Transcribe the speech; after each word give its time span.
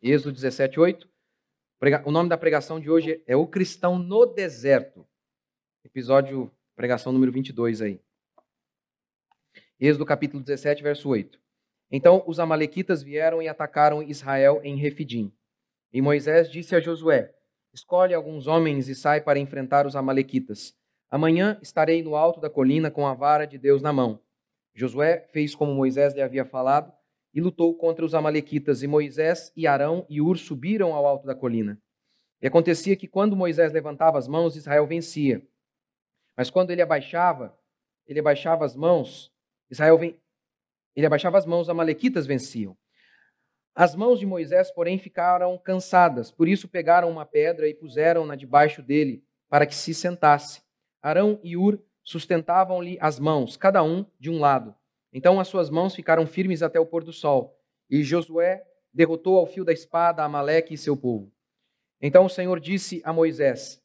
Êxodo 0.00 0.32
17, 0.32 0.78
8. 0.78 1.08
O 2.04 2.10
nome 2.12 2.28
da 2.28 2.38
pregação 2.38 2.78
de 2.78 2.88
hoje 2.88 3.20
é 3.26 3.34
O 3.34 3.48
Cristão 3.48 3.98
no 3.98 4.26
Deserto. 4.26 5.04
Episódio, 5.84 6.52
pregação 6.76 7.12
número 7.12 7.32
22 7.32 7.82
aí. 7.82 8.00
Êxodo 9.80 10.06
capítulo 10.06 10.40
17, 10.40 10.84
verso 10.84 11.08
8. 11.08 11.40
Então 11.90 12.22
os 12.28 12.38
amalequitas 12.38 13.02
vieram 13.02 13.42
e 13.42 13.48
atacaram 13.48 14.00
Israel 14.00 14.60
em 14.62 14.76
Refidim. 14.76 15.32
E 15.92 16.00
Moisés 16.00 16.48
disse 16.48 16.76
a 16.76 16.80
Josué: 16.80 17.34
Escolhe 17.74 18.14
alguns 18.14 18.46
homens 18.46 18.88
e 18.88 18.94
sai 18.94 19.20
para 19.20 19.40
enfrentar 19.40 19.84
os 19.84 19.96
amalequitas. 19.96 20.76
Amanhã 21.10 21.58
estarei 21.60 22.04
no 22.04 22.14
alto 22.14 22.40
da 22.40 22.48
colina 22.48 22.88
com 22.88 23.04
a 23.04 23.14
vara 23.14 23.46
de 23.46 23.58
Deus 23.58 23.82
na 23.82 23.92
mão. 23.92 24.22
Josué 24.76 25.26
fez 25.32 25.56
como 25.56 25.74
Moisés 25.74 26.14
lhe 26.14 26.22
havia 26.22 26.44
falado 26.44 26.92
e 27.38 27.40
lutou 27.40 27.72
contra 27.72 28.04
os 28.04 28.16
amalequitas, 28.16 28.82
e 28.82 28.88
Moisés 28.88 29.52
e 29.54 29.64
Arão 29.64 30.04
e 30.08 30.20
Ur 30.20 30.36
subiram 30.36 30.92
ao 30.92 31.06
alto 31.06 31.24
da 31.24 31.36
colina. 31.36 31.80
E 32.42 32.48
acontecia 32.48 32.96
que 32.96 33.06
quando 33.06 33.36
Moisés 33.36 33.72
levantava 33.72 34.18
as 34.18 34.26
mãos, 34.26 34.56
Israel 34.56 34.84
vencia. 34.88 35.40
Mas 36.36 36.50
quando 36.50 36.72
ele 36.72 36.82
abaixava, 36.82 37.56
ele 38.08 38.18
abaixava 38.18 38.64
as 38.64 38.74
mãos, 38.74 39.32
Israel 39.70 39.96
ven... 39.98 40.18
ele 40.96 41.06
abaixava 41.06 41.38
as 41.38 41.46
mãos, 41.46 41.62
os 41.62 41.70
amalequitas 41.70 42.26
venciam. 42.26 42.76
As 43.72 43.94
mãos 43.94 44.18
de 44.18 44.26
Moisés, 44.26 44.72
porém, 44.72 44.98
ficaram 44.98 45.56
cansadas, 45.58 46.32
por 46.32 46.48
isso 46.48 46.66
pegaram 46.66 47.08
uma 47.08 47.24
pedra 47.24 47.68
e 47.68 47.74
puseram-na 47.74 48.34
debaixo 48.34 48.82
dele, 48.82 49.22
para 49.48 49.64
que 49.64 49.76
se 49.76 49.94
sentasse. 49.94 50.60
Arão 51.00 51.38
e 51.44 51.56
Ur 51.56 51.80
sustentavam-lhe 52.02 52.98
as 53.00 53.20
mãos, 53.20 53.56
cada 53.56 53.80
um 53.84 54.04
de 54.18 54.28
um 54.28 54.40
lado. 54.40 54.74
Então 55.12 55.40
as 55.40 55.48
suas 55.48 55.70
mãos 55.70 55.94
ficaram 55.94 56.26
firmes 56.26 56.62
até 56.62 56.78
o 56.78 56.86
pôr 56.86 57.04
do 57.04 57.12
sol. 57.12 57.56
E 57.90 58.02
Josué 58.02 58.62
derrotou 58.92 59.38
ao 59.38 59.46
fio 59.46 59.64
da 59.64 59.72
espada 59.72 60.22
Amaleque 60.22 60.74
e 60.74 60.78
seu 60.78 60.96
povo. 60.96 61.32
Então 62.00 62.24
o 62.24 62.28
Senhor 62.28 62.60
disse 62.60 63.00
a 63.04 63.12
Moisés: 63.12 63.82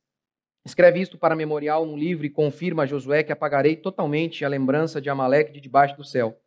Escreve 0.66 1.02
isto 1.02 1.18
para 1.18 1.36
memorial 1.36 1.86
num 1.86 1.98
livro 1.98 2.26
e 2.26 2.30
confirma 2.30 2.84
a 2.84 2.86
Josué 2.86 3.24
que 3.24 3.32
apagarei 3.32 3.76
totalmente 3.76 4.46
a 4.46 4.48
lembrança 4.48 5.02
de 5.02 5.10
Amaleque 5.10 5.52
de 5.52 5.60
debaixo 5.60 5.96
do 5.96 6.04
céu. 6.04 6.40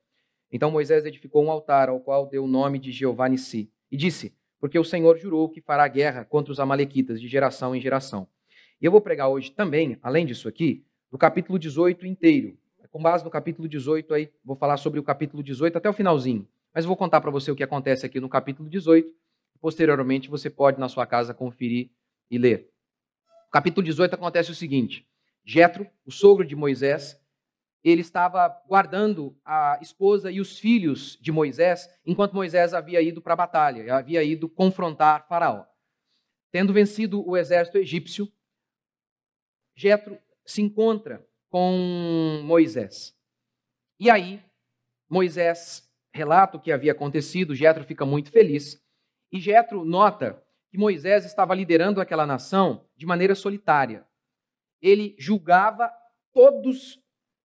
Então 0.50 0.70
Moisés 0.70 1.04
edificou 1.04 1.44
um 1.44 1.50
altar 1.50 1.88
ao 1.88 2.00
qual 2.00 2.26
deu 2.26 2.44
o 2.44 2.48
nome 2.48 2.78
de 2.78 2.92
Jeová 2.92 3.28
Nissi. 3.28 3.70
E 3.90 3.96
disse: 3.96 4.34
Porque 4.60 4.78
o 4.78 4.84
Senhor 4.84 5.18
jurou 5.18 5.48
que 5.48 5.60
fará 5.60 5.86
guerra 5.88 6.24
contra 6.24 6.52
os 6.52 6.60
amalequitas 6.60 7.20
de 7.20 7.28
geração 7.28 7.74
em 7.74 7.80
geração. 7.80 8.28
E 8.80 8.84
eu 8.84 8.92
vou 8.92 9.00
pregar 9.00 9.28
hoje 9.28 9.50
também, 9.50 9.98
além 10.02 10.26
disso 10.26 10.48
aqui, 10.48 10.84
do 11.10 11.18
capítulo 11.18 11.58
18 11.58 12.06
inteiro. 12.06 12.58
Com 12.96 13.02
base 13.02 13.22
no 13.22 13.30
capítulo 13.30 13.68
18, 13.68 14.14
aí 14.14 14.32
vou 14.42 14.56
falar 14.56 14.78
sobre 14.78 14.98
o 14.98 15.02
capítulo 15.02 15.42
18 15.42 15.76
até 15.76 15.86
o 15.86 15.92
finalzinho. 15.92 16.48
Mas 16.72 16.86
vou 16.86 16.96
contar 16.96 17.20
para 17.20 17.30
você 17.30 17.50
o 17.50 17.54
que 17.54 17.62
acontece 17.62 18.06
aqui 18.06 18.18
no 18.18 18.26
capítulo 18.26 18.70
18. 18.70 19.14
Posteriormente, 19.60 20.30
você 20.30 20.48
pode, 20.48 20.80
na 20.80 20.88
sua 20.88 21.04
casa, 21.04 21.34
conferir 21.34 21.90
e 22.30 22.38
ler. 22.38 22.72
No 23.28 23.50
capítulo 23.52 23.84
18 23.84 24.14
acontece 24.14 24.50
o 24.50 24.54
seguinte: 24.54 25.06
Jetro, 25.44 25.86
o 26.06 26.10
sogro 26.10 26.42
de 26.42 26.56
Moisés, 26.56 27.22
ele 27.84 28.00
estava 28.00 28.48
guardando 28.66 29.36
a 29.44 29.78
esposa 29.82 30.30
e 30.30 30.40
os 30.40 30.58
filhos 30.58 31.18
de 31.20 31.30
Moisés, 31.30 31.90
enquanto 32.06 32.32
Moisés 32.32 32.72
havia 32.72 33.02
ido 33.02 33.20
para 33.20 33.34
a 33.34 33.36
batalha, 33.36 33.94
havia 33.94 34.24
ido 34.24 34.48
confrontar 34.48 35.28
Faraó. 35.28 35.66
Tendo 36.50 36.72
vencido 36.72 37.22
o 37.28 37.36
exército 37.36 37.76
egípcio, 37.76 38.26
Jetro 39.74 40.18
se 40.46 40.62
encontra 40.62 41.22
com 41.48 42.42
Moisés. 42.44 43.16
E 43.98 44.10
aí, 44.10 44.42
Moisés 45.08 45.90
relata 46.12 46.56
o 46.56 46.60
que 46.60 46.72
havia 46.72 46.92
acontecido, 46.92 47.54
Jetro 47.54 47.84
fica 47.84 48.04
muito 48.04 48.30
feliz, 48.30 48.82
e 49.30 49.38
Jetro 49.38 49.84
nota 49.84 50.42
que 50.70 50.78
Moisés 50.78 51.24
estava 51.24 51.54
liderando 51.54 52.00
aquela 52.00 52.26
nação 52.26 52.86
de 52.96 53.06
maneira 53.06 53.34
solitária. 53.34 54.06
Ele 54.80 55.14
julgava 55.18 55.92
todos 56.32 57.00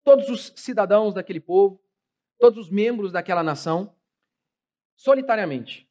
todos 0.04 0.30
os 0.30 0.54
cidadãos 0.56 1.12
daquele 1.12 1.40
povo, 1.40 1.82
todos 2.38 2.66
os 2.66 2.70
membros 2.70 3.12
daquela 3.12 3.42
nação 3.42 3.94
solitariamente. 4.96 5.86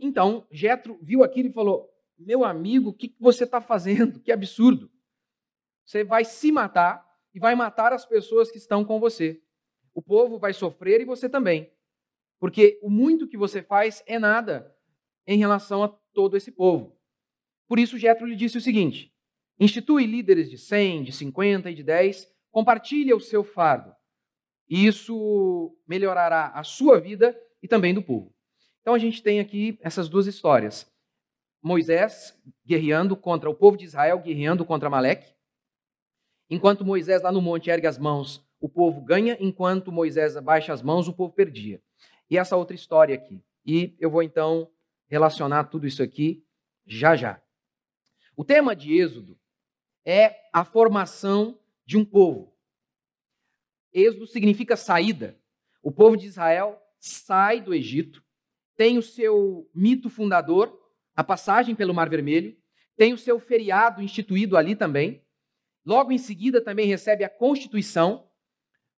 Então, 0.00 0.46
Jetro 0.52 0.98
viu 1.02 1.24
aquilo 1.24 1.48
e 1.48 1.52
falou: 1.52 1.92
"Meu 2.16 2.44
amigo, 2.44 2.90
o 2.90 2.94
que 2.94 3.12
você 3.18 3.42
está 3.42 3.60
fazendo? 3.60 4.20
Que 4.20 4.30
absurdo! 4.30 4.88
Você 5.84 6.04
vai 6.04 6.24
se 6.24 6.52
matar 6.52 7.04
e 7.34 7.40
vai 7.40 7.54
matar 7.54 7.92
as 7.92 8.06
pessoas 8.06 8.50
que 8.50 8.58
estão 8.58 8.84
com 8.84 9.00
você. 9.00 9.42
O 9.92 10.00
povo 10.00 10.38
vai 10.38 10.52
sofrer 10.52 11.00
e 11.00 11.04
você 11.04 11.28
também. 11.28 11.70
Porque 12.38 12.78
o 12.82 12.88
muito 12.88 13.26
que 13.26 13.36
você 13.36 13.62
faz 13.62 14.02
é 14.06 14.18
nada 14.18 14.74
em 15.26 15.38
relação 15.38 15.82
a 15.82 15.88
todo 16.12 16.36
esse 16.36 16.52
povo. 16.52 16.96
Por 17.66 17.78
isso, 17.78 17.98
Jetro 17.98 18.26
lhe 18.26 18.36
disse 18.36 18.58
o 18.58 18.60
seguinte: 18.60 19.12
institui 19.58 20.06
líderes 20.06 20.50
de 20.50 20.58
100, 20.58 21.04
de 21.04 21.12
50 21.12 21.70
e 21.70 21.74
de 21.74 21.82
10, 21.82 22.28
compartilha 22.50 23.16
o 23.16 23.20
seu 23.20 23.42
fardo. 23.42 23.94
E 24.68 24.86
isso 24.86 25.76
melhorará 25.86 26.48
a 26.54 26.62
sua 26.62 27.00
vida 27.00 27.38
e 27.62 27.68
também 27.68 27.92
do 27.92 28.02
povo. 28.02 28.34
Então 28.80 28.94
a 28.94 28.98
gente 28.98 29.22
tem 29.22 29.40
aqui 29.40 29.78
essas 29.80 30.08
duas 30.08 30.26
histórias. 30.26 30.86
Moisés 31.62 32.38
guerreando 32.66 33.16
contra 33.16 33.48
o 33.48 33.54
povo 33.54 33.76
de 33.76 33.84
Israel, 33.84 34.18
guerreando 34.18 34.64
contra 34.64 34.90
Maleque, 34.90 35.33
Enquanto 36.48 36.84
Moisés 36.84 37.22
lá 37.22 37.32
no 37.32 37.40
monte 37.40 37.70
ergue 37.70 37.86
as 37.86 37.98
mãos, 37.98 38.44
o 38.60 38.68
povo 38.68 39.00
ganha, 39.00 39.36
enquanto 39.40 39.92
Moisés 39.92 40.36
abaixa 40.36 40.72
as 40.72 40.82
mãos, 40.82 41.08
o 41.08 41.12
povo 41.12 41.32
perdia. 41.32 41.82
E 42.30 42.38
essa 42.38 42.56
outra 42.56 42.74
história 42.74 43.14
aqui. 43.14 43.42
E 43.64 43.94
eu 43.98 44.10
vou 44.10 44.22
então 44.22 44.70
relacionar 45.08 45.64
tudo 45.64 45.86
isso 45.86 46.02
aqui 46.02 46.44
já 46.86 47.16
já. 47.16 47.40
O 48.36 48.44
tema 48.44 48.74
de 48.74 48.94
Êxodo 48.94 49.38
é 50.04 50.36
a 50.52 50.64
formação 50.64 51.58
de 51.86 51.96
um 51.96 52.04
povo. 52.04 52.54
Êxodo 53.92 54.26
significa 54.26 54.76
saída. 54.76 55.38
O 55.82 55.92
povo 55.92 56.16
de 56.16 56.26
Israel 56.26 56.80
sai 56.98 57.60
do 57.60 57.74
Egito, 57.74 58.24
tem 58.76 58.98
o 58.98 59.02
seu 59.02 59.70
mito 59.74 60.10
fundador, 60.10 60.80
a 61.14 61.22
passagem 61.22 61.74
pelo 61.74 61.94
Mar 61.94 62.08
Vermelho, 62.08 62.56
tem 62.96 63.12
o 63.12 63.18
seu 63.18 63.38
feriado 63.38 64.02
instituído 64.02 64.56
ali 64.56 64.74
também, 64.74 65.23
Logo 65.84 66.12
em 66.12 66.18
seguida 66.18 66.60
também 66.60 66.86
recebe 66.86 67.24
a 67.24 67.28
Constituição. 67.28 68.26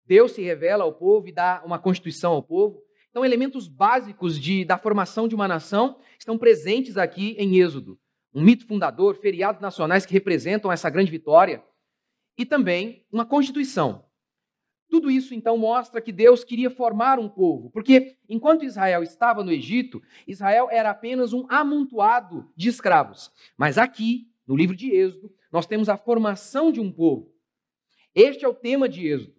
Deus 0.04 0.32
se 0.32 0.42
revela 0.42 0.84
ao 0.84 0.94
povo 0.94 1.26
e 1.28 1.32
dá 1.32 1.62
uma 1.64 1.78
Constituição 1.78 2.32
ao 2.32 2.42
povo. 2.42 2.82
Então, 3.10 3.24
elementos 3.24 3.66
básicos 3.66 4.38
de, 4.38 4.64
da 4.64 4.78
formação 4.78 5.26
de 5.26 5.34
uma 5.34 5.48
nação 5.48 5.98
estão 6.18 6.36
presentes 6.36 6.96
aqui 6.96 7.34
em 7.38 7.58
Êxodo. 7.58 7.98
Um 8.32 8.42
mito 8.42 8.66
fundador, 8.66 9.16
feriados 9.16 9.60
nacionais 9.60 10.04
que 10.04 10.12
representam 10.12 10.70
essa 10.70 10.90
grande 10.90 11.10
vitória 11.10 11.64
e 12.36 12.44
também 12.44 13.04
uma 13.10 13.24
Constituição. 13.24 14.04
Tudo 14.88 15.10
isso 15.10 15.34
então 15.34 15.58
mostra 15.58 16.00
que 16.00 16.12
Deus 16.12 16.44
queria 16.44 16.70
formar 16.70 17.18
um 17.18 17.28
povo, 17.28 17.70
porque 17.70 18.16
enquanto 18.28 18.64
Israel 18.64 19.02
estava 19.02 19.42
no 19.42 19.50
Egito, 19.50 20.00
Israel 20.26 20.68
era 20.70 20.90
apenas 20.90 21.32
um 21.32 21.44
amontoado 21.48 22.48
de 22.54 22.68
escravos. 22.68 23.32
Mas 23.56 23.78
aqui, 23.78 24.28
no 24.46 24.54
livro 24.54 24.76
de 24.76 24.90
Êxodo, 24.90 25.32
nós 25.52 25.66
temos 25.66 25.88
a 25.88 25.96
formação 25.96 26.72
de 26.72 26.80
um 26.80 26.90
povo. 26.90 27.32
Este 28.14 28.44
é 28.44 28.48
o 28.48 28.54
tema 28.54 28.88
de 28.88 29.06
Êxodo. 29.06 29.36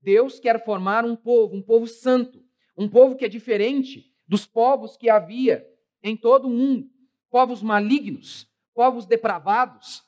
Deus 0.00 0.40
quer 0.40 0.64
formar 0.64 1.04
um 1.04 1.14
povo, 1.14 1.54
um 1.54 1.62
povo 1.62 1.86
santo, 1.86 2.42
um 2.76 2.88
povo 2.88 3.16
que 3.16 3.24
é 3.24 3.28
diferente 3.28 4.10
dos 4.26 4.46
povos 4.46 4.96
que 4.96 5.10
havia 5.10 5.66
em 6.02 6.16
todo 6.16 6.46
o 6.46 6.50
mundo, 6.50 6.88
povos 7.28 7.62
malignos, 7.62 8.48
povos 8.74 9.04
depravados. 9.04 10.02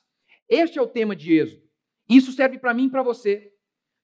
Este 0.49 0.79
é 0.79 0.81
o 0.81 0.87
tema 0.87 1.15
de 1.15 1.33
Êxodo. 1.33 1.63
Isso 2.09 2.31
serve 2.31 2.57
para 2.57 2.73
mim 2.73 2.85
e 2.85 2.89
para 2.89 3.03
você. 3.03 3.51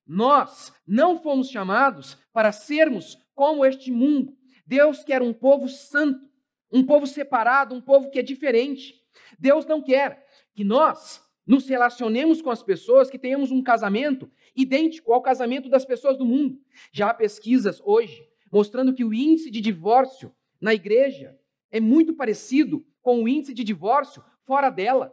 Nós 0.05 0.73
não 0.85 1.17
fomos 1.17 1.49
chamados 1.49 2.17
para 2.33 2.51
sermos 2.51 3.17
como 3.33 3.66
este 3.66 3.91
mundo. 3.91 4.35
Deus 4.66 5.03
quer 5.03 5.21
um 5.21 5.33
povo 5.33 5.67
santo, 5.67 6.29
um 6.71 6.85
povo 6.85 7.07
separado, 7.07 7.73
um 7.73 7.81
povo 7.81 8.09
que 8.09 8.19
é 8.19 8.21
diferente. 8.21 8.95
Deus 9.40 9.66
não 9.66 9.81
quer 9.81 10.25
que 10.53 10.63
nós 10.63 11.23
nos 11.49 11.67
relacionemos 11.67 12.43
com 12.43 12.51
as 12.51 12.61
pessoas, 12.61 13.09
que 13.09 13.17
tenhamos 13.17 13.49
um 13.49 13.63
casamento 13.63 14.29
idêntico 14.55 15.11
ao 15.11 15.19
casamento 15.19 15.67
das 15.67 15.84
pessoas 15.84 16.16
do 16.16 16.23
mundo. 16.23 16.61
Já 16.91 17.09
há 17.09 17.13
pesquisas 17.13 17.81
hoje 17.84 18.29
mostrando 18.51 18.93
que 18.93 19.03
o 19.03 19.11
índice 19.11 19.49
de 19.49 19.59
divórcio 19.59 20.31
na 20.61 20.75
igreja 20.75 21.35
é 21.72 21.79
muito 21.79 22.13
parecido 22.13 22.85
com 23.01 23.23
o 23.23 23.28
índice 23.28 23.55
de 23.55 23.63
divórcio 23.63 24.23
fora 24.46 24.69
dela. 24.69 25.11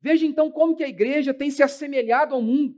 Veja 0.00 0.26
então 0.26 0.50
como 0.50 0.74
que 0.74 0.82
a 0.82 0.88
igreja 0.88 1.32
tem 1.32 1.48
se 1.48 1.62
assemelhado 1.62 2.34
ao 2.34 2.42
mundo. 2.42 2.74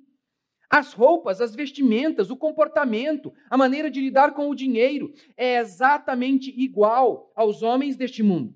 As 0.69 0.93
roupas, 0.93 1.41
as 1.41 1.55
vestimentas, 1.55 2.31
o 2.31 2.37
comportamento, 2.37 3.33
a 3.49 3.57
maneira 3.57 3.91
de 3.91 3.99
lidar 4.03 4.35
com 4.35 4.51
o 4.51 4.55
dinheiro 4.55 5.11
é 5.39 5.57
exatamente 5.57 6.51
igual 6.51 7.33
aos 7.35 7.63
homens 7.63 7.97
deste 7.97 8.23
mundo. 8.23 8.55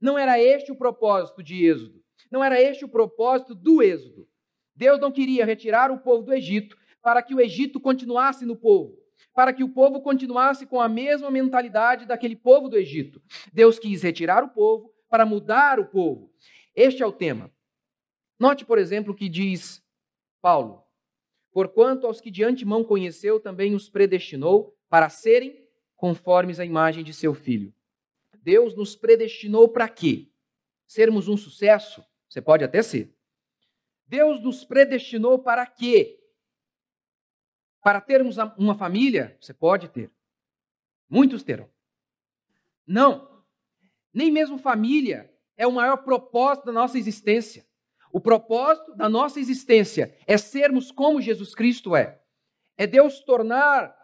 Não 0.00 0.16
era 0.16 0.40
este 0.40 0.70
o 0.70 0.76
propósito 0.76 1.42
de 1.42 1.66
Êxodo. 1.66 2.01
Não 2.32 2.42
era 2.42 2.58
este 2.58 2.82
o 2.82 2.88
propósito 2.88 3.54
do 3.54 3.82
Êxodo. 3.82 4.26
Deus 4.74 4.98
não 4.98 5.12
queria 5.12 5.44
retirar 5.44 5.90
o 5.90 5.98
povo 5.98 6.24
do 6.24 6.32
Egito 6.32 6.74
para 7.02 7.22
que 7.22 7.34
o 7.34 7.40
Egito 7.40 7.78
continuasse 7.78 8.46
no 8.46 8.56
povo. 8.56 9.00
para 9.34 9.52
que 9.52 9.64
o 9.64 9.68
povo 9.68 10.02
continuasse 10.02 10.66
com 10.66 10.78
a 10.78 10.88
mesma 10.88 11.30
mentalidade 11.30 12.04
daquele 12.04 12.36
povo 12.36 12.68
do 12.68 12.76
Egito. 12.76 13.22
Deus 13.50 13.78
quis 13.78 14.02
retirar 14.02 14.44
o 14.44 14.48
povo 14.48 14.92
para 15.08 15.24
mudar 15.24 15.80
o 15.80 15.86
povo. 15.86 16.30
Este 16.74 17.02
é 17.02 17.06
o 17.06 17.12
tema. 17.12 17.50
Note, 18.38 18.66
por 18.66 18.78
exemplo, 18.78 19.12
o 19.12 19.16
que 19.16 19.30
diz 19.30 19.82
Paulo: 20.42 20.84
Porquanto 21.50 22.06
aos 22.06 22.20
que 22.20 22.30
de 22.30 22.44
antemão 22.44 22.84
conheceu, 22.84 23.40
também 23.40 23.74
os 23.74 23.88
predestinou 23.88 24.76
para 24.88 25.08
serem 25.08 25.66
conformes 25.96 26.60
à 26.60 26.64
imagem 26.64 27.02
de 27.02 27.14
seu 27.14 27.32
filho. 27.32 27.72
Deus 28.42 28.74
nos 28.74 28.96
predestinou 28.96 29.68
para 29.68 29.88
quê? 29.88 30.28
Sermos 30.86 31.26
um 31.26 31.38
sucesso? 31.38 32.04
Você 32.32 32.40
pode 32.40 32.64
até 32.64 32.82
ser. 32.82 33.14
Deus 34.06 34.40
nos 34.40 34.64
predestinou 34.64 35.38
para 35.38 35.66
quê? 35.66 36.18
Para 37.82 38.00
termos 38.00 38.38
uma 38.56 38.74
família? 38.74 39.36
Você 39.38 39.52
pode 39.52 39.90
ter. 39.90 40.10
Muitos 41.10 41.42
terão. 41.42 41.68
Não. 42.86 43.44
Nem 44.14 44.30
mesmo 44.30 44.56
família 44.56 45.30
é 45.58 45.66
o 45.66 45.72
maior 45.72 45.98
propósito 45.98 46.64
da 46.64 46.72
nossa 46.72 46.96
existência. 46.96 47.66
O 48.10 48.18
propósito 48.18 48.94
da 48.94 49.10
nossa 49.10 49.38
existência 49.38 50.16
é 50.26 50.38
sermos 50.38 50.90
como 50.90 51.20
Jesus 51.20 51.54
Cristo 51.54 51.94
é. 51.94 52.18
É 52.78 52.86
Deus 52.86 53.20
tornar 53.20 53.94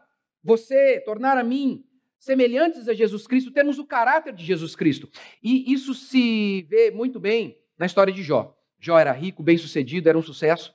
você, 0.44 1.00
tornar 1.00 1.38
a 1.38 1.42
mim 1.42 1.82
semelhantes 2.18 2.90
a 2.90 2.92
Jesus 2.92 3.26
Cristo, 3.26 3.50
termos 3.50 3.78
o 3.78 3.86
caráter 3.86 4.34
de 4.34 4.44
Jesus 4.44 4.76
Cristo. 4.76 5.08
E 5.42 5.72
isso 5.72 5.94
se 5.94 6.60
vê 6.68 6.90
muito 6.90 7.18
bem 7.18 7.58
na 7.78 7.86
história 7.86 8.12
de 8.12 8.22
Jó. 8.22 8.54
Jó 8.78 8.98
era 8.98 9.12
rico, 9.12 9.42
bem-sucedido, 9.42 10.08
era 10.08 10.18
um 10.18 10.22
sucesso, 10.22 10.74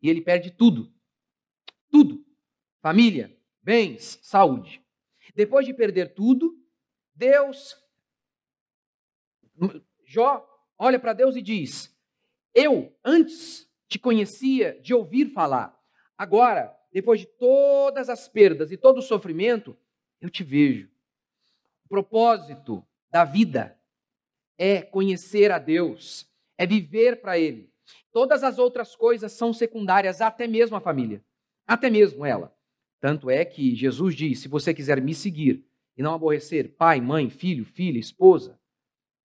e 0.00 0.08
ele 0.08 0.20
perde 0.20 0.50
tudo. 0.50 0.92
Tudo. 1.90 2.24
Família, 2.80 3.36
bens, 3.62 4.18
saúde. 4.22 4.82
Depois 5.34 5.66
de 5.66 5.74
perder 5.74 6.14
tudo, 6.14 6.56
Deus 7.14 7.76
Jó 10.04 10.46
olha 10.78 10.98
para 10.98 11.12
Deus 11.12 11.36
e 11.36 11.42
diz: 11.42 11.94
eu 12.54 12.92
antes 13.04 13.70
te 13.86 13.98
conhecia 13.98 14.80
de 14.80 14.92
ouvir 14.92 15.32
falar. 15.32 15.78
Agora, 16.16 16.76
depois 16.92 17.20
de 17.20 17.26
todas 17.26 18.08
as 18.08 18.28
perdas 18.28 18.72
e 18.72 18.76
todo 18.76 18.98
o 18.98 19.02
sofrimento, 19.02 19.76
eu 20.20 20.28
te 20.28 20.42
vejo. 20.42 20.90
O 21.84 21.88
propósito 21.88 22.84
da 23.10 23.24
vida 23.24 23.78
é 24.58 24.82
conhecer 24.82 25.52
a 25.52 25.58
Deus, 25.58 26.27
é 26.58 26.66
viver 26.66 27.20
para 27.20 27.38
Ele. 27.38 27.70
Todas 28.12 28.42
as 28.42 28.58
outras 28.58 28.94
coisas 28.96 29.32
são 29.32 29.52
secundárias, 29.52 30.20
até 30.20 30.46
mesmo 30.46 30.76
a 30.76 30.80
família, 30.80 31.24
até 31.66 31.88
mesmo 31.88 32.26
ela. 32.26 32.54
Tanto 33.00 33.30
é 33.30 33.44
que 33.44 33.74
Jesus 33.74 34.14
diz: 34.14 34.40
se 34.40 34.48
você 34.48 34.74
quiser 34.74 35.00
me 35.00 35.14
seguir 35.14 35.64
e 35.96 36.02
não 36.02 36.14
aborrecer 36.14 36.74
pai, 36.76 37.00
mãe, 37.00 37.30
filho, 37.30 37.64
filha, 37.64 37.98
esposa, 37.98 38.58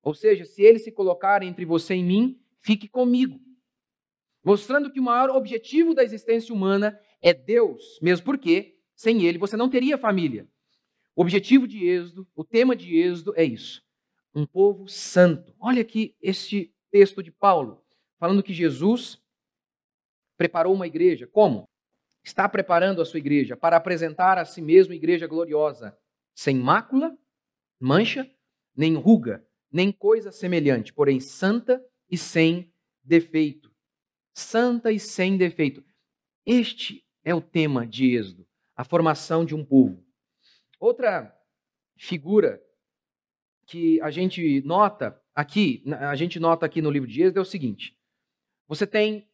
ou 0.02 0.14
seja, 0.14 0.46
se 0.46 0.62
eles 0.62 0.84
se 0.84 0.92
colocarem 0.92 1.50
entre 1.50 1.66
você 1.66 1.96
e 1.96 2.04
mim, 2.04 2.40
fique 2.60 2.88
comigo. 2.88 3.40
Mostrando 4.44 4.92
que 4.92 5.00
o 5.00 5.04
maior 5.04 5.30
objetivo 5.30 5.94
da 5.94 6.04
existência 6.04 6.54
humana 6.54 7.00
é 7.22 7.34
Deus, 7.34 7.98
mesmo 8.02 8.26
porque 8.26 8.78
sem 8.96 9.24
ele 9.24 9.38
você 9.38 9.56
não 9.56 9.70
teria 9.70 9.98
família. 9.98 10.48
O 11.16 11.22
objetivo 11.22 11.68
de 11.68 11.86
Êxodo, 11.88 12.28
o 12.36 12.44
tema 12.44 12.76
de 12.76 12.98
Êxodo 12.98 13.34
é 13.36 13.44
isso: 13.44 13.82
um 14.36 14.46
povo 14.46 14.88
santo. 14.88 15.56
Olha 15.60 15.82
aqui 15.82 16.16
este 16.22 16.73
texto 16.94 17.24
de 17.24 17.32
Paulo, 17.32 17.84
falando 18.20 18.44
que 18.44 18.54
Jesus 18.54 19.20
preparou 20.38 20.76
uma 20.76 20.86
igreja. 20.86 21.26
Como? 21.26 21.68
Está 22.24 22.48
preparando 22.48 23.02
a 23.02 23.06
sua 23.06 23.18
igreja 23.18 23.58
para 23.58 23.76
apresentar 23.76 24.38
a 24.38 24.46
si 24.46 24.62
mesmo 24.62 24.94
igreja 24.94 25.26
gloriosa, 25.26 25.98
sem 26.36 26.56
mácula, 26.56 27.18
mancha, 27.80 28.30
nem 28.76 28.94
ruga, 28.94 29.44
nem 29.72 29.92
coisa 29.92 30.32
semelhante, 30.32 30.94
porém 30.94 31.20
santa 31.20 31.84
e 32.08 32.16
sem 32.16 32.72
defeito. 33.04 33.74
Santa 34.32 34.92
e 34.92 35.00
sem 35.00 35.36
defeito. 35.36 35.84
Este 36.46 37.04
é 37.24 37.34
o 37.34 37.42
tema 37.42 37.88
de 37.88 38.16
Êxodo, 38.16 38.48
a 38.76 38.84
formação 38.84 39.44
de 39.44 39.56
um 39.56 39.66
povo. 39.66 40.06
Outra 40.80 41.36
figura 41.98 42.64
que 43.66 44.00
a 44.02 44.12
gente 44.12 44.62
nota 44.62 45.23
aqui, 45.36 45.84
a 46.00 46.16
gente 46.16 46.40
nota 46.40 46.66
aqui 46.66 46.82
no 46.82 46.92
livro 46.92 47.08
de 47.08 47.22
Êxodo 47.22 47.40
é 47.40 47.42
o 47.42 47.46
seguinte: 47.46 47.98
você 48.68 48.86
tem 48.86 49.28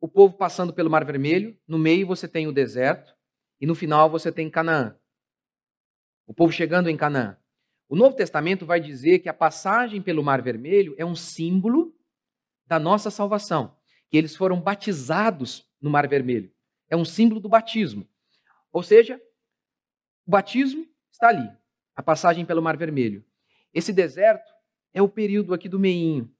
o 0.00 0.08
povo 0.08 0.34
passando 0.36 0.72
pelo 0.72 0.90
Mar 0.90 1.04
Vermelho, 1.04 1.58
no 1.66 1.78
meio 1.78 2.06
você 2.06 2.26
tem 2.26 2.46
o 2.46 2.52
deserto 2.52 3.14
e 3.60 3.66
no 3.66 3.74
final 3.74 4.08
você 4.08 4.32
tem 4.32 4.50
Canaã. 4.50 4.96
O 6.26 6.32
povo 6.32 6.52
chegando 6.52 6.88
em 6.88 6.96
Canaã. 6.96 7.36
O 7.88 7.96
Novo 7.96 8.14
Testamento 8.14 8.64
vai 8.64 8.80
dizer 8.80 9.18
que 9.18 9.28
a 9.28 9.34
passagem 9.34 10.00
pelo 10.00 10.22
Mar 10.22 10.40
Vermelho 10.40 10.94
é 10.96 11.04
um 11.04 11.16
símbolo 11.16 11.94
da 12.64 12.78
nossa 12.78 13.10
salvação, 13.10 13.76
que 14.08 14.16
eles 14.16 14.36
foram 14.36 14.60
batizados 14.60 15.68
no 15.80 15.90
Mar 15.90 16.06
Vermelho. 16.08 16.52
É 16.88 16.96
um 16.96 17.04
símbolo 17.04 17.40
do 17.40 17.48
batismo. 17.48 18.08
Ou 18.72 18.82
seja, 18.82 19.20
o 20.24 20.30
batismo 20.30 20.86
está 21.10 21.28
ali, 21.28 21.50
a 21.96 22.02
passagem 22.02 22.46
pelo 22.46 22.62
Mar 22.62 22.76
Vermelho. 22.76 23.24
Esse 23.74 23.92
deserto 23.92 24.49
é 24.92 25.00
o 25.02 25.08
período 25.08 25.54
aqui 25.54 25.68
do 25.68 25.78
meinho 25.78 26.30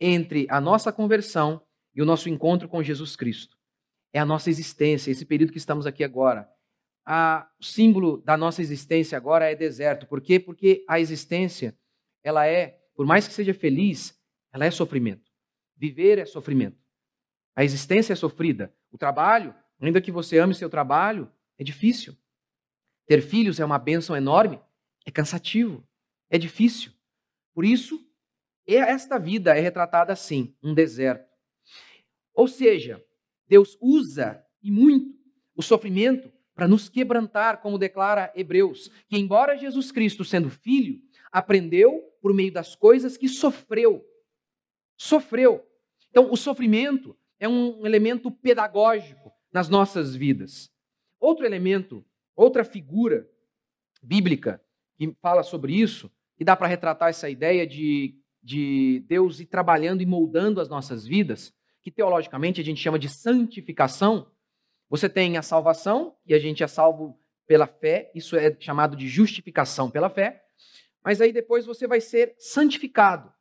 entre 0.00 0.46
a 0.50 0.60
nossa 0.60 0.92
conversão 0.92 1.62
e 1.94 2.02
o 2.02 2.04
nosso 2.04 2.28
encontro 2.28 2.68
com 2.68 2.82
Jesus 2.82 3.14
Cristo. 3.14 3.56
É 4.12 4.18
a 4.18 4.24
nossa 4.24 4.50
existência, 4.50 5.10
esse 5.10 5.24
período 5.24 5.52
que 5.52 5.58
estamos 5.58 5.86
aqui 5.86 6.02
agora. 6.02 6.48
A, 7.04 7.48
o 7.60 7.64
símbolo 7.64 8.18
da 8.18 8.36
nossa 8.36 8.60
existência 8.60 9.16
agora 9.16 9.50
é 9.50 9.54
deserto. 9.54 10.06
Por 10.06 10.20
quê? 10.20 10.38
Porque 10.38 10.84
a 10.88 11.00
existência, 11.00 11.76
ela 12.22 12.46
é, 12.46 12.78
por 12.94 13.06
mais 13.06 13.26
que 13.26 13.34
seja 13.34 13.54
feliz, 13.54 14.18
ela 14.52 14.64
é 14.64 14.70
sofrimento. 14.70 15.30
Viver 15.76 16.18
é 16.18 16.24
sofrimento. 16.24 16.78
A 17.56 17.64
existência 17.64 18.12
é 18.12 18.16
sofrida. 18.16 18.74
O 18.90 18.98
trabalho, 18.98 19.54
ainda 19.80 20.00
que 20.00 20.12
você 20.12 20.38
ame 20.38 20.54
seu 20.54 20.70
trabalho, 20.70 21.30
é 21.58 21.64
difícil. 21.64 22.16
Ter 23.06 23.20
filhos 23.20 23.58
é 23.60 23.64
uma 23.64 23.78
bênção 23.78 24.16
enorme, 24.16 24.60
é 25.04 25.10
cansativo, 25.10 25.86
é 26.30 26.38
difícil. 26.38 26.91
Por 27.54 27.64
isso, 27.64 28.00
esta 28.66 29.18
vida 29.18 29.56
é 29.56 29.60
retratada 29.60 30.12
assim, 30.12 30.54
um 30.62 30.74
deserto. 30.74 31.30
Ou 32.34 32.48
seja, 32.48 33.04
Deus 33.46 33.76
usa 33.80 34.44
e 34.62 34.70
muito 34.70 35.14
o 35.54 35.62
sofrimento 35.62 36.32
para 36.54 36.68
nos 36.68 36.88
quebrantar, 36.88 37.60
como 37.60 37.78
declara 37.78 38.32
Hebreus, 38.34 38.90
que 39.08 39.18
embora 39.18 39.56
Jesus 39.56 39.90
Cristo, 39.90 40.24
sendo 40.24 40.50
filho, 40.50 41.00
aprendeu 41.30 42.00
por 42.20 42.32
meio 42.32 42.52
das 42.52 42.74
coisas 42.74 43.16
que 43.16 43.28
sofreu. 43.28 44.04
Sofreu. 44.96 45.66
Então, 46.10 46.30
o 46.30 46.36
sofrimento 46.36 47.16
é 47.40 47.48
um 47.48 47.84
elemento 47.86 48.30
pedagógico 48.30 49.32
nas 49.52 49.68
nossas 49.68 50.14
vidas. 50.14 50.70
Outro 51.18 51.44
elemento, 51.44 52.04
outra 52.36 52.64
figura 52.64 53.28
bíblica 54.02 54.62
que 54.96 55.14
fala 55.20 55.42
sobre 55.42 55.74
isso, 55.74 56.10
e 56.42 56.44
dá 56.44 56.56
para 56.56 56.66
retratar 56.66 57.08
essa 57.08 57.30
ideia 57.30 57.64
de, 57.64 58.16
de 58.42 59.04
Deus 59.06 59.38
ir 59.38 59.46
trabalhando 59.46 60.02
e 60.02 60.06
moldando 60.06 60.60
as 60.60 60.68
nossas 60.68 61.06
vidas, 61.06 61.54
que 61.80 61.88
teologicamente 61.88 62.60
a 62.60 62.64
gente 62.64 62.80
chama 62.80 62.98
de 62.98 63.08
santificação. 63.08 64.26
Você 64.90 65.08
tem 65.08 65.36
a 65.36 65.42
salvação, 65.42 66.16
e 66.26 66.34
a 66.34 66.40
gente 66.40 66.64
é 66.64 66.66
salvo 66.66 67.16
pela 67.46 67.68
fé, 67.68 68.10
isso 68.12 68.34
é 68.34 68.56
chamado 68.58 68.96
de 68.96 69.06
justificação 69.06 69.88
pela 69.88 70.10
fé, 70.10 70.42
mas 71.04 71.20
aí 71.20 71.32
depois 71.32 71.64
você 71.64 71.86
vai 71.86 72.00
ser 72.00 72.34
santificado. 72.36 73.32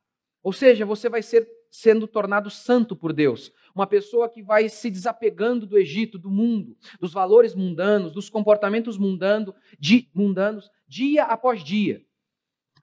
Ou 0.43 0.53
seja, 0.53 0.86
você 0.86 1.10
vai 1.10 1.24
ser 1.24 1.50
sendo 1.72 2.08
tornado 2.08 2.51
santo 2.51 2.96
por 2.96 3.13
Deus. 3.13 3.51
Uma 3.74 3.88
pessoa 3.88 4.29
que 4.29 4.43
vai 4.43 4.70
se 4.70 4.91
desapegando 4.91 5.65
do 5.65 5.75
Egito, 5.75 6.20
do 6.20 6.29
mundo, 6.29 6.77
dos 7.00 7.13
valores 7.13 7.55
mundanos, 7.55 8.13
dos 8.13 8.29
comportamentos 8.29 8.96
mundano, 8.96 9.55
di, 9.79 10.08
mundanos, 10.13 10.70
dia 10.88 11.24
após 11.24 11.63
dia. 11.63 12.05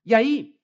E 0.05 0.15
aí, 0.15 0.55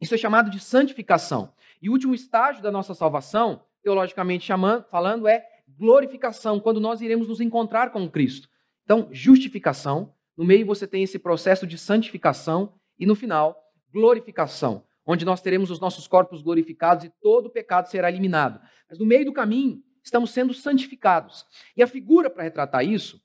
isso 0.00 0.14
é 0.14 0.18
chamado 0.18 0.50
de 0.50 0.60
santificação. 0.60 1.52
E 1.80 1.88
o 1.88 1.92
último 1.92 2.14
estágio 2.14 2.62
da 2.62 2.70
nossa 2.70 2.94
salvação, 2.94 3.62
teologicamente 3.82 4.44
chamando, 4.44 4.84
falando, 4.84 5.28
é 5.28 5.44
glorificação, 5.68 6.58
quando 6.58 6.80
nós 6.80 7.00
iremos 7.00 7.28
nos 7.28 7.40
encontrar 7.40 7.90
com 7.90 8.08
Cristo. 8.08 8.48
Então, 8.84 9.08
justificação, 9.12 10.14
no 10.36 10.44
meio 10.44 10.66
você 10.66 10.86
tem 10.86 11.02
esse 11.02 11.18
processo 11.18 11.66
de 11.66 11.76
santificação 11.76 12.74
e 12.98 13.06
no 13.06 13.14
final, 13.14 13.56
glorificação 13.92 14.84
onde 15.10 15.24
nós 15.24 15.40
teremos 15.40 15.70
os 15.70 15.80
nossos 15.80 16.06
corpos 16.06 16.42
glorificados 16.42 17.06
e 17.06 17.08
todo 17.22 17.46
o 17.46 17.50
pecado 17.50 17.88
será 17.88 18.10
eliminado. 18.10 18.60
Mas 18.86 18.98
no 18.98 19.06
meio 19.06 19.24
do 19.24 19.32
caminho, 19.32 19.82
estamos 20.04 20.32
sendo 20.32 20.52
santificados. 20.52 21.46
E 21.74 21.82
a 21.82 21.86
figura 21.86 22.28
para 22.28 22.42
retratar 22.42 22.84
isso 22.84 23.18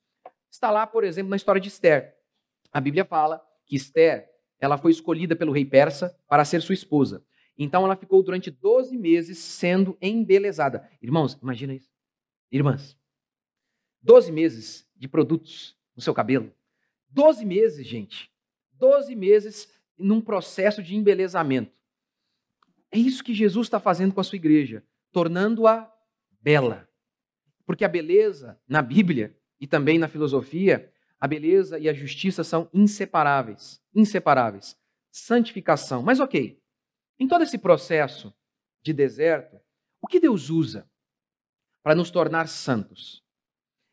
está 0.50 0.70
lá, 0.70 0.86
por 0.86 1.04
exemplo, 1.04 1.28
na 1.28 1.36
história 1.36 1.60
de 1.60 1.68
Esther. 1.68 2.16
A 2.72 2.80
Bíblia 2.80 3.04
fala 3.04 3.44
que 3.66 3.76
Esther, 3.76 4.30
ela 4.60 4.78
foi 4.78 4.90
escolhida 4.90 5.36
pelo 5.36 5.52
rei 5.52 5.64
persa 5.64 6.16
para 6.28 6.44
ser 6.44 6.62
sua 6.62 6.74
esposa. 6.74 7.24
Então 7.56 7.84
ela 7.84 7.96
ficou 7.96 8.22
durante 8.22 8.50
12 8.50 8.96
meses 8.96 9.38
sendo 9.38 9.96
embelezada. 10.00 10.88
Irmãos, 11.00 11.38
imagina 11.42 11.74
isso. 11.74 11.90
Irmãs, 12.50 12.96
12 14.02 14.32
meses 14.32 14.86
de 14.96 15.08
produtos 15.08 15.76
no 15.94 16.02
seu 16.02 16.12
cabelo, 16.12 16.52
Doze 17.14 17.46
meses, 17.46 17.86
gente. 17.86 18.28
Doze 18.72 19.14
meses 19.14 19.72
num 19.96 20.20
processo 20.20 20.82
de 20.82 20.96
embelezamento. 20.96 21.72
É 22.90 22.98
isso 22.98 23.22
que 23.22 23.32
Jesus 23.32 23.68
está 23.68 23.78
fazendo 23.78 24.12
com 24.12 24.20
a 24.20 24.24
sua 24.24 24.34
igreja, 24.34 24.84
tornando-a 25.12 25.88
bela. 26.42 26.88
Porque 27.64 27.84
a 27.84 27.88
beleza, 27.88 28.60
na 28.66 28.82
Bíblia 28.82 29.38
e 29.60 29.66
também 29.66 29.96
na 29.96 30.08
filosofia, 30.08 30.92
a 31.24 31.26
beleza 31.26 31.78
e 31.78 31.88
a 31.88 31.94
justiça 31.94 32.44
são 32.44 32.68
inseparáveis. 32.70 33.82
Inseparáveis. 33.94 34.78
Santificação. 35.10 36.02
Mas 36.02 36.20
ok, 36.20 36.60
em 37.18 37.26
todo 37.26 37.42
esse 37.42 37.56
processo 37.56 38.30
de 38.82 38.92
deserto, 38.92 39.58
o 40.02 40.06
que 40.06 40.20
Deus 40.20 40.50
usa 40.50 40.86
para 41.82 41.94
nos 41.94 42.10
tornar 42.10 42.46
santos? 42.46 43.24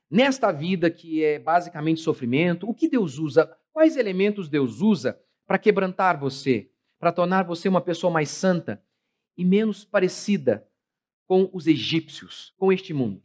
Nesta 0.09 0.51
vida 0.51 0.91
que 0.91 1.23
é 1.23 1.39
basicamente 1.39 2.01
sofrimento, 2.01 2.69
o 2.69 2.73
que 2.73 2.89
Deus 2.89 3.17
usa? 3.17 3.57
Quais 3.71 3.95
elementos 3.95 4.49
Deus 4.49 4.81
usa 4.81 5.17
para 5.47 5.57
quebrantar 5.57 6.19
você, 6.19 6.69
para 6.99 7.13
tornar 7.13 7.45
você 7.45 7.69
uma 7.69 7.79
pessoa 7.79 8.11
mais 8.11 8.29
santa 8.29 8.83
e 9.37 9.45
menos 9.45 9.85
parecida 9.85 10.67
com 11.25 11.49
os 11.53 11.65
egípcios, 11.65 12.53
com 12.57 12.73
este 12.73 12.93
mundo? 12.93 13.23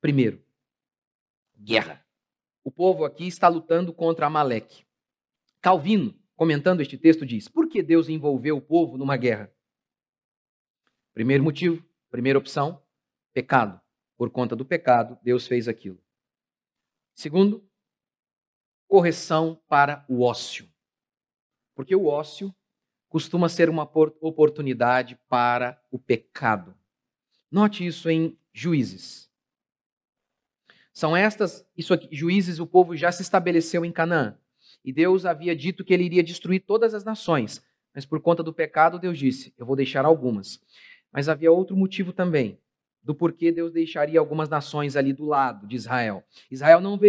Primeiro, 0.00 0.40
guerra. 1.58 2.08
O 2.62 2.70
povo 2.70 3.04
aqui 3.04 3.26
está 3.26 3.48
lutando 3.48 3.92
contra 3.92 4.26
Amaleque. 4.26 4.84
Calvino, 5.60 6.14
comentando 6.36 6.80
este 6.80 6.98
texto, 6.98 7.24
diz: 7.24 7.48
Por 7.48 7.68
que 7.68 7.82
Deus 7.82 8.08
envolveu 8.08 8.56
o 8.56 8.62
povo 8.62 8.98
numa 8.98 9.16
guerra? 9.16 9.52
Primeiro 11.12 11.42
motivo, 11.42 11.84
primeira 12.10 12.38
opção, 12.38 12.82
pecado. 13.32 13.80
Por 14.16 14.30
conta 14.30 14.54
do 14.54 14.64
pecado, 14.64 15.18
Deus 15.22 15.46
fez 15.46 15.66
aquilo. 15.66 15.98
Segundo, 17.14 17.66
correção 18.86 19.60
para 19.68 20.04
o 20.08 20.22
ócio. 20.22 20.68
Porque 21.74 21.96
o 21.96 22.06
ócio 22.06 22.54
costuma 23.08 23.48
ser 23.48 23.70
uma 23.70 23.82
oportunidade 24.20 25.18
para 25.28 25.82
o 25.90 25.98
pecado. 25.98 26.74
Note 27.50 27.86
isso 27.86 28.10
em 28.10 28.38
Juízes. 28.52 29.29
São 31.00 31.16
estas, 31.16 31.66
isso 31.74 31.94
aqui, 31.94 32.14
Juízes, 32.14 32.58
o 32.60 32.66
povo 32.66 32.94
já 32.94 33.10
se 33.10 33.22
estabeleceu 33.22 33.86
em 33.86 33.90
Canaã. 33.90 34.36
E 34.84 34.92
Deus 34.92 35.24
havia 35.24 35.56
dito 35.56 35.82
que 35.82 35.94
ele 35.94 36.04
iria 36.04 36.22
destruir 36.22 36.60
todas 36.60 36.92
as 36.92 37.04
nações. 37.04 37.64
Mas 37.94 38.04
por 38.04 38.20
conta 38.20 38.42
do 38.42 38.52
pecado, 38.52 38.98
Deus 38.98 39.18
disse: 39.18 39.54
Eu 39.56 39.64
vou 39.64 39.74
deixar 39.74 40.04
algumas. 40.04 40.60
Mas 41.10 41.26
havia 41.26 41.50
outro 41.50 41.74
motivo 41.74 42.12
também 42.12 42.58
do 43.02 43.14
porquê 43.14 43.50
Deus 43.50 43.72
deixaria 43.72 44.20
algumas 44.20 44.50
nações 44.50 44.94
ali 44.94 45.14
do 45.14 45.24
lado 45.24 45.66
de 45.66 45.74
Israel. 45.74 46.22
Israel 46.50 46.82
não, 46.82 47.00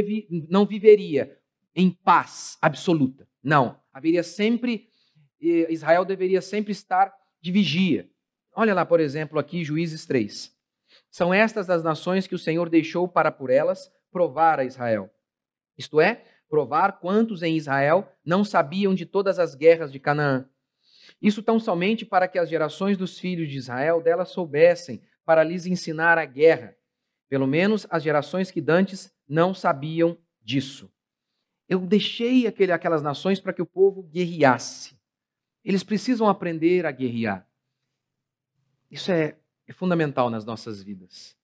não 0.48 0.66
viveria 0.66 1.38
em 1.76 1.90
paz 1.92 2.58
absoluta. 2.62 3.28
Não. 3.44 3.78
Haveria 3.92 4.24
sempre, 4.24 4.88
Israel 5.38 6.06
deveria 6.06 6.42
sempre 6.42 6.72
estar 6.72 7.14
de 7.42 7.52
vigia. 7.52 8.10
Olha 8.56 8.74
lá, 8.74 8.86
por 8.86 9.02
exemplo, 9.02 9.38
aqui 9.38 9.66
Juízes 9.66 10.06
3. 10.06 10.61
São 11.12 11.32
estas 11.32 11.70
as 11.70 11.84
nações 11.84 12.26
que 12.26 12.34
o 12.34 12.40
Senhor 12.40 12.70
deixou 12.70 13.08
para 13.08 13.32
por 13.32 13.52
elas 13.52 13.92
provar 14.12 14.60
a 14.60 14.64
Israel. 14.64 15.12
Isto 15.78 16.02
é, 16.02 16.24
provar 16.50 17.00
quantos 17.00 17.44
em 17.44 17.56
Israel 17.56 18.12
não 18.26 18.44
sabiam 18.44 18.96
de 18.96 19.06
todas 19.06 19.38
as 19.38 19.54
guerras 19.54 19.92
de 19.92 20.00
Canaã 20.00 20.48
isso 21.22 21.44
tão 21.44 21.60
somente 21.60 22.04
para 22.04 22.28
que 22.28 22.40
as 22.40 22.50
gerações 22.50 22.98
dos 22.98 23.20
filhos 23.20 23.50
de 23.50 23.58
Israel 23.58 24.02
dela 24.02 24.26
soubessem, 24.26 25.02
para 25.24 25.44
lhes 25.44 25.68
ensinar 25.68 26.18
a 26.18 26.26
guerra. 26.26 26.76
Pelo 27.30 27.46
menos 27.46 27.86
as 27.90 28.02
gerações 28.02 28.50
que 28.50 28.60
dantes 28.60 29.14
não 29.28 29.54
sabiam 29.54 30.18
disso. 30.42 30.92
Eu 31.70 31.80
deixei 31.80 32.48
aquele, 32.48 32.72
aquelas 32.72 33.04
nações 33.04 33.40
para 33.40 33.54
que 33.54 33.62
o 33.62 33.66
povo 33.66 34.04
guerreasse. 34.04 35.00
Eles 35.64 35.84
precisam 35.84 36.28
aprender 36.28 36.86
a 36.86 36.92
guerrear. 36.92 37.48
Isso 38.90 39.12
é, 39.12 39.38
é 39.72 39.74
fundamental 39.74 40.30
nas 40.30 40.46
nossas 40.46 40.84
vidas. 40.84 41.36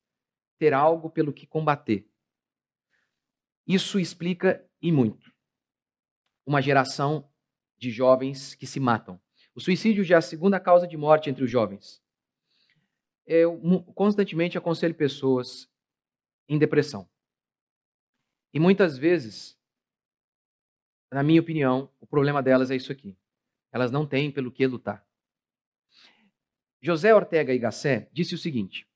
Ter 0.60 0.74
algo 0.74 1.10
pelo 1.10 1.32
que 1.32 1.48
combater. 1.48 2.06
Isso 3.66 4.00
explica 4.00 4.64
e 4.82 4.92
muito 4.92 5.32
uma 6.46 6.62
geração 6.62 7.30
de 7.78 7.90
jovens 7.90 8.54
que 8.54 8.68
se 8.68 8.80
matam. 8.80 9.20
O 9.56 9.62
suicídio 9.62 10.04
já 10.04 10.16
é 10.16 10.18
a 10.18 10.22
segunda 10.22 10.60
causa 10.60 10.86
de 10.86 10.98
morte 10.98 11.30
entre 11.30 11.44
os 11.44 11.50
jovens. 11.50 12.02
Eu 13.26 13.60
constantemente 13.96 14.58
aconselho 14.58 14.96
pessoas 14.96 15.70
em 16.50 16.58
depressão. 16.58 17.10
E 18.54 18.60
muitas 18.60 18.98
vezes, 18.98 19.58
na 21.12 21.24
minha 21.24 21.42
opinião, 21.42 21.90
o 22.00 22.08
problema 22.08 22.42
delas 22.44 22.72
é 22.72 22.76
isso 22.76 22.92
aqui. 22.92 23.18
Elas 23.72 23.92
não 23.92 24.06
têm 24.06 24.32
pelo 24.32 24.52
que 24.52 24.66
lutar. 24.66 25.07
José 26.82 27.14
Ortega 27.14 27.54
y 27.54 27.60
Gasset 27.60 28.10
disse 28.12 28.36
o 28.36 28.38
seguinte: 28.38 28.88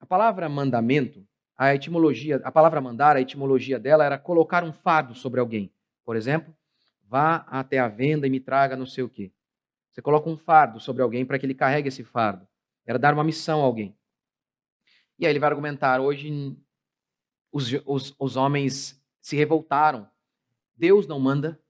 a 0.00 0.06
palavra 0.06 0.48
mandamento, 0.48 1.24
a 1.56 1.74
etimologia, 1.74 2.40
a 2.44 2.50
palavra 2.50 2.80
mandar, 2.80 3.16
a 3.16 3.20
etimologia 3.20 3.78
dela 3.78 4.04
era 4.04 4.18
colocar 4.18 4.64
um 4.64 4.72
fardo 4.72 5.14
sobre 5.14 5.38
alguém. 5.38 5.72
Por 6.04 6.16
exemplo, 6.16 6.52
vá 7.04 7.46
até 7.48 7.78
a 7.78 7.86
venda 7.86 8.26
e 8.26 8.30
me 8.30 8.40
traga 8.40 8.76
não 8.76 8.86
sei 8.86 9.04
o 9.04 9.08
quê. 9.08 9.30
Você 9.90 10.02
coloca 10.02 10.28
um 10.28 10.36
fardo 10.36 10.80
sobre 10.80 11.02
alguém 11.02 11.24
para 11.24 11.38
que 11.38 11.46
ele 11.46 11.54
carregue 11.54 11.88
esse 11.88 12.02
fardo. 12.02 12.48
Era 12.84 12.98
dar 12.98 13.14
uma 13.14 13.22
missão 13.22 13.60
a 13.60 13.64
alguém. 13.64 13.96
E 15.18 15.24
aí 15.24 15.32
ele 15.32 15.38
vai 15.38 15.50
argumentar: 15.50 16.00
hoje 16.00 16.56
os, 17.52 17.72
os, 17.86 18.14
os 18.18 18.36
homens 18.36 19.00
se 19.20 19.36
revoltaram. 19.36 20.10
Deus 20.74 21.06
não 21.06 21.20
manda, 21.20 21.60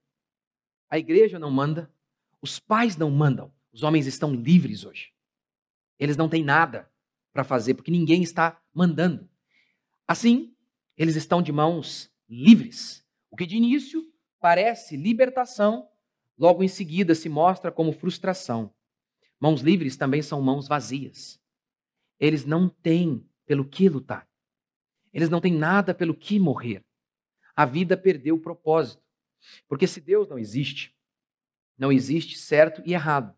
a 0.89 0.97
igreja 0.97 1.37
não 1.37 1.51
manda, 1.51 1.91
os 2.41 2.59
pais 2.59 2.97
não 2.97 3.11
mandam. 3.11 3.53
Os 3.71 3.83
homens 3.83 4.07
estão 4.07 4.33
livres 4.33 4.85
hoje. 4.85 5.12
Eles 5.99 6.17
não 6.17 6.29
têm 6.29 6.43
nada 6.43 6.91
para 7.31 7.43
fazer, 7.43 7.73
porque 7.73 7.91
ninguém 7.91 8.21
está 8.21 8.61
mandando. 8.73 9.29
Assim, 10.07 10.55
eles 10.97 11.15
estão 11.15 11.41
de 11.41 11.51
mãos 11.51 12.11
livres. 12.29 13.05
O 13.29 13.35
que 13.35 13.45
de 13.45 13.57
início 13.57 14.03
parece 14.39 14.95
libertação, 14.97 15.89
logo 16.37 16.63
em 16.63 16.67
seguida 16.67 17.15
se 17.15 17.29
mostra 17.29 17.71
como 17.71 17.91
frustração. 17.91 18.73
Mãos 19.39 19.61
livres 19.61 19.97
também 19.97 20.21
são 20.21 20.41
mãos 20.41 20.67
vazias. 20.67 21.39
Eles 22.19 22.45
não 22.45 22.69
têm 22.69 23.27
pelo 23.45 23.65
que 23.65 23.89
lutar. 23.89 24.27
Eles 25.13 25.29
não 25.29 25.41
têm 25.41 25.53
nada 25.53 25.93
pelo 25.93 26.15
que 26.15 26.39
morrer. 26.39 26.83
A 27.55 27.65
vida 27.65 27.95
perdeu 27.97 28.35
o 28.35 28.39
propósito. 28.39 29.03
Porque 29.67 29.85
se 29.87 29.99
Deus 29.99 30.27
não 30.27 30.39
existe, 30.39 30.95
não 31.77 31.91
existe 31.91 32.37
certo 32.37 32.81
e 32.85 32.93
errado. 32.93 33.35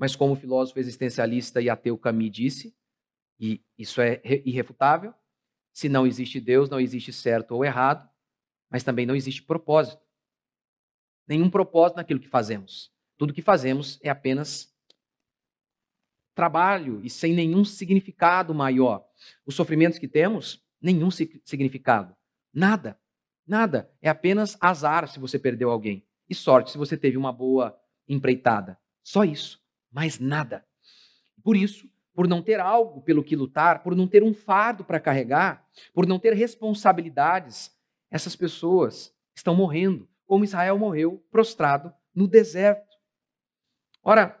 Mas 0.00 0.16
como 0.16 0.32
o 0.32 0.36
filósofo 0.36 0.80
existencialista 0.80 1.60
e 1.60 1.68
ateu 1.68 1.98
Camus 1.98 2.30
disse, 2.30 2.74
e 3.38 3.62
isso 3.78 4.00
é 4.00 4.20
irrefutável, 4.44 5.14
se 5.72 5.88
não 5.88 6.06
existe 6.06 6.40
Deus, 6.40 6.70
não 6.70 6.80
existe 6.80 7.12
certo 7.12 7.52
ou 7.52 7.64
errado, 7.64 8.08
mas 8.70 8.82
também 8.82 9.04
não 9.04 9.14
existe 9.14 9.42
propósito 9.42 10.02
nenhum 11.30 11.48
propósito 11.48 11.98
naquilo 11.98 12.18
que 12.18 12.26
fazemos. 12.26 12.92
Tudo 13.16 13.32
que 13.32 13.40
fazemos 13.40 14.00
é 14.02 14.10
apenas 14.10 14.74
trabalho 16.34 17.00
e 17.04 17.08
sem 17.08 17.32
nenhum 17.32 17.64
significado 17.64 18.52
maior. 18.52 19.06
Os 19.46 19.54
sofrimentos 19.54 19.96
que 19.96 20.08
temos, 20.08 20.60
nenhum 20.80 21.08
significado. 21.08 22.16
Nada. 22.52 22.98
Nada. 23.46 23.88
É 24.02 24.08
apenas 24.08 24.56
azar 24.60 25.06
se 25.06 25.20
você 25.20 25.38
perdeu 25.38 25.70
alguém. 25.70 26.04
E 26.28 26.34
sorte 26.34 26.72
se 26.72 26.78
você 26.78 26.96
teve 26.96 27.16
uma 27.16 27.32
boa 27.32 27.78
empreitada. 28.08 28.76
Só 29.04 29.22
isso. 29.22 29.62
Mais 29.90 30.18
nada. 30.18 30.64
Por 31.42 31.56
isso, 31.56 31.88
por 32.14 32.28
não 32.28 32.42
ter 32.42 32.60
algo 32.60 33.02
pelo 33.02 33.24
que 33.24 33.36
lutar, 33.36 33.82
por 33.82 33.96
não 33.96 34.06
ter 34.06 34.22
um 34.22 34.34
fardo 34.34 34.84
para 34.84 35.00
carregar, 35.00 35.66
por 35.92 36.06
não 36.06 36.18
ter 36.18 36.34
responsabilidades, 36.34 37.74
essas 38.10 38.36
pessoas 38.36 39.14
estão 39.34 39.54
morrendo 39.54 40.08
como 40.26 40.44
Israel 40.44 40.78
morreu 40.78 41.26
prostrado 41.30 41.92
no 42.14 42.28
deserto. 42.28 42.96
Ora, 44.02 44.40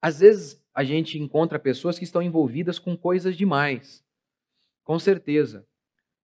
às 0.00 0.20
vezes 0.20 0.64
a 0.72 0.82
gente 0.82 1.18
encontra 1.18 1.58
pessoas 1.58 1.98
que 1.98 2.04
estão 2.04 2.22
envolvidas 2.22 2.78
com 2.78 2.96
coisas 2.96 3.36
demais, 3.36 4.02
com 4.84 4.98
certeza. 4.98 5.68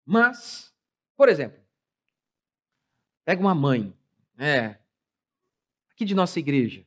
Mas, 0.05 0.73
por 1.17 1.27
exemplo, 1.27 1.61
pega 3.25 3.41
uma 3.41 3.55
mãe, 3.55 3.93
é, 4.37 4.77
aqui 5.91 6.05
de 6.05 6.15
nossa 6.15 6.39
igreja, 6.39 6.85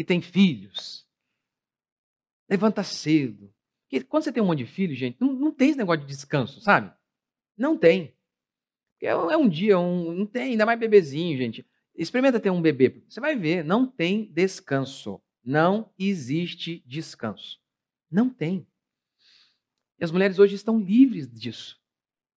que 0.00 0.04
tem 0.04 0.22
filhos, 0.22 1.06
levanta 2.48 2.82
cedo. 2.82 3.52
Porque 3.82 4.02
quando 4.02 4.24
você 4.24 4.32
tem 4.32 4.42
um 4.42 4.46
monte 4.46 4.60
de 4.60 4.64
filhos, 4.64 4.96
gente, 4.96 5.18
não, 5.20 5.30
não 5.34 5.52
tem 5.52 5.68
esse 5.68 5.78
negócio 5.78 6.00
de 6.00 6.06
descanso, 6.06 6.58
sabe? 6.62 6.90
Não 7.54 7.76
tem. 7.76 8.16
É, 9.02 9.08
é 9.08 9.36
um 9.36 9.46
dia, 9.46 9.78
um, 9.78 10.10
não 10.14 10.24
tem, 10.24 10.52
ainda 10.52 10.64
mais 10.64 10.80
bebezinho, 10.80 11.36
gente. 11.36 11.66
Experimenta 11.94 12.40
ter 12.40 12.48
um 12.48 12.62
bebê. 12.62 13.04
Você 13.06 13.20
vai 13.20 13.36
ver, 13.36 13.62
não 13.62 13.86
tem 13.86 14.32
descanso. 14.32 15.20
Não 15.44 15.92
existe 15.98 16.82
descanso. 16.86 17.60
Não 18.10 18.30
tem. 18.30 18.66
E 19.98 20.04
as 20.04 20.10
mulheres 20.10 20.38
hoje 20.38 20.54
estão 20.54 20.80
livres 20.80 21.30
disso. 21.30 21.78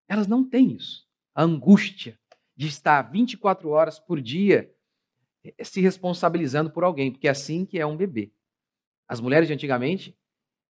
Elas 0.08 0.26
não 0.26 0.42
têm 0.42 0.72
isso. 0.72 1.06
a 1.32 1.44
angústia 1.44 2.18
de 2.56 2.66
estar 2.66 3.02
24 3.02 3.68
horas 3.68 4.00
por 4.00 4.20
dia 4.20 4.68
se 5.62 5.80
responsabilizando 5.80 6.70
por 6.70 6.84
alguém, 6.84 7.10
porque 7.10 7.28
é 7.28 7.30
assim 7.30 7.64
que 7.64 7.78
é 7.78 7.86
um 7.86 7.96
bebê. 7.96 8.32
As 9.08 9.20
mulheres 9.20 9.48
de 9.48 9.54
antigamente 9.54 10.16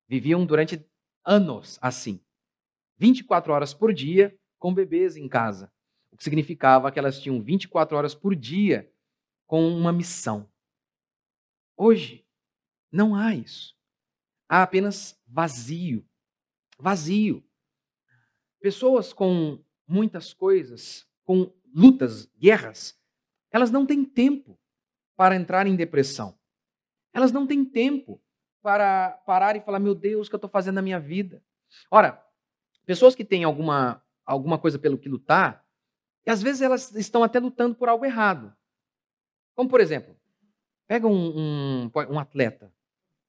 viviam 0.08 0.44
durante 0.44 0.84
anos 1.24 1.78
assim, 1.80 2.20
24 2.98 3.52
horas 3.52 3.74
por 3.74 3.92
dia 3.92 4.36
com 4.58 4.72
bebês 4.72 5.16
em 5.16 5.28
casa, 5.28 5.72
o 6.10 6.16
que 6.16 6.24
significava 6.24 6.90
que 6.90 6.98
elas 6.98 7.20
tinham 7.20 7.42
24 7.42 7.96
horas 7.96 8.14
por 8.14 8.34
dia 8.34 8.90
com 9.46 9.68
uma 9.68 9.92
missão. 9.92 10.48
Hoje, 11.76 12.26
não 12.90 13.14
há 13.14 13.34
isso. 13.34 13.76
Há 14.48 14.62
apenas 14.62 15.18
vazio. 15.26 16.06
Vazio. 16.78 17.44
Pessoas 18.60 19.12
com 19.12 19.62
muitas 19.86 20.32
coisas, 20.32 21.06
com 21.24 21.52
lutas, 21.74 22.26
guerras, 22.38 22.98
elas 23.50 23.70
não 23.70 23.86
têm 23.86 24.04
tempo 24.04 24.58
para 25.16 25.36
entrar 25.36 25.66
em 25.66 25.76
depressão. 25.76 26.36
Elas 27.12 27.32
não 27.32 27.46
têm 27.46 27.64
tempo 27.64 28.20
para 28.62 29.10
parar 29.26 29.56
e 29.56 29.60
falar: 29.60 29.78
meu 29.78 29.94
Deus, 29.94 30.26
o 30.26 30.30
que 30.30 30.34
eu 30.34 30.38
estou 30.38 30.50
fazendo 30.50 30.76
na 30.76 30.82
minha 30.82 31.00
vida? 31.00 31.42
Ora, 31.90 32.22
pessoas 32.86 33.14
que 33.14 33.24
têm 33.24 33.44
alguma, 33.44 34.02
alguma 34.24 34.58
coisa 34.58 34.78
pelo 34.78 34.98
que 34.98 35.08
lutar, 35.08 35.64
e 36.24 36.30
às 36.30 36.42
vezes 36.42 36.62
elas 36.62 36.94
estão 36.94 37.22
até 37.22 37.38
lutando 37.38 37.74
por 37.74 37.88
algo 37.88 38.04
errado. 38.04 38.54
Como, 39.54 39.68
por 39.68 39.80
exemplo, 39.80 40.16
pega 40.86 41.06
um, 41.06 41.38
um, 41.84 41.90
um 42.10 42.18
atleta 42.18 42.72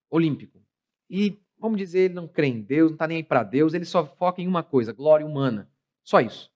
olímpico 0.10 0.62
e, 1.10 1.40
vamos 1.58 1.78
dizer, 1.78 2.02
ele 2.02 2.14
não 2.14 2.28
crê 2.28 2.48
em 2.48 2.62
Deus, 2.62 2.92
não 2.92 2.96
está 2.96 3.08
nem 3.08 3.18
aí 3.18 3.24
para 3.24 3.44
Deus, 3.44 3.74
ele 3.74 3.86
só 3.86 4.06
foca 4.06 4.42
em 4.42 4.48
uma 4.48 4.64
coisa: 4.64 4.94
glória 4.94 5.26
humana. 5.26 5.70
Só 6.04 6.20
isso. 6.20 6.52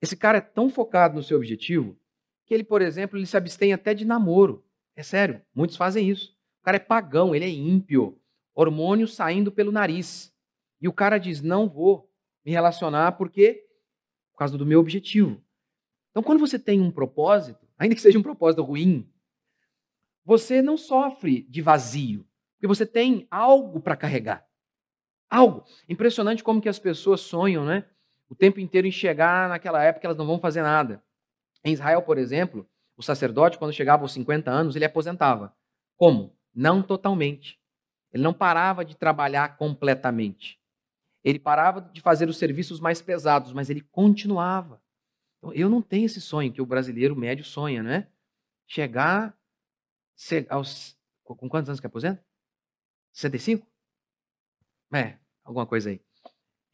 Esse 0.00 0.16
cara 0.16 0.38
é 0.38 0.42
tão 0.42 0.68
focado 0.68 1.14
no 1.14 1.22
seu 1.22 1.36
objetivo 1.36 1.98
que 2.46 2.54
ele, 2.54 2.64
por 2.64 2.80
exemplo, 2.80 3.18
ele 3.18 3.26
se 3.26 3.36
abstém 3.36 3.72
até 3.72 3.92
de 3.92 4.04
namoro. 4.04 4.64
É 4.94 5.02
sério, 5.02 5.42
muitos 5.54 5.76
fazem 5.76 6.08
isso. 6.08 6.34
O 6.60 6.64
cara 6.64 6.76
é 6.76 6.80
pagão, 6.80 7.34
ele 7.34 7.44
é 7.44 7.50
ímpio, 7.50 8.18
hormônio 8.54 9.06
saindo 9.06 9.52
pelo 9.52 9.72
nariz. 9.72 10.32
E 10.80 10.88
o 10.88 10.92
cara 10.92 11.18
diz: 11.18 11.42
não 11.42 11.68
vou 11.68 12.10
me 12.44 12.52
relacionar 12.52 13.12
porque 13.12 13.64
por 14.32 14.38
causa 14.38 14.56
do 14.56 14.64
meu 14.64 14.80
objetivo. 14.80 15.42
Então, 16.10 16.22
quando 16.22 16.38
você 16.38 16.58
tem 16.58 16.80
um 16.80 16.90
propósito, 16.90 17.66
ainda 17.76 17.94
que 17.94 18.00
seja 18.00 18.18
um 18.18 18.22
propósito 18.22 18.62
ruim, 18.62 19.06
você 20.24 20.62
não 20.62 20.76
sofre 20.76 21.42
de 21.42 21.60
vazio, 21.60 22.26
porque 22.54 22.66
você 22.66 22.86
tem 22.86 23.26
algo 23.30 23.80
para 23.80 23.96
carregar. 23.96 24.46
Algo. 25.28 25.64
Impressionante 25.88 26.42
como 26.42 26.60
que 26.60 26.68
as 26.68 26.78
pessoas 26.78 27.20
sonham, 27.20 27.64
né? 27.64 27.84
O 28.28 28.34
tempo 28.34 28.60
inteiro 28.60 28.86
em 28.86 28.92
chegar 28.92 29.48
naquela 29.48 29.82
época 29.82 30.06
elas 30.06 30.16
não 30.16 30.26
vão 30.26 30.38
fazer 30.38 30.62
nada. 30.62 31.02
Em 31.66 31.72
Israel, 31.72 32.00
por 32.00 32.16
exemplo, 32.16 32.64
o 32.96 33.02
sacerdote, 33.02 33.58
quando 33.58 33.72
chegava 33.72 34.04
aos 34.04 34.12
50 34.12 34.48
anos, 34.48 34.76
ele 34.76 34.84
aposentava. 34.84 35.52
Como? 35.96 36.32
Não 36.54 36.80
totalmente. 36.80 37.60
Ele 38.12 38.22
não 38.22 38.32
parava 38.32 38.84
de 38.84 38.96
trabalhar 38.96 39.56
completamente. 39.56 40.60
Ele 41.24 41.40
parava 41.40 41.80
de 41.80 42.00
fazer 42.00 42.28
os 42.28 42.38
serviços 42.38 42.78
mais 42.78 43.02
pesados, 43.02 43.52
mas 43.52 43.68
ele 43.68 43.80
continuava. 43.80 44.80
Então, 45.38 45.52
eu 45.52 45.68
não 45.68 45.82
tenho 45.82 46.06
esse 46.06 46.20
sonho 46.20 46.52
que 46.52 46.62
o 46.62 46.66
brasileiro 46.66 47.16
médio 47.16 47.44
sonha, 47.44 47.82
né? 47.82 48.06
Chegar 48.68 49.36
aos. 50.48 50.96
Com 51.24 51.48
quantos 51.48 51.68
anos 51.68 51.80
que 51.80 51.86
aposenta? 51.88 52.24
65? 53.12 53.66
É, 54.94 55.18
alguma 55.42 55.66
coisa 55.66 55.90
aí. 55.90 56.00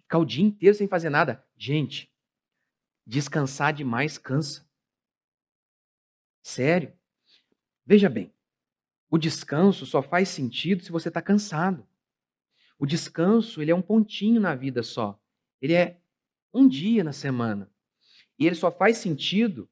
Ficar 0.03 0.19
o 0.19 0.27
dia 0.27 0.45
inteiro 0.45 0.77
sem 0.77 0.87
fazer 0.87 1.09
nada. 1.09 1.43
Gente, 1.57 2.13
descansar 3.07 3.73
demais 3.73 4.19
cansa. 4.19 4.71
Sério. 6.43 6.93
Veja 7.87 8.09
bem, 8.09 8.33
o 9.11 9.19
descanso 9.19 9.87
só 9.87 10.03
faz 10.03 10.29
sentido 10.29 10.83
se 10.83 10.91
você 10.91 11.09
está 11.09 11.23
cansado. 11.23 11.87
O 12.79 12.87
descanso, 12.87 13.63
ele 13.63 13.71
é 13.71 13.75
um 13.75 13.83
pontinho 13.83 14.41
na 14.41 14.55
vida 14.55 14.83
só. 14.83 15.21
Ele 15.61 15.75
é 15.75 16.01
um 16.53 16.67
dia 16.67 17.05
na 17.05 17.13
semana. 17.13 17.71
E 18.39 18.47
ele 18.47 18.57
só 18.57 18.73
faz 18.73 18.99
sentido 18.99 19.69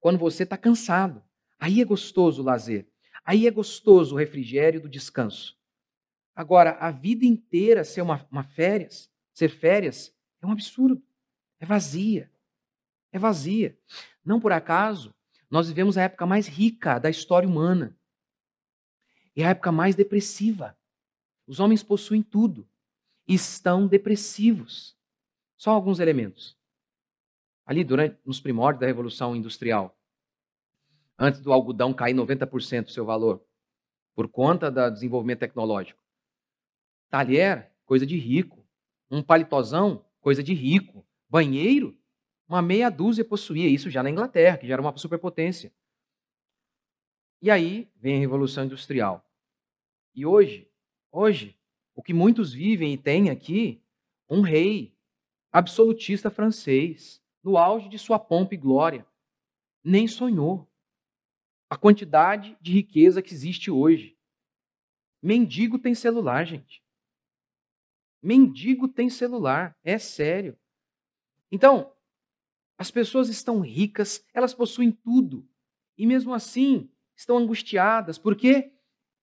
quando 0.00 0.18
você 0.18 0.44
está 0.44 0.56
cansado. 0.56 1.22
Aí 1.58 1.80
é 1.80 1.84
gostoso 1.84 2.42
o 2.42 2.44
lazer. 2.44 2.86
Aí 3.24 3.46
é 3.46 3.50
gostoso 3.50 4.14
o 4.14 4.18
refrigério 4.18 4.80
do 4.80 4.88
descanso. 4.88 5.58
Agora, 6.34 6.72
a 6.72 6.90
vida 6.90 7.24
inteira 7.24 7.84
ser 7.84 8.02
uma, 8.02 8.26
uma 8.30 8.42
férias, 8.42 9.10
ser 9.32 9.48
férias, 9.48 10.14
é 10.42 10.46
um 10.46 10.52
absurdo. 10.52 11.02
É 11.60 11.66
vazia. 11.66 12.30
É 13.12 13.18
vazia. 13.18 13.78
Não 14.24 14.40
por 14.40 14.52
acaso, 14.52 15.14
nós 15.54 15.68
vivemos 15.68 15.96
a 15.96 16.02
época 16.02 16.26
mais 16.26 16.48
rica 16.48 16.98
da 16.98 17.08
história 17.08 17.48
humana. 17.48 17.96
E 19.36 19.44
a 19.44 19.50
época 19.50 19.70
mais 19.70 19.94
depressiva. 19.94 20.76
Os 21.46 21.60
homens 21.60 21.80
possuem 21.80 22.24
tudo. 22.24 22.68
Estão 23.24 23.86
depressivos. 23.86 24.96
Só 25.56 25.70
alguns 25.70 26.00
elementos. 26.00 26.58
Ali, 27.64 27.84
durante, 27.84 28.18
nos 28.24 28.40
primórdios 28.40 28.80
da 28.80 28.88
Revolução 28.88 29.36
Industrial, 29.36 29.96
antes 31.16 31.40
do 31.40 31.52
algodão 31.52 31.94
cair 31.94 32.14
90% 32.14 32.86
do 32.86 32.90
seu 32.90 33.04
valor, 33.04 33.40
por 34.12 34.26
conta 34.26 34.72
do 34.72 34.90
desenvolvimento 34.90 35.38
tecnológico. 35.38 36.02
Talher, 37.08 37.70
coisa 37.84 38.04
de 38.04 38.18
rico. 38.18 38.66
Um 39.08 39.22
palitozão, 39.22 40.04
coisa 40.20 40.42
de 40.42 40.52
rico. 40.52 41.06
Banheiro, 41.30 41.96
uma 42.48 42.62
meia 42.62 42.90
dúzia 42.90 43.24
possuía 43.24 43.68
isso 43.68 43.90
já 43.90 44.02
na 44.02 44.10
Inglaterra, 44.10 44.58
que 44.58 44.66
já 44.66 44.74
era 44.74 44.82
uma 44.82 44.96
superpotência. 44.96 45.72
E 47.40 47.50
aí 47.50 47.90
vem 47.96 48.16
a 48.16 48.20
Revolução 48.20 48.64
Industrial. 48.64 49.24
E 50.14 50.24
hoje, 50.24 50.70
Hoje, 51.16 51.56
o 51.94 52.02
que 52.02 52.12
muitos 52.12 52.52
vivem 52.52 52.92
e 52.92 52.98
têm 52.98 53.30
aqui, 53.30 53.80
um 54.28 54.40
rei 54.40 54.98
absolutista 55.52 56.28
francês, 56.28 57.22
no 57.40 57.56
auge 57.56 57.88
de 57.88 58.00
sua 58.00 58.18
pompa 58.18 58.52
e 58.54 58.56
glória, 58.56 59.06
nem 59.84 60.08
sonhou 60.08 60.68
a 61.70 61.76
quantidade 61.76 62.58
de 62.60 62.72
riqueza 62.72 63.22
que 63.22 63.32
existe 63.32 63.70
hoje. 63.70 64.18
Mendigo 65.22 65.78
tem 65.78 65.94
celular, 65.94 66.44
gente. 66.44 66.82
Mendigo 68.20 68.88
tem 68.88 69.08
celular, 69.08 69.78
é 69.84 69.98
sério. 69.98 70.58
Então, 71.48 71.93
as 72.76 72.90
pessoas 72.90 73.28
estão 73.28 73.60
ricas, 73.60 74.24
elas 74.34 74.54
possuem 74.54 74.90
tudo, 74.90 75.46
e 75.96 76.06
mesmo 76.06 76.34
assim 76.34 76.90
estão 77.16 77.38
angustiadas, 77.38 78.18
por 78.18 78.34
quê? 78.34 78.72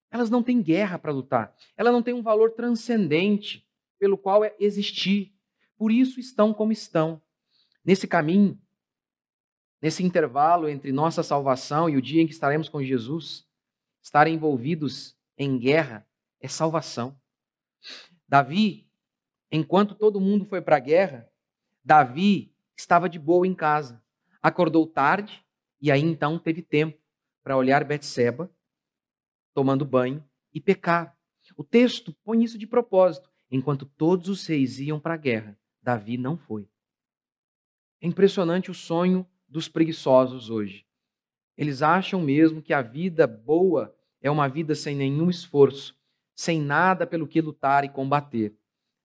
Elas 0.10 0.30
não 0.30 0.44
têm 0.44 0.62
guerra 0.62 1.00
para 1.00 1.12
lutar. 1.12 1.56
Ela 1.76 1.92
não 1.92 2.04
tem 2.04 2.14
um 2.14 2.22
valor 2.22 2.52
transcendente 2.52 3.66
pelo 3.98 4.18
qual 4.18 4.44
é 4.44 4.54
existir. 4.60 5.34
Por 5.78 5.92
isso 5.92 6.20
estão 6.20 6.54
como 6.54 6.72
estão. 6.72 7.22
Nesse 7.84 8.08
caminho, 8.08 8.60
nesse 9.82 10.04
intervalo 10.04 10.68
entre 10.68 10.92
nossa 10.92 11.24
salvação 11.24 11.90
e 11.90 11.98
o 11.98 12.02
dia 12.02 12.22
em 12.22 12.28
que 12.28 12.34
estaremos 12.34 12.70
com 12.70 12.84
Jesus, 12.84 13.48
estar 14.02 14.28
envolvidos 14.28 15.18
em 15.38 15.58
guerra 15.58 16.06
é 16.40 16.48
salvação. 16.48 17.18
Davi, 18.28 18.88
enquanto 19.52 19.96
todo 19.96 20.22
mundo 20.22 20.46
foi 20.46 20.62
para 20.62 20.78
a 20.78 20.80
guerra, 20.80 21.30
Davi 21.84 22.51
estava 22.82 23.08
de 23.08 23.20
boa 23.20 23.48
em 23.48 23.54
casa. 23.54 24.04
Acordou 24.42 24.86
tarde 24.88 25.46
e 25.80 25.92
aí 25.92 26.02
então 26.02 26.38
teve 26.38 26.62
tempo 26.62 27.00
para 27.44 27.56
olhar 27.56 27.84
Betseba 27.84 28.52
tomando 29.54 29.86
banho 29.86 30.24
e 30.54 30.60
pecar. 30.60 31.16
O 31.56 31.64
texto 31.64 32.14
põe 32.24 32.44
isso 32.44 32.58
de 32.58 32.66
propósito. 32.66 33.30
Enquanto 33.50 33.86
todos 33.86 34.30
os 34.30 34.46
reis 34.46 34.80
iam 34.80 35.00
para 35.00 35.16
a 35.16 35.18
guerra, 35.18 35.60
Davi 35.82 36.18
não 36.18 36.38
foi. 36.38 36.68
É 38.00 38.08
impressionante 38.08 38.72
o 38.72 38.74
sonho 38.74 39.28
dos 39.48 39.68
preguiçosos 39.68 40.50
hoje. 40.50 40.86
Eles 41.58 41.82
acham 41.82 42.22
mesmo 42.22 42.62
que 42.62 42.74
a 42.74 42.82
vida 42.82 43.28
boa 43.28 43.94
é 44.22 44.32
uma 44.32 44.48
vida 44.48 44.74
sem 44.74 44.96
nenhum 44.96 45.30
esforço, 45.30 45.96
sem 46.34 46.62
nada 46.62 47.06
pelo 47.06 47.28
que 47.28 47.42
lutar 47.42 47.84
e 47.84 47.90
combater. 47.90 48.56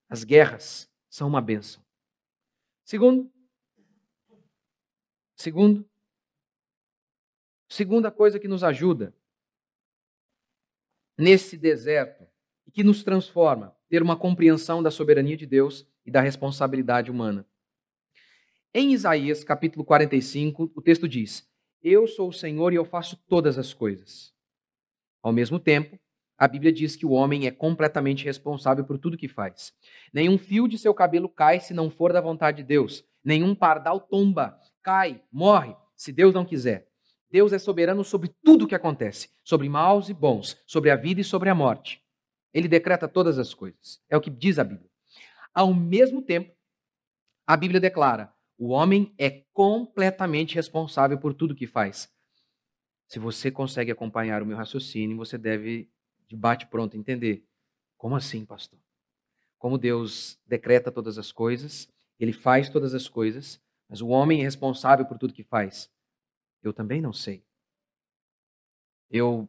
As 0.09 0.23
guerras 0.23 0.89
são 1.09 1.27
uma 1.27 1.41
bênção. 1.41 1.83
Segundo, 2.85 3.29
segundo, 5.37 5.87
segunda 7.69 8.11
coisa 8.11 8.39
que 8.39 8.47
nos 8.47 8.63
ajuda 8.63 9.13
nesse 11.17 11.57
deserto 11.57 12.27
e 12.65 12.71
que 12.71 12.83
nos 12.83 13.03
transforma, 13.03 13.75
ter 13.87 14.01
uma 14.01 14.17
compreensão 14.17 14.83
da 14.83 14.91
soberania 14.91 15.37
de 15.37 15.45
Deus 15.45 15.87
e 16.05 16.11
da 16.11 16.19
responsabilidade 16.19 17.09
humana. 17.09 17.47
Em 18.73 18.91
Isaías, 18.91 19.43
capítulo 19.43 19.85
45, 19.85 20.71
o 20.75 20.81
texto 20.81 21.07
diz: 21.07 21.47
Eu 21.81 22.07
sou 22.07 22.29
o 22.29 22.33
Senhor 22.33 22.73
e 22.73 22.75
eu 22.75 22.83
faço 22.83 23.15
todas 23.27 23.57
as 23.57 23.73
coisas. 23.73 24.33
Ao 25.23 25.31
mesmo 25.31 25.59
tempo, 25.59 25.97
a 26.37 26.47
Bíblia 26.47 26.71
diz 26.71 26.95
que 26.95 27.05
o 27.05 27.11
homem 27.11 27.47
é 27.47 27.51
completamente 27.51 28.23
responsável 28.23 28.85
por 28.85 28.99
tudo 28.99 29.17
que 29.17 29.27
faz. 29.27 29.73
Nenhum 30.13 30.37
fio 30.37 30.67
de 30.67 30.77
seu 30.77 30.93
cabelo 30.93 31.27
cai 31.27 31.59
se 31.59 31.73
não 31.73 31.89
for 31.89 32.13
da 32.13 32.21
vontade 32.21 32.57
de 32.57 32.63
Deus. 32.63 33.03
Nenhum 33.23 33.55
pardal 33.55 33.99
tomba, 33.99 34.59
cai, 34.87 35.21
morre, 35.29 35.75
se 35.97 36.13
Deus 36.13 36.33
não 36.33 36.45
quiser. 36.45 36.89
Deus 37.29 37.51
é 37.51 37.59
soberano 37.59 38.05
sobre 38.05 38.33
tudo 38.41 38.63
o 38.63 38.67
que 38.69 38.73
acontece, 38.73 39.29
sobre 39.43 39.67
maus 39.67 40.07
e 40.07 40.13
bons, 40.13 40.57
sobre 40.65 40.89
a 40.89 40.95
vida 40.95 41.19
e 41.19 41.25
sobre 41.25 41.49
a 41.49 41.55
morte. 41.55 42.01
Ele 42.53 42.69
decreta 42.69 43.05
todas 43.05 43.37
as 43.37 43.53
coisas. 43.53 44.01
É 44.09 44.15
o 44.15 44.21
que 44.21 44.29
diz 44.29 44.57
a 44.57 44.63
Bíblia. 44.63 44.89
Ao 45.53 45.73
mesmo 45.73 46.21
tempo, 46.21 46.55
a 47.45 47.57
Bíblia 47.57 47.81
declara: 47.81 48.33
o 48.57 48.69
homem 48.69 49.13
é 49.17 49.43
completamente 49.51 50.55
responsável 50.55 51.17
por 51.17 51.33
tudo 51.33 51.53
que 51.53 51.67
faz. 51.67 52.09
Se 53.09 53.19
você 53.19 53.51
consegue 53.51 53.91
acompanhar 53.91 54.41
o 54.41 54.45
meu 54.45 54.55
raciocínio, 54.55 55.17
você 55.17 55.37
deve, 55.37 55.91
de 56.29 56.35
bate-pronto, 56.37 56.95
entender. 56.95 57.45
Como 57.97 58.15
assim, 58.15 58.45
pastor? 58.45 58.79
Como 59.57 59.77
Deus 59.77 60.39
decreta 60.47 60.93
todas 60.93 61.17
as 61.17 61.29
coisas, 61.33 61.89
ele 62.17 62.31
faz 62.31 62.69
todas 62.69 62.93
as 62.93 63.09
coisas, 63.09 63.61
mas 63.89 64.01
o 64.01 64.07
homem 64.07 64.41
é 64.41 64.43
responsável 64.43 65.05
por 65.05 65.17
tudo 65.17 65.33
que 65.33 65.43
faz. 65.43 65.89
Eu 66.61 66.73
também 66.73 67.01
não 67.01 67.13
sei. 67.13 67.43
Eu 69.09 69.47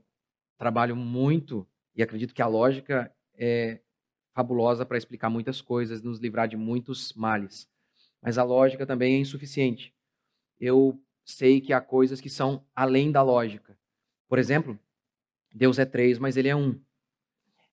trabalho 0.57 0.95
muito 0.95 1.67
e 1.95 2.03
acredito 2.03 2.35
que 2.35 2.43
a 2.43 2.47
lógica 2.47 3.15
é 3.35 3.81
fabulosa 4.33 4.87
para 4.87 4.97
explicar 4.97 5.29
muitas 5.29 5.61
coisas, 5.61 6.01
nos 6.01 6.21
livrar 6.21 6.47
de 6.47 6.57
muitos 6.57 7.13
males. 7.15 7.69
Mas 8.23 8.39
a 8.39 8.45
lógica 8.45 8.87
também 8.87 9.15
é 9.15 9.19
insuficiente. 9.19 9.93
Eu 10.61 11.01
sei 11.25 11.61
que 11.61 11.73
há 11.73 11.81
coisas 11.81 12.21
que 12.21 12.31
são 12.31 12.65
além 12.75 13.11
da 13.11 13.23
lógica. 13.23 13.77
Por 14.29 14.39
exemplo, 14.39 14.79
Deus 15.53 15.79
é 15.79 15.85
três, 15.85 16.19
mas 16.19 16.37
ele 16.37 16.49
é 16.49 16.55
um. 16.55 16.81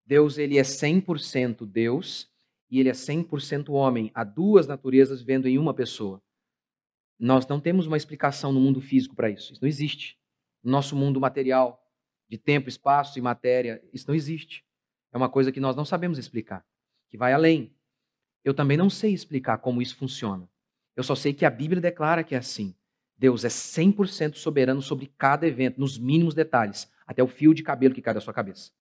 Deus 0.05 0.37
ele 0.37 0.57
é 0.57 0.63
100% 0.63 1.65
Deus 1.65 2.31
e 2.69 2.79
ele 2.79 2.89
é 2.89 2.93
100% 2.93 3.69
homem. 3.69 4.11
Há 4.13 4.23
duas 4.23 4.65
naturezas 4.67 5.21
vivendo 5.21 5.47
em 5.47 5.57
uma 5.57 5.73
pessoa. 5.73 6.21
Nós 7.19 7.47
não 7.47 7.59
temos 7.59 7.87
uma 7.87 7.97
explicação 7.97 8.51
no 8.51 8.59
mundo 8.59 8.81
físico 8.81 9.15
para 9.15 9.29
isso. 9.29 9.53
Isso 9.53 9.61
não 9.61 9.69
existe. 9.69 10.17
No 10.63 10.71
nosso 10.71 10.95
mundo 10.95 11.19
material, 11.19 11.81
de 12.27 12.37
tempo, 12.37 12.69
espaço 12.69 13.17
e 13.17 13.21
matéria, 13.21 13.81
isso 13.93 14.07
não 14.07 14.15
existe. 14.15 14.65
É 15.13 15.17
uma 15.17 15.29
coisa 15.29 15.51
que 15.51 15.59
nós 15.59 15.75
não 15.75 15.85
sabemos 15.85 16.17
explicar, 16.17 16.65
que 17.09 17.17
vai 17.17 17.31
além. 17.31 17.73
Eu 18.43 18.53
também 18.53 18.77
não 18.77 18.89
sei 18.89 19.13
explicar 19.13 19.59
como 19.59 19.81
isso 19.81 19.95
funciona. 19.95 20.49
Eu 20.95 21.03
só 21.03 21.15
sei 21.15 21.33
que 21.33 21.45
a 21.45 21.49
Bíblia 21.49 21.81
declara 21.81 22.23
que 22.23 22.35
é 22.35 22.37
assim. 22.37 22.75
Deus 23.17 23.45
é 23.45 23.47
100% 23.47 24.35
soberano 24.35 24.81
sobre 24.81 25.07
cada 25.17 25.47
evento, 25.47 25.79
nos 25.79 25.97
mínimos 25.97 26.33
detalhes, 26.33 26.91
até 27.07 27.23
o 27.23 27.27
fio 27.27 27.53
de 27.53 27.63
cabelo 27.63 27.95
que 27.95 28.01
cai 28.01 28.13
da 28.13 28.21
sua 28.21 28.33
cabeça. 28.33 28.71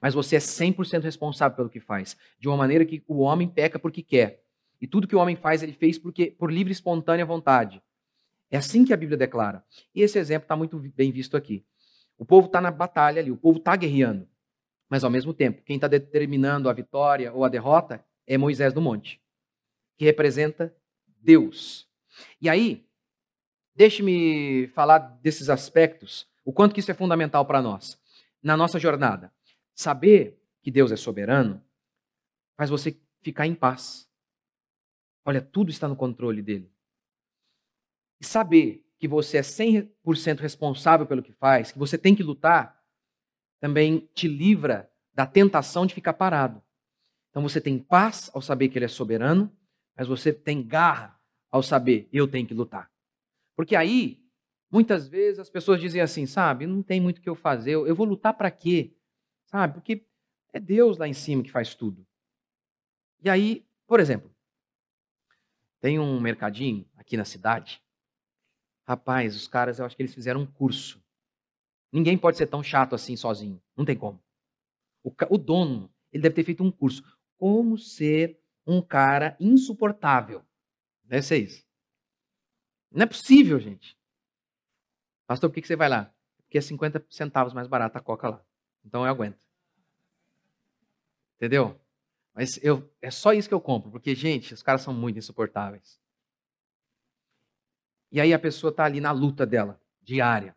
Mas 0.00 0.14
você 0.14 0.36
é 0.36 0.38
100% 0.38 1.02
responsável 1.02 1.56
pelo 1.56 1.68
que 1.68 1.80
faz, 1.80 2.16
de 2.38 2.48
uma 2.48 2.56
maneira 2.56 2.84
que 2.84 3.02
o 3.06 3.20
homem 3.20 3.48
peca 3.48 3.78
porque 3.78 4.02
quer. 4.02 4.41
E 4.82 4.86
tudo 4.88 5.06
que 5.06 5.14
o 5.14 5.20
homem 5.20 5.36
faz, 5.36 5.62
ele 5.62 5.72
fez 5.72 5.96
porque 5.96 6.32
por 6.32 6.52
livre 6.52 6.72
e 6.72 6.74
espontânea 6.74 7.24
vontade. 7.24 7.80
É 8.50 8.56
assim 8.56 8.84
que 8.84 8.92
a 8.92 8.96
Bíblia 8.96 9.16
declara. 9.16 9.64
E 9.94 10.02
esse 10.02 10.18
exemplo 10.18 10.44
está 10.44 10.56
muito 10.56 10.76
bem 10.78 11.12
visto 11.12 11.36
aqui. 11.36 11.64
O 12.18 12.24
povo 12.24 12.48
está 12.48 12.60
na 12.60 12.70
batalha 12.70 13.20
ali, 13.20 13.30
o 13.30 13.36
povo 13.36 13.58
está 13.58 13.76
guerreando. 13.76 14.28
Mas 14.90 15.04
ao 15.04 15.10
mesmo 15.10 15.32
tempo, 15.32 15.62
quem 15.62 15.76
está 15.76 15.86
determinando 15.86 16.68
a 16.68 16.72
vitória 16.72 17.32
ou 17.32 17.44
a 17.44 17.48
derrota 17.48 18.04
é 18.26 18.36
Moisés 18.36 18.72
do 18.72 18.80
monte, 18.82 19.22
que 19.96 20.04
representa 20.04 20.74
Deus. 21.06 21.88
E 22.40 22.48
aí, 22.48 22.84
deixe-me 23.74 24.66
falar 24.74 24.98
desses 24.98 25.48
aspectos, 25.48 26.26
o 26.44 26.52
quanto 26.52 26.74
que 26.74 26.80
isso 26.80 26.90
é 26.90 26.94
fundamental 26.94 27.46
para 27.46 27.62
nós, 27.62 27.98
na 28.42 28.56
nossa 28.56 28.78
jornada. 28.78 29.32
Saber 29.74 30.38
que 30.60 30.70
Deus 30.70 30.90
é 30.90 30.96
soberano 30.96 31.62
faz 32.56 32.68
você 32.68 32.96
ficar 33.22 33.46
em 33.46 33.54
paz. 33.54 34.11
Olha, 35.24 35.40
tudo 35.40 35.70
está 35.70 35.86
no 35.86 35.96
controle 35.96 36.42
dele. 36.42 36.70
E 38.20 38.24
saber 38.24 38.84
que 38.98 39.08
você 39.08 39.38
é 39.38 39.42
100% 39.42 40.40
responsável 40.40 41.06
pelo 41.06 41.22
que 41.22 41.32
faz, 41.32 41.72
que 41.72 41.78
você 41.78 41.98
tem 41.98 42.14
que 42.14 42.22
lutar, 42.22 42.80
também 43.60 44.08
te 44.14 44.28
livra 44.28 44.90
da 45.12 45.26
tentação 45.26 45.86
de 45.86 45.94
ficar 45.94 46.12
parado. 46.14 46.62
Então 47.30 47.42
você 47.42 47.60
tem 47.60 47.78
paz 47.78 48.30
ao 48.34 48.42
saber 48.42 48.68
que 48.68 48.78
ele 48.78 48.84
é 48.84 48.88
soberano, 48.88 49.50
mas 49.96 50.08
você 50.08 50.32
tem 50.32 50.62
garra 50.66 51.18
ao 51.50 51.62
saber 51.62 52.08
eu 52.12 52.26
tenho 52.26 52.46
que 52.46 52.54
lutar. 52.54 52.90
Porque 53.56 53.76
aí, 53.76 54.24
muitas 54.70 55.08
vezes 55.08 55.38
as 55.38 55.50
pessoas 55.50 55.80
dizem 55.80 56.00
assim, 56.00 56.26
sabe, 56.26 56.66
não 56.66 56.82
tem 56.82 57.00
muito 57.00 57.18
o 57.18 57.20
que 57.20 57.28
eu 57.28 57.34
fazer, 57.34 57.74
eu 57.74 57.94
vou 57.94 58.06
lutar 58.06 58.34
para 58.34 58.50
quê? 58.50 58.96
Sabe? 59.46 59.74
Porque 59.74 60.06
é 60.52 60.58
Deus 60.58 60.98
lá 60.98 61.06
em 61.06 61.12
cima 61.12 61.42
que 61.42 61.50
faz 61.50 61.74
tudo. 61.74 62.06
E 63.22 63.28
aí, 63.28 63.66
por 63.86 64.00
exemplo, 64.00 64.31
tem 65.82 65.98
um 65.98 66.20
mercadinho 66.20 66.88
aqui 66.96 67.16
na 67.16 67.24
cidade. 67.24 67.82
Rapaz, 68.86 69.34
os 69.34 69.48
caras, 69.48 69.80
eu 69.80 69.84
acho 69.84 69.96
que 69.96 70.02
eles 70.02 70.14
fizeram 70.14 70.42
um 70.42 70.46
curso. 70.46 71.02
Ninguém 71.90 72.16
pode 72.16 72.36
ser 72.36 72.46
tão 72.46 72.62
chato 72.62 72.94
assim 72.94 73.16
sozinho. 73.16 73.60
Não 73.76 73.84
tem 73.84 73.98
como. 73.98 74.22
O, 75.02 75.12
o 75.28 75.36
dono, 75.36 75.92
ele 76.12 76.22
deve 76.22 76.36
ter 76.36 76.44
feito 76.44 76.62
um 76.62 76.70
curso. 76.70 77.02
Como 77.36 77.76
ser 77.76 78.40
um 78.64 78.80
cara 78.80 79.36
insuportável. 79.40 80.46
Deve 81.02 81.26
ser 81.26 81.38
isso. 81.38 81.66
Não 82.88 83.02
é 83.02 83.06
possível, 83.06 83.58
gente. 83.58 83.98
Pastor, 85.26 85.50
por 85.50 85.60
que 85.60 85.66
você 85.66 85.74
vai 85.74 85.88
lá? 85.88 86.14
Porque 86.44 86.58
é 86.58 86.60
50 86.60 87.04
centavos 87.10 87.52
mais 87.52 87.66
barata 87.66 87.98
a 87.98 88.02
coca 88.02 88.28
lá. 88.28 88.46
Então 88.84 89.04
eu 89.04 89.10
aguento. 89.10 89.38
Entendeu? 91.36 91.81
Mas 92.34 92.58
eu, 92.62 92.90
é 93.00 93.10
só 93.10 93.32
isso 93.32 93.48
que 93.48 93.54
eu 93.54 93.60
compro, 93.60 93.90
porque, 93.90 94.14
gente, 94.14 94.54
os 94.54 94.62
caras 94.62 94.82
são 94.82 94.94
muito 94.94 95.18
insuportáveis. 95.18 96.00
E 98.10 98.20
aí 98.20 98.32
a 98.32 98.38
pessoa 98.38 98.70
está 98.70 98.84
ali 98.84 99.00
na 99.00 99.12
luta 99.12 99.46
dela, 99.46 99.80
diária. 100.00 100.56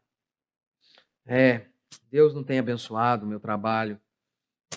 É, 1.25 1.67
Deus 2.09 2.33
não 2.33 2.43
tem 2.43 2.59
abençoado 2.59 3.25
o 3.25 3.29
meu 3.29 3.39
trabalho. 3.39 3.99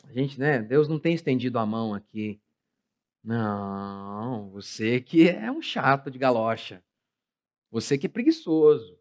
A 0.05 0.13
gente, 0.13 0.39
né? 0.39 0.61
Deus 0.63 0.89
não 0.89 0.99
tem 0.99 1.15
estendido 1.15 1.59
a 1.59 1.67
mão 1.67 1.95
aqui. 1.95 2.41
Não, 3.23 4.49
você 4.51 5.01
que 5.01 5.29
é 5.29 5.51
um 5.51 5.61
chato 5.61 6.11
de 6.11 6.19
galocha. 6.19 6.83
Você 7.71 7.99
que 7.99 8.07
é 8.07 8.09
preguiçoso. 8.09 8.99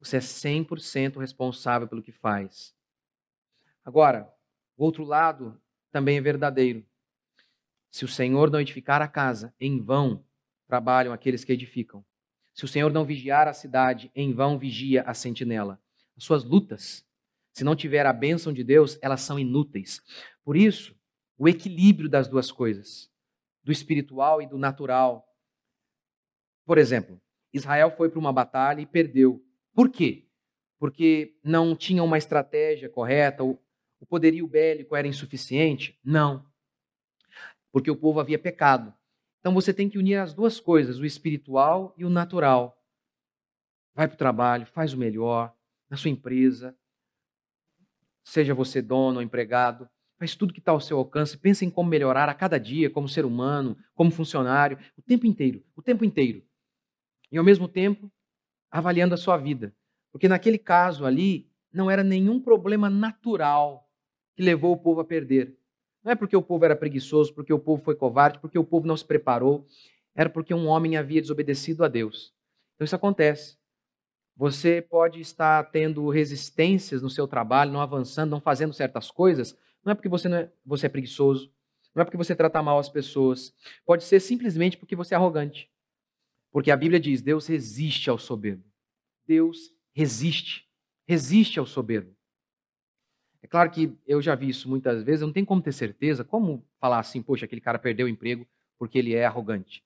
Você 0.00 0.16
é 0.16 0.20
100% 0.20 1.18
responsável 1.18 1.86
pelo 1.86 2.02
que 2.02 2.10
faz. 2.10 2.74
Agora, 3.84 4.32
o 4.76 4.84
outro 4.84 5.04
lado 5.04 5.60
também 5.92 6.16
é 6.16 6.20
verdadeiro. 6.20 6.84
Se 7.92 8.06
o 8.06 8.08
Senhor 8.08 8.50
não 8.50 8.58
edificar 8.58 9.02
a 9.02 9.06
casa, 9.06 9.54
em 9.60 9.78
vão 9.78 10.24
trabalham 10.66 11.12
aqueles 11.12 11.44
que 11.44 11.52
edificam. 11.52 12.02
Se 12.54 12.64
o 12.64 12.68
Senhor 12.68 12.90
não 12.90 13.04
vigiar 13.04 13.46
a 13.46 13.52
cidade, 13.52 14.10
em 14.14 14.32
vão 14.32 14.58
vigia 14.58 15.02
a 15.02 15.12
sentinela. 15.12 15.78
As 16.16 16.24
suas 16.24 16.42
lutas, 16.42 17.06
se 17.52 17.62
não 17.62 17.76
tiver 17.76 18.06
a 18.06 18.12
bênção 18.12 18.50
de 18.50 18.64
Deus, 18.64 18.98
elas 19.02 19.20
são 19.20 19.38
inúteis. 19.38 20.00
Por 20.42 20.56
isso, 20.56 20.98
o 21.36 21.46
equilíbrio 21.46 22.08
das 22.08 22.26
duas 22.26 22.50
coisas, 22.50 23.10
do 23.62 23.70
espiritual 23.70 24.40
e 24.40 24.46
do 24.46 24.56
natural. 24.56 25.28
Por 26.64 26.78
exemplo, 26.78 27.20
Israel 27.52 27.90
foi 27.94 28.08
para 28.08 28.18
uma 28.18 28.32
batalha 28.32 28.80
e 28.80 28.86
perdeu. 28.86 29.44
Por 29.74 29.90
quê? 29.90 30.26
Porque 30.78 31.38
não 31.44 31.76
tinha 31.76 32.02
uma 32.02 32.16
estratégia 32.16 32.88
correta, 32.88 33.44
o 33.44 33.58
poderio 34.08 34.46
bélico 34.46 34.96
era 34.96 35.06
insuficiente? 35.06 36.00
Não 36.02 36.50
porque 37.72 37.90
o 37.90 37.96
povo 37.96 38.20
havia 38.20 38.38
pecado. 38.38 38.94
Então 39.40 39.52
você 39.52 39.74
tem 39.74 39.88
que 39.88 39.98
unir 39.98 40.16
as 40.16 40.32
duas 40.32 40.60
coisas, 40.60 41.00
o 41.00 41.04
espiritual 41.04 41.92
e 41.96 42.04
o 42.04 42.10
natural. 42.10 42.78
Vai 43.94 44.06
para 44.06 44.14
o 44.14 44.18
trabalho, 44.18 44.66
faz 44.66 44.92
o 44.92 44.98
melhor, 44.98 45.52
na 45.90 45.96
sua 45.96 46.10
empresa, 46.10 46.76
seja 48.22 48.54
você 48.54 48.80
dono 48.80 49.16
ou 49.16 49.22
empregado, 49.22 49.88
faz 50.18 50.36
tudo 50.36 50.52
que 50.52 50.60
está 50.60 50.70
ao 50.70 50.80
seu 50.80 50.98
alcance, 50.98 51.36
pensa 51.36 51.64
em 51.64 51.70
como 51.70 51.90
melhorar 51.90 52.28
a 52.28 52.34
cada 52.34 52.58
dia, 52.58 52.88
como 52.88 53.08
ser 53.08 53.24
humano, 53.24 53.76
como 53.94 54.10
funcionário, 54.10 54.78
o 54.96 55.02
tempo 55.02 55.26
inteiro, 55.26 55.64
o 55.74 55.82
tempo 55.82 56.04
inteiro. 56.04 56.44
E 57.30 57.36
ao 57.36 57.44
mesmo 57.44 57.66
tempo, 57.66 58.10
avaliando 58.70 59.14
a 59.14 59.18
sua 59.18 59.36
vida. 59.36 59.74
Porque 60.12 60.28
naquele 60.28 60.58
caso 60.58 61.04
ali, 61.04 61.50
não 61.72 61.90
era 61.90 62.04
nenhum 62.04 62.40
problema 62.40 62.88
natural 62.88 63.90
que 64.34 64.42
levou 64.42 64.72
o 64.72 64.78
povo 64.78 65.00
a 65.00 65.04
perder. 65.04 65.58
Não 66.04 66.12
é 66.12 66.14
porque 66.14 66.36
o 66.36 66.42
povo 66.42 66.64
era 66.64 66.74
preguiçoso, 66.74 67.32
porque 67.32 67.52
o 67.52 67.58
povo 67.58 67.82
foi 67.82 67.94
covarde, 67.94 68.38
porque 68.40 68.58
o 68.58 68.64
povo 68.64 68.86
não 68.86 68.96
se 68.96 69.04
preparou. 69.04 69.66
Era 70.14 70.28
porque 70.28 70.52
um 70.52 70.66
homem 70.66 70.96
havia 70.96 71.20
desobedecido 71.20 71.84
a 71.84 71.88
Deus. 71.88 72.34
Então 72.74 72.84
isso 72.84 72.96
acontece. 72.96 73.56
Você 74.36 74.82
pode 74.82 75.20
estar 75.20 75.70
tendo 75.70 76.08
resistências 76.08 77.02
no 77.02 77.10
seu 77.10 77.28
trabalho, 77.28 77.72
não 77.72 77.80
avançando, 77.80 78.30
não 78.30 78.40
fazendo 78.40 78.72
certas 78.72 79.10
coisas. 79.10 79.56
Não 79.84 79.92
é 79.92 79.94
porque 79.94 80.08
você, 80.08 80.28
é, 80.28 80.50
você 80.64 80.86
é 80.86 80.88
preguiçoso. 80.88 81.52
Não 81.94 82.02
é 82.02 82.04
porque 82.04 82.16
você 82.16 82.34
trata 82.34 82.62
mal 82.62 82.78
as 82.78 82.88
pessoas. 82.88 83.54
Pode 83.84 84.04
ser 84.04 84.20
simplesmente 84.20 84.76
porque 84.76 84.96
você 84.96 85.14
é 85.14 85.16
arrogante. 85.16 85.70
Porque 86.50 86.70
a 86.70 86.76
Bíblia 86.76 86.98
diz: 86.98 87.20
Deus 87.22 87.46
resiste 87.46 88.08
ao 88.10 88.18
soberbo. 88.18 88.64
Deus 89.26 89.70
resiste. 89.92 90.66
Resiste 91.06 91.58
ao 91.58 91.66
soberbo. 91.66 92.16
É 93.42 93.46
claro 93.48 93.70
que 93.70 93.96
eu 94.06 94.22
já 94.22 94.34
vi 94.34 94.48
isso 94.48 94.68
muitas 94.68 95.02
vezes, 95.02 95.20
não 95.20 95.32
tenho 95.32 95.44
como 95.44 95.60
ter 95.60 95.72
certeza, 95.72 96.24
como 96.24 96.64
falar 96.78 97.00
assim, 97.00 97.20
poxa, 97.20 97.44
aquele 97.44 97.60
cara 97.60 97.78
perdeu 97.78 98.06
o 98.06 98.08
emprego 98.08 98.46
porque 98.78 98.98
ele 98.98 99.14
é 99.14 99.24
arrogante. 99.26 99.84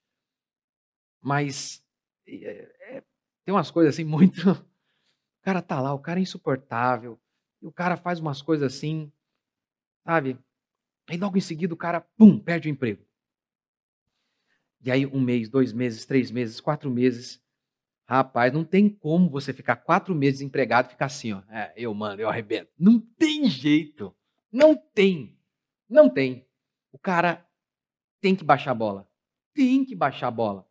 Mas 1.22 1.82
é, 2.26 2.96
é, 2.96 3.04
tem 3.44 3.54
umas 3.54 3.70
coisas 3.70 3.94
assim 3.94 4.04
muito. 4.04 4.40
O 5.38 5.46
cara 5.46 5.62
tá 5.62 5.80
lá, 5.80 5.94
o 5.94 6.00
cara 6.00 6.18
é 6.18 6.24
insuportável, 6.24 7.20
e 7.62 7.68
o 7.68 7.70
cara 7.70 7.96
faz 7.96 8.18
umas 8.18 8.42
coisas 8.42 8.74
assim, 8.74 9.12
sabe? 10.04 10.36
Aí 11.08 11.16
logo 11.16 11.38
em 11.38 11.40
seguida 11.40 11.72
o 11.72 11.76
cara, 11.76 12.00
pum, 12.00 12.36
perde 12.36 12.68
o 12.68 12.72
emprego. 12.72 13.06
E 14.80 14.90
aí 14.90 15.06
um 15.06 15.20
mês, 15.20 15.48
dois 15.48 15.72
meses, 15.72 16.04
três 16.04 16.32
meses, 16.32 16.60
quatro 16.60 16.90
meses. 16.90 17.40
Rapaz, 18.08 18.52
não 18.52 18.64
tem 18.64 18.88
como 18.88 19.28
você 19.28 19.52
ficar 19.52 19.76
quatro 19.76 20.14
meses 20.14 20.40
empregado 20.40 20.86
e 20.86 20.90
ficar 20.90 21.06
assim, 21.06 21.32
ó. 21.32 21.42
É, 21.50 21.72
eu 21.76 21.92
mando, 21.92 22.22
eu 22.22 22.28
arrebento. 22.28 22.70
Não 22.78 23.00
tem 23.00 23.48
jeito. 23.48 24.14
Não 24.50 24.76
tem. 24.76 25.36
Não 25.88 26.08
tem. 26.08 26.46
O 26.92 26.98
cara 26.98 27.44
tem 28.20 28.36
que 28.36 28.44
baixar 28.44 28.70
a 28.70 28.74
bola. 28.74 29.10
Tem 29.52 29.84
que 29.84 29.94
baixar 29.94 30.28
a 30.28 30.30
bola. 30.30 30.68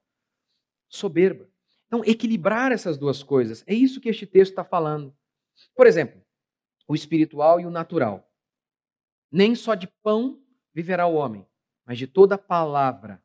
Soberba. 0.88 1.50
Então, 1.88 2.04
equilibrar 2.06 2.72
essas 2.72 2.98
duas 2.98 3.22
coisas. 3.22 3.64
É 3.68 3.74
isso 3.74 4.00
que 4.00 4.10
este 4.10 4.26
texto 4.26 4.52
está 4.52 4.64
falando. 4.64 5.14
Por 5.76 5.88
exemplo, 5.88 6.22
o 6.88 6.96
espiritual 6.96 7.60
e 7.60 7.66
o 7.66 7.70
natural. 7.70 8.32
Nem 9.30 9.56
só 9.56 9.76
de 9.76 9.88
pão 10.02 10.42
viverá 10.74 11.06
o 11.06 11.16
homem, 11.16 11.46
mas 11.86 11.98
de 11.98 12.08
toda 12.08 12.38
palavra. 12.38 13.22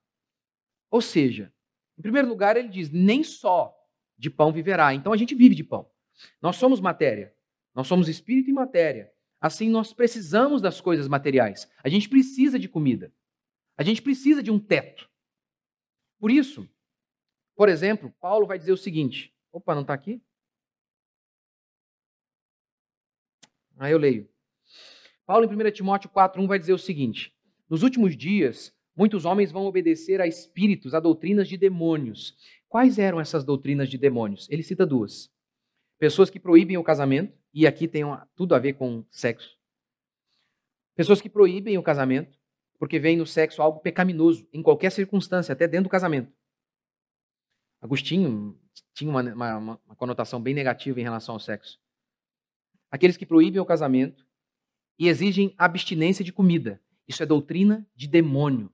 Ou 0.90 1.00
seja, 1.00 1.52
em 1.96 2.02
primeiro 2.02 2.28
lugar, 2.28 2.56
ele 2.56 2.68
diz: 2.68 2.90
nem 2.90 3.22
só 3.22 3.79
de 4.20 4.28
pão 4.28 4.52
viverá. 4.52 4.92
Então 4.94 5.12
a 5.12 5.16
gente 5.16 5.34
vive 5.34 5.54
de 5.54 5.64
pão. 5.64 5.90
Nós 6.42 6.56
somos 6.56 6.78
matéria. 6.78 7.34
Nós 7.74 7.88
somos 7.88 8.06
espírito 8.06 8.50
e 8.50 8.52
matéria. 8.52 9.10
Assim 9.40 9.70
nós 9.70 9.94
precisamos 9.94 10.60
das 10.60 10.80
coisas 10.80 11.08
materiais. 11.08 11.66
A 11.82 11.88
gente 11.88 12.08
precisa 12.08 12.58
de 12.58 12.68
comida. 12.68 13.10
A 13.78 13.82
gente 13.82 14.02
precisa 14.02 14.42
de 14.42 14.50
um 14.50 14.58
teto. 14.58 15.08
Por 16.18 16.30
isso, 16.30 16.68
por 17.56 17.70
exemplo, 17.70 18.14
Paulo 18.20 18.46
vai 18.46 18.58
dizer 18.58 18.72
o 18.72 18.76
seguinte: 18.76 19.34
opa, 19.50 19.74
não 19.74 19.82
está 19.82 19.94
aqui? 19.94 20.22
Aí 23.78 23.92
eu 23.92 23.98
leio. 23.98 24.28
Paulo, 25.24 25.46
em 25.46 25.48
1 25.48 25.70
Timóteo 25.70 26.10
4,1, 26.10 26.46
vai 26.46 26.58
dizer 26.58 26.74
o 26.74 26.78
seguinte: 26.78 27.34
Nos 27.70 27.82
últimos 27.82 28.14
dias, 28.14 28.76
muitos 28.94 29.24
homens 29.24 29.50
vão 29.50 29.64
obedecer 29.64 30.20
a 30.20 30.26
espíritos, 30.26 30.92
a 30.92 31.00
doutrinas 31.00 31.48
de 31.48 31.56
demônios. 31.56 32.36
Quais 32.70 32.98
eram 32.98 33.20
essas 33.20 33.44
doutrinas 33.44 33.90
de 33.90 33.98
demônios? 33.98 34.48
Ele 34.48 34.62
cita 34.62 34.86
duas: 34.86 35.30
pessoas 35.98 36.30
que 36.30 36.40
proíbem 36.40 36.78
o 36.78 36.82
casamento, 36.82 37.38
e 37.52 37.66
aqui 37.66 37.86
tem 37.86 38.02
uma, 38.02 38.26
tudo 38.34 38.54
a 38.54 38.58
ver 38.58 38.72
com 38.72 39.04
sexo. 39.10 39.58
Pessoas 40.96 41.20
que 41.20 41.28
proíbem 41.28 41.76
o 41.76 41.82
casamento, 41.82 42.38
porque 42.78 42.98
veem 42.98 43.18
no 43.18 43.26
sexo 43.26 43.60
algo 43.60 43.80
pecaminoso, 43.80 44.48
em 44.54 44.62
qualquer 44.62 44.90
circunstância, 44.90 45.52
até 45.52 45.68
dentro 45.68 45.84
do 45.84 45.90
casamento. 45.90 46.32
Agostinho 47.82 48.58
tinha 48.94 49.10
uma, 49.10 49.22
uma, 49.22 49.58
uma 49.58 49.96
conotação 49.96 50.40
bem 50.40 50.54
negativa 50.54 50.98
em 50.98 51.02
relação 51.02 51.34
ao 51.34 51.40
sexo 51.40 51.78
aqueles 52.90 53.16
que 53.16 53.24
proíbem 53.24 53.60
o 53.60 53.64
casamento 53.64 54.26
e 54.98 55.08
exigem 55.08 55.54
abstinência 55.56 56.24
de 56.24 56.32
comida. 56.32 56.82
Isso 57.06 57.22
é 57.22 57.26
doutrina 57.26 57.86
de 57.94 58.08
demônio. 58.08 58.70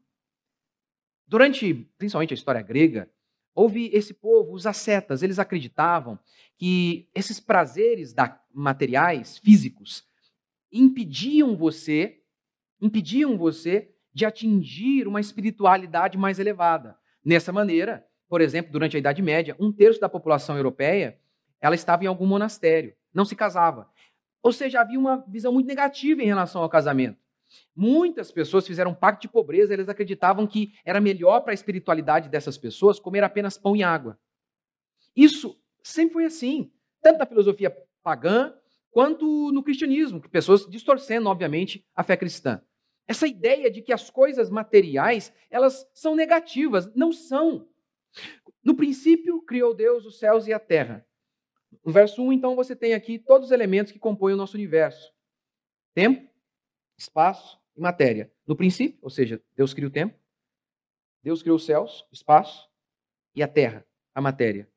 Durante, 1.26 1.74
principalmente 1.98 2.32
a 2.32 2.34
história 2.34 2.62
grega, 2.62 3.10
houve 3.56 3.90
esse 3.94 4.12
povo, 4.12 4.52
os 4.52 4.66
ascetas, 4.66 5.22
eles 5.22 5.38
acreditavam 5.38 6.18
que 6.58 7.08
esses 7.14 7.40
prazeres 7.40 8.12
da, 8.12 8.38
materiais, 8.52 9.38
físicos, 9.38 10.04
impediam 10.70 11.56
você, 11.56 12.20
impediam 12.80 13.38
você 13.38 13.90
de 14.12 14.26
atingir 14.26 15.08
uma 15.08 15.20
espiritualidade 15.20 16.18
mais 16.18 16.38
elevada. 16.38 16.96
Nessa 17.24 17.50
maneira, 17.50 18.06
por 18.28 18.42
exemplo, 18.42 18.70
durante 18.70 18.96
a 18.96 18.98
Idade 18.98 19.22
Média, 19.22 19.56
um 19.58 19.72
terço 19.72 20.00
da 20.00 20.08
população 20.08 20.56
europeia 20.56 21.18
ela 21.58 21.74
estava 21.74 22.04
em 22.04 22.06
algum 22.06 22.26
monastério, 22.26 22.94
não 23.12 23.24
se 23.24 23.34
casava. 23.34 23.88
Ou 24.42 24.52
seja, 24.52 24.80
havia 24.80 24.98
uma 24.98 25.24
visão 25.26 25.52
muito 25.52 25.66
negativa 25.66 26.22
em 26.22 26.26
relação 26.26 26.62
ao 26.62 26.68
casamento. 26.68 27.18
Muitas 27.74 28.30
pessoas 28.30 28.66
fizeram 28.66 28.94
pacto 28.94 29.22
de 29.22 29.28
pobreza, 29.28 29.72
eles 29.72 29.88
acreditavam 29.88 30.46
que 30.46 30.72
era 30.84 31.00
melhor 31.00 31.40
para 31.40 31.52
a 31.52 31.54
espiritualidade 31.54 32.28
dessas 32.28 32.58
pessoas 32.58 32.98
comer 32.98 33.22
apenas 33.22 33.58
pão 33.58 33.76
e 33.76 33.82
água. 33.82 34.18
Isso 35.14 35.58
sempre 35.82 36.14
foi 36.14 36.24
assim, 36.24 36.72
tanto 37.00 37.18
na 37.18 37.26
filosofia 37.26 37.74
pagã 38.02 38.52
quanto 38.90 39.52
no 39.52 39.62
cristianismo, 39.62 40.20
que 40.20 40.28
pessoas 40.28 40.66
distorcendo, 40.68 41.28
obviamente, 41.28 41.86
a 41.94 42.02
fé 42.02 42.16
cristã. 42.16 42.62
Essa 43.06 43.26
ideia 43.26 43.70
de 43.70 43.82
que 43.82 43.92
as 43.92 44.10
coisas 44.10 44.50
materiais, 44.50 45.32
elas 45.50 45.88
são 45.94 46.16
negativas, 46.16 46.92
não 46.94 47.12
são. 47.12 47.68
No 48.64 48.74
princípio, 48.74 49.42
criou 49.42 49.74
Deus 49.74 50.04
os 50.04 50.18
céus 50.18 50.46
e 50.46 50.52
a 50.52 50.58
terra. 50.58 51.06
No 51.84 51.92
verso 51.92 52.22
1, 52.22 52.32
então, 52.32 52.56
você 52.56 52.74
tem 52.74 52.94
aqui 52.94 53.18
todos 53.18 53.48
os 53.48 53.52
elementos 53.52 53.92
que 53.92 53.98
compõem 53.98 54.34
o 54.34 54.36
nosso 54.36 54.56
universo: 54.56 55.12
tempo, 55.94 56.28
espaço 56.96 57.60
e 57.76 57.80
matéria. 57.80 58.32
No 58.46 58.56
princípio, 58.56 58.98
ou 59.02 59.10
seja, 59.10 59.42
Deus 59.54 59.74
criou 59.74 59.88
o 59.88 59.92
tempo, 59.92 60.18
Deus 61.22 61.42
criou 61.42 61.56
os 61.56 61.64
céus, 61.64 62.06
espaço 62.12 62.68
e 63.34 63.42
a 63.42 63.48
terra, 63.48 63.86
a 64.14 64.20
matéria. 64.20 64.68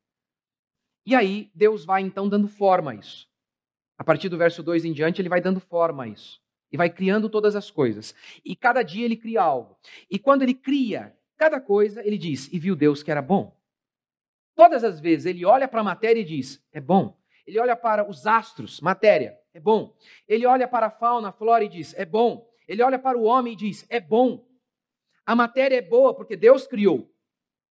E 1.05 1.15
aí, 1.15 1.49
Deus 1.55 1.85
vai 1.85 2.01
então 2.01 2.27
dando 2.27 2.47
forma 2.47 2.91
a 2.91 2.95
isso. 2.95 3.29
A 3.97 4.03
partir 4.03 4.29
do 4.29 4.37
verso 4.37 4.61
2 4.61 4.85
em 4.85 4.93
diante, 4.93 5.21
ele 5.21 5.29
vai 5.29 5.41
dando 5.41 5.59
forma 5.59 6.03
a 6.03 6.07
isso. 6.07 6.41
E 6.71 6.77
vai 6.77 6.89
criando 6.89 7.29
todas 7.29 7.55
as 7.55 7.71
coisas. 7.71 8.13
E 8.45 8.55
cada 8.55 8.83
dia 8.83 9.05
ele 9.05 9.17
cria 9.17 9.41
algo. 9.41 9.77
E 10.09 10.19
quando 10.19 10.43
ele 10.43 10.53
cria 10.53 11.15
cada 11.35 11.59
coisa, 11.59 12.05
ele 12.05 12.17
diz: 12.17 12.51
E 12.51 12.59
viu 12.59 12.75
Deus 12.75 13.01
que 13.01 13.09
era 13.09 13.21
bom. 13.21 13.57
Todas 14.59 14.83
as 14.83 14.99
vezes 14.99 15.25
ele 15.25 15.45
olha 15.45 15.69
para 15.69 15.79
a 15.79 15.83
matéria 15.83 16.19
e 16.19 16.25
diz: 16.25 16.61
é 16.73 16.81
bom. 16.81 17.17
Ele 17.47 17.57
olha 17.59 17.77
para 17.77 18.07
os 18.07 18.27
astros, 18.27 18.81
matéria, 18.81 19.38
é 19.53 19.59
bom. 19.59 19.95
Ele 20.27 20.45
olha 20.45 20.67
para 20.67 20.87
a 20.87 20.91
fauna, 20.91 21.29
a 21.29 21.31
flora 21.31 21.63
e 21.63 21.69
diz: 21.69 21.93
é 21.95 22.05
bom. 22.05 22.49
Ele 22.67 22.83
olha 22.83 22.99
para 22.99 23.17
o 23.17 23.23
homem 23.23 23.53
e 23.53 23.55
diz: 23.55 23.85
é 23.89 23.99
bom. 23.99 24.47
A 25.25 25.35
matéria 25.35 25.77
é 25.77 25.81
boa 25.81 26.13
porque 26.13 26.35
Deus 26.35 26.67
criou. 26.67 27.13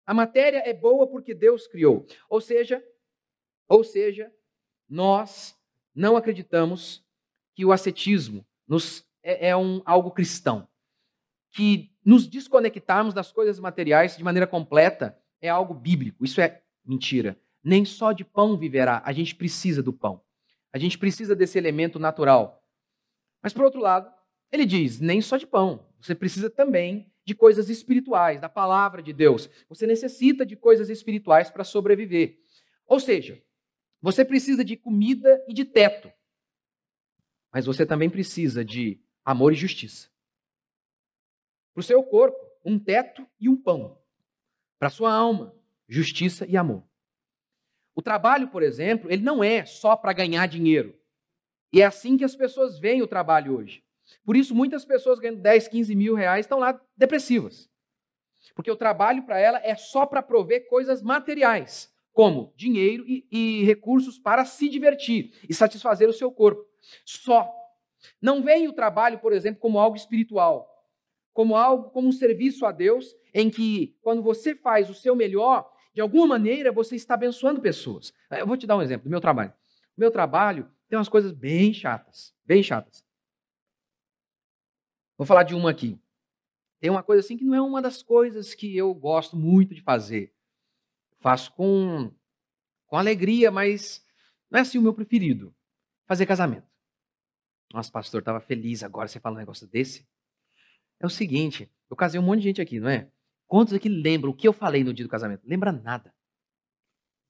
A 0.05 0.13
matéria 0.13 0.61
é 0.65 0.73
boa 0.73 1.07
porque 1.07 1.33
Deus 1.33 1.67
criou. 1.67 2.05
Ou 2.29 2.39
seja, 2.39 2.83
ou 3.67 3.83
seja, 3.83 4.31
nós 4.87 5.55
não 5.93 6.15
acreditamos 6.15 7.05
que 7.53 7.65
o 7.65 7.71
ascetismo 7.71 8.45
nos, 8.67 9.05
é, 9.21 9.49
é 9.49 9.57
um, 9.57 9.81
algo 9.85 10.11
cristão. 10.11 10.67
Que 11.51 11.91
nos 12.05 12.27
desconectarmos 12.27 13.13
das 13.13 13.31
coisas 13.31 13.59
materiais 13.59 14.15
de 14.15 14.23
maneira 14.23 14.47
completa 14.47 15.17
é 15.41 15.49
algo 15.49 15.73
bíblico. 15.73 16.23
Isso 16.23 16.39
é 16.39 16.61
Mentira. 16.87 17.37
Nem 17.61 17.83
só 17.83 18.13
de 18.13 18.23
pão 18.23 18.57
viverá. 18.57 19.01
A 19.05 19.11
gente 19.11 19.35
precisa 19.35 19.83
do 19.83 19.91
pão. 19.91 20.21
A 20.73 20.77
gente 20.77 20.97
precisa 20.97 21.35
desse 21.35 21.57
elemento 21.57 21.99
natural. 21.99 22.63
Mas, 23.41 23.53
por 23.53 23.63
outro 23.63 23.79
lado, 23.79 24.11
ele 24.51 24.65
diz: 24.65 24.99
nem 24.99 25.21
só 25.21 25.37
de 25.37 25.47
pão. 25.47 25.87
Você 25.99 26.13
precisa 26.13 26.49
também 26.49 27.11
de 27.25 27.35
coisas 27.35 27.69
espirituais, 27.69 28.39
da 28.39 28.47
palavra 28.47 29.03
de 29.03 29.11
Deus. 29.11 29.49
Você 29.67 29.85
necessita 29.85 30.45
de 30.45 30.55
coisas 30.55 30.89
espirituais 30.89 31.49
para 31.49 31.63
sobreviver. 31.63 32.39
Ou 32.85 32.99
seja, 32.99 33.43
você 34.01 34.23
precisa 34.23 34.63
de 34.63 34.77
comida 34.77 35.43
e 35.47 35.53
de 35.53 35.65
teto. 35.65 36.11
Mas 37.51 37.65
você 37.65 37.85
também 37.85 38.09
precisa 38.09 38.63
de 38.63 39.01
amor 39.25 39.51
e 39.51 39.55
justiça. 39.55 40.09
Para 41.73 41.81
o 41.81 41.83
seu 41.83 42.01
corpo, 42.01 42.37
um 42.63 42.79
teto 42.79 43.27
e 43.39 43.49
um 43.49 43.61
pão. 43.61 44.01
Para 44.79 44.87
a 44.87 44.91
sua 44.91 45.13
alma, 45.13 45.53
justiça 45.87 46.45
e 46.45 46.55
amor. 46.55 46.86
O 47.97 48.01
trabalho, 48.03 48.47
por 48.49 48.61
exemplo, 48.61 49.11
ele 49.11 49.23
não 49.23 49.43
é 49.43 49.65
só 49.65 49.95
para 49.95 50.13
ganhar 50.13 50.45
dinheiro. 50.47 50.95
E 51.73 51.81
é 51.81 51.85
assim 51.85 52.15
que 52.15 52.23
as 52.23 52.35
pessoas 52.35 52.77
veem 52.77 53.01
o 53.01 53.07
trabalho 53.07 53.57
hoje. 53.57 53.83
Por 54.23 54.37
isso, 54.37 54.53
muitas 54.53 54.85
pessoas 54.85 55.17
ganhando 55.17 55.41
10, 55.41 55.67
15 55.67 55.95
mil 55.95 56.13
reais 56.13 56.45
estão 56.45 56.59
lá 56.59 56.79
depressivas. 56.95 57.67
Porque 58.53 58.69
o 58.69 58.75
trabalho 58.75 59.23
para 59.23 59.39
ela 59.39 59.59
é 59.63 59.75
só 59.75 60.05
para 60.05 60.21
prover 60.21 60.67
coisas 60.67 61.01
materiais, 61.01 61.91
como 62.13 62.53
dinheiro 62.55 63.03
e, 63.07 63.25
e, 63.31 63.63
recursos 63.63 64.19
para 64.19 64.45
se 64.45 64.69
divertir 64.69 65.33
e 65.49 65.53
satisfazer 65.55 66.07
o 66.07 66.13
seu 66.13 66.31
corpo. 66.31 66.63
Só. 67.03 67.51
Não 68.21 68.43
vem 68.43 68.67
o 68.67 68.73
trabalho, 68.73 69.17
por 69.17 69.33
exemplo, 69.33 69.59
como 69.59 69.79
algo 69.79 69.97
espiritual, 69.97 70.69
como 71.33 71.55
algo, 71.55 71.89
como 71.89 72.07
um 72.07 72.11
serviço 72.11 72.63
a 72.63 72.71
Deus, 72.71 73.15
em 73.33 73.49
que 73.49 73.97
quando 74.03 74.21
você 74.21 74.53
faz 74.53 74.87
o 74.87 74.93
seu 74.93 75.15
melhor, 75.15 75.67
de 75.97 76.01
alguma 76.01 76.27
maneira 76.27 76.71
você 76.71 76.95
está 76.95 77.15
abençoando 77.15 77.59
pessoas. 77.59 78.13
Eu 78.29 78.45
vou 78.45 78.55
te 78.55 78.67
dar 78.67 78.77
um 78.77 78.83
exemplo 78.83 79.05
do 79.05 79.09
meu 79.09 79.19
trabalho. 79.19 79.51
O 79.97 79.99
meu 79.99 80.11
trabalho 80.11 80.71
tem 80.87 80.95
umas 80.95 81.09
coisas 81.09 81.31
bem 81.31 81.73
chatas, 81.73 82.35
bem 82.45 82.61
chatas. 82.61 83.03
Vou 85.17 85.25
falar 85.25 85.41
de 85.41 85.55
uma 85.55 85.71
aqui. 85.71 85.99
Tem 86.79 86.91
uma 86.91 87.01
coisa 87.01 87.21
assim 87.21 87.35
que 87.35 87.43
não 87.43 87.55
é 87.55 87.61
uma 87.63 87.81
das 87.81 88.03
coisas 88.03 88.53
que 88.53 88.77
eu 88.77 88.93
gosto 88.93 89.35
muito 89.35 89.73
de 89.73 89.81
fazer. 89.81 90.31
Faço 91.17 91.51
com, 91.53 92.13
com 92.85 92.95
alegria, 92.95 93.49
mas 93.49 94.05
não 94.51 94.59
é 94.59 94.61
assim 94.61 94.77
o 94.77 94.83
meu 94.83 94.93
preferido. 94.93 95.51
Fazer 96.05 96.27
casamento. 96.27 96.67
Nossa, 97.73 97.91
pastor, 97.91 98.19
estava 98.19 98.39
feliz 98.39 98.83
agora 98.83 99.07
você 99.07 99.19
fala 99.19 99.35
um 99.35 99.39
negócio 99.39 99.65
desse. 99.65 100.07
É 100.99 101.07
o 101.07 101.09
seguinte, 101.09 101.73
eu 101.89 101.95
casei 101.95 102.19
um 102.19 102.23
monte 102.23 102.41
de 102.41 102.43
gente 102.49 102.61
aqui, 102.61 102.79
não 102.79 102.87
é? 102.87 103.11
Quantos 103.47 103.73
aqui 103.73 103.87
lembram 103.87 104.31
o 104.31 104.35
que 104.35 104.47
eu 104.47 104.53
falei 104.53 104.83
no 104.83 104.93
dia 104.93 105.05
do 105.05 105.09
casamento? 105.09 105.47
Lembra 105.47 105.71
nada. 105.71 106.13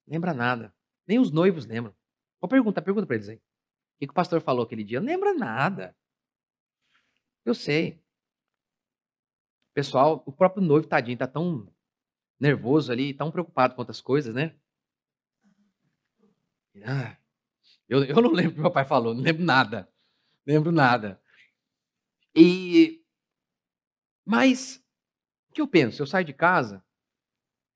Lembra 0.06 0.34
nada. 0.34 0.74
Nem 1.06 1.18
os 1.18 1.30
noivos 1.30 1.64
lembram. 1.64 1.94
Vou 2.40 2.48
perguntar, 2.48 2.82
pergunta 2.82 3.06
para 3.06 3.16
eles 3.16 3.28
aí. 3.28 3.36
O 3.36 3.40
que, 4.00 4.06
o 4.06 4.12
pastor 4.12 4.40
falou 4.40 4.64
aquele 4.64 4.84
dia? 4.84 5.00
Lembra 5.00 5.32
nada. 5.32 5.96
Eu 7.44 7.54
sei. 7.54 8.02
Pessoal, 9.74 10.22
o 10.26 10.32
próprio 10.32 10.62
noivo, 10.62 10.88
tadinho, 10.88 11.16
tá 11.16 11.26
tão 11.26 11.72
nervoso 12.38 12.90
ali, 12.90 13.14
tão 13.14 13.30
preocupado 13.30 13.74
com 13.74 13.80
outras 13.80 14.00
coisas, 14.00 14.34
né? 14.34 14.54
Ah, 16.84 17.16
eu, 17.88 18.04
eu 18.04 18.20
não 18.20 18.30
lembro 18.30 18.52
o 18.52 18.54
que 18.54 18.60
meu 18.60 18.70
pai 18.70 18.84
falou, 18.84 19.14
não 19.14 19.22
lembro 19.22 19.44
nada. 19.44 19.88
Lembro 20.46 20.70
nada. 20.72 21.20
E 22.34 23.04
mas 24.24 24.84
que 25.58 25.62
eu 25.62 25.66
penso? 25.66 26.00
Eu 26.00 26.06
saio 26.06 26.24
de 26.24 26.32
casa, 26.32 26.84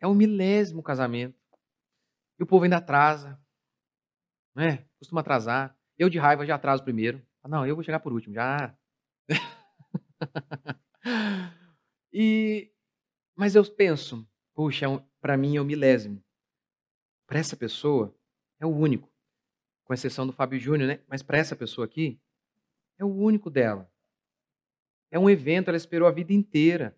é 0.01 0.07
o 0.07 0.15
milésimo 0.15 0.85
casamento. 0.85 1.37
E 2.39 2.43
o 2.45 2.47
povo 2.47 2.63
ainda 2.63 2.77
atrasa. 2.77 3.41
Né? 4.55 4.87
Costuma 5.01 5.21
atrasar. 5.21 5.77
Eu 5.99 6.09
de 6.09 6.17
raiva 6.17 6.47
já 6.47 6.55
atraso 6.55 6.85
primeiro. 6.85 7.27
Ah, 7.43 7.49
não, 7.49 7.67
eu 7.67 7.75
vou 7.75 7.83
chegar 7.83 7.99
por 7.99 8.13
último, 8.13 8.35
já. 8.35 8.79
e 12.13 12.73
mas 13.35 13.57
eu 13.57 13.65
penso, 13.75 14.29
puxa, 14.55 14.87
é 14.87 15.05
para 15.21 15.37
mim 15.37 15.57
é 15.57 15.61
o 15.61 15.65
milésimo. 15.65 16.23
Para 17.27 17.41
essa 17.41 17.57
pessoa 17.57 18.17
é 18.61 18.67
o 18.67 18.71
único. 18.71 19.13
Com 19.83 19.93
exceção 19.93 20.25
do 20.25 20.33
Fábio 20.33 20.61
Júnior, 20.61 20.87
né? 20.87 21.05
Mas 21.09 21.21
para 21.21 21.39
essa 21.39 21.57
pessoa 21.57 21.85
aqui 21.85 22.21
é 22.97 23.05
o 23.05 23.13
único 23.13 23.51
dela. 23.51 23.91
É 25.11 25.19
um 25.19 25.29
evento, 25.29 25.67
ela 25.67 25.77
esperou 25.77 26.07
a 26.07 26.13
vida 26.13 26.33
inteira. 26.33 26.97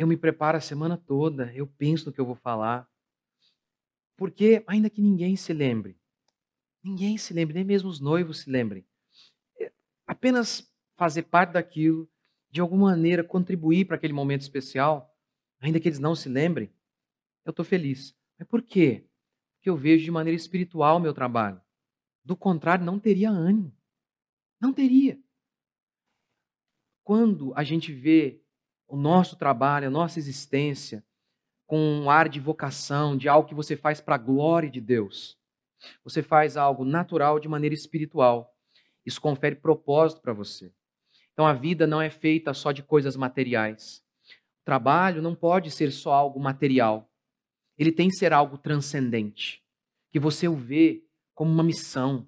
Eu 0.00 0.06
me 0.06 0.16
preparo 0.16 0.56
a 0.56 0.62
semana 0.62 0.96
toda, 0.96 1.52
eu 1.54 1.66
penso 1.66 2.06
no 2.06 2.12
que 2.14 2.18
eu 2.18 2.24
vou 2.24 2.34
falar. 2.34 2.88
Porque, 4.16 4.64
ainda 4.66 4.88
que 4.88 5.02
ninguém 5.02 5.36
se 5.36 5.52
lembre, 5.52 5.94
ninguém 6.82 7.18
se 7.18 7.34
lembre, 7.34 7.52
nem 7.52 7.64
mesmo 7.64 7.90
os 7.90 8.00
noivos 8.00 8.40
se 8.40 8.50
lembrem, 8.50 8.82
é 9.60 9.70
apenas 10.06 10.72
fazer 10.96 11.24
parte 11.24 11.52
daquilo, 11.52 12.08
de 12.50 12.62
alguma 12.62 12.92
maneira 12.92 13.22
contribuir 13.22 13.84
para 13.84 13.96
aquele 13.96 14.14
momento 14.14 14.40
especial, 14.40 15.14
ainda 15.60 15.78
que 15.78 15.86
eles 15.86 15.98
não 15.98 16.14
se 16.14 16.30
lembrem, 16.30 16.72
eu 17.44 17.50
estou 17.50 17.62
feliz. 17.62 18.16
Mas 18.38 18.48
por 18.48 18.62
quê? 18.62 19.04
Porque 19.56 19.68
eu 19.68 19.76
vejo 19.76 20.02
de 20.02 20.10
maneira 20.10 20.34
espiritual 20.34 20.96
o 20.96 21.00
meu 21.00 21.12
trabalho. 21.12 21.60
Do 22.24 22.34
contrário, 22.34 22.86
não 22.86 22.98
teria 22.98 23.28
ânimo. 23.28 23.70
Não 24.58 24.72
teria 24.72 25.20
quando 27.10 27.52
a 27.56 27.64
gente 27.64 27.92
vê 27.92 28.40
o 28.90 28.96
nosso 28.96 29.36
trabalho, 29.36 29.86
a 29.86 29.90
nossa 29.90 30.18
existência, 30.18 31.04
com 31.66 31.78
um 31.78 32.10
ar 32.10 32.28
de 32.28 32.40
vocação, 32.40 33.16
de 33.16 33.28
algo 33.28 33.48
que 33.48 33.54
você 33.54 33.76
faz 33.76 34.00
para 34.00 34.16
a 34.16 34.18
glória 34.18 34.68
de 34.68 34.80
Deus, 34.80 35.38
você 36.02 36.22
faz 36.22 36.56
algo 36.56 36.84
natural 36.84 37.38
de 37.38 37.48
maneira 37.48 37.74
espiritual. 37.74 38.52
Isso 39.06 39.20
confere 39.20 39.54
propósito 39.54 40.20
para 40.20 40.32
você. 40.32 40.72
Então 41.32 41.46
a 41.46 41.52
vida 41.52 41.86
não 41.86 42.02
é 42.02 42.10
feita 42.10 42.52
só 42.52 42.72
de 42.72 42.82
coisas 42.82 43.16
materiais. 43.16 44.04
O 44.60 44.64
trabalho 44.64 45.22
não 45.22 45.34
pode 45.34 45.70
ser 45.70 45.92
só 45.92 46.12
algo 46.12 46.40
material. 46.40 47.08
Ele 47.78 47.92
tem 47.92 48.08
que 48.08 48.16
ser 48.16 48.32
algo 48.32 48.58
transcendente, 48.58 49.62
que 50.10 50.18
você 50.18 50.48
o 50.48 50.56
vê 50.56 51.02
como 51.34 51.50
uma 51.50 51.62
missão, 51.62 52.26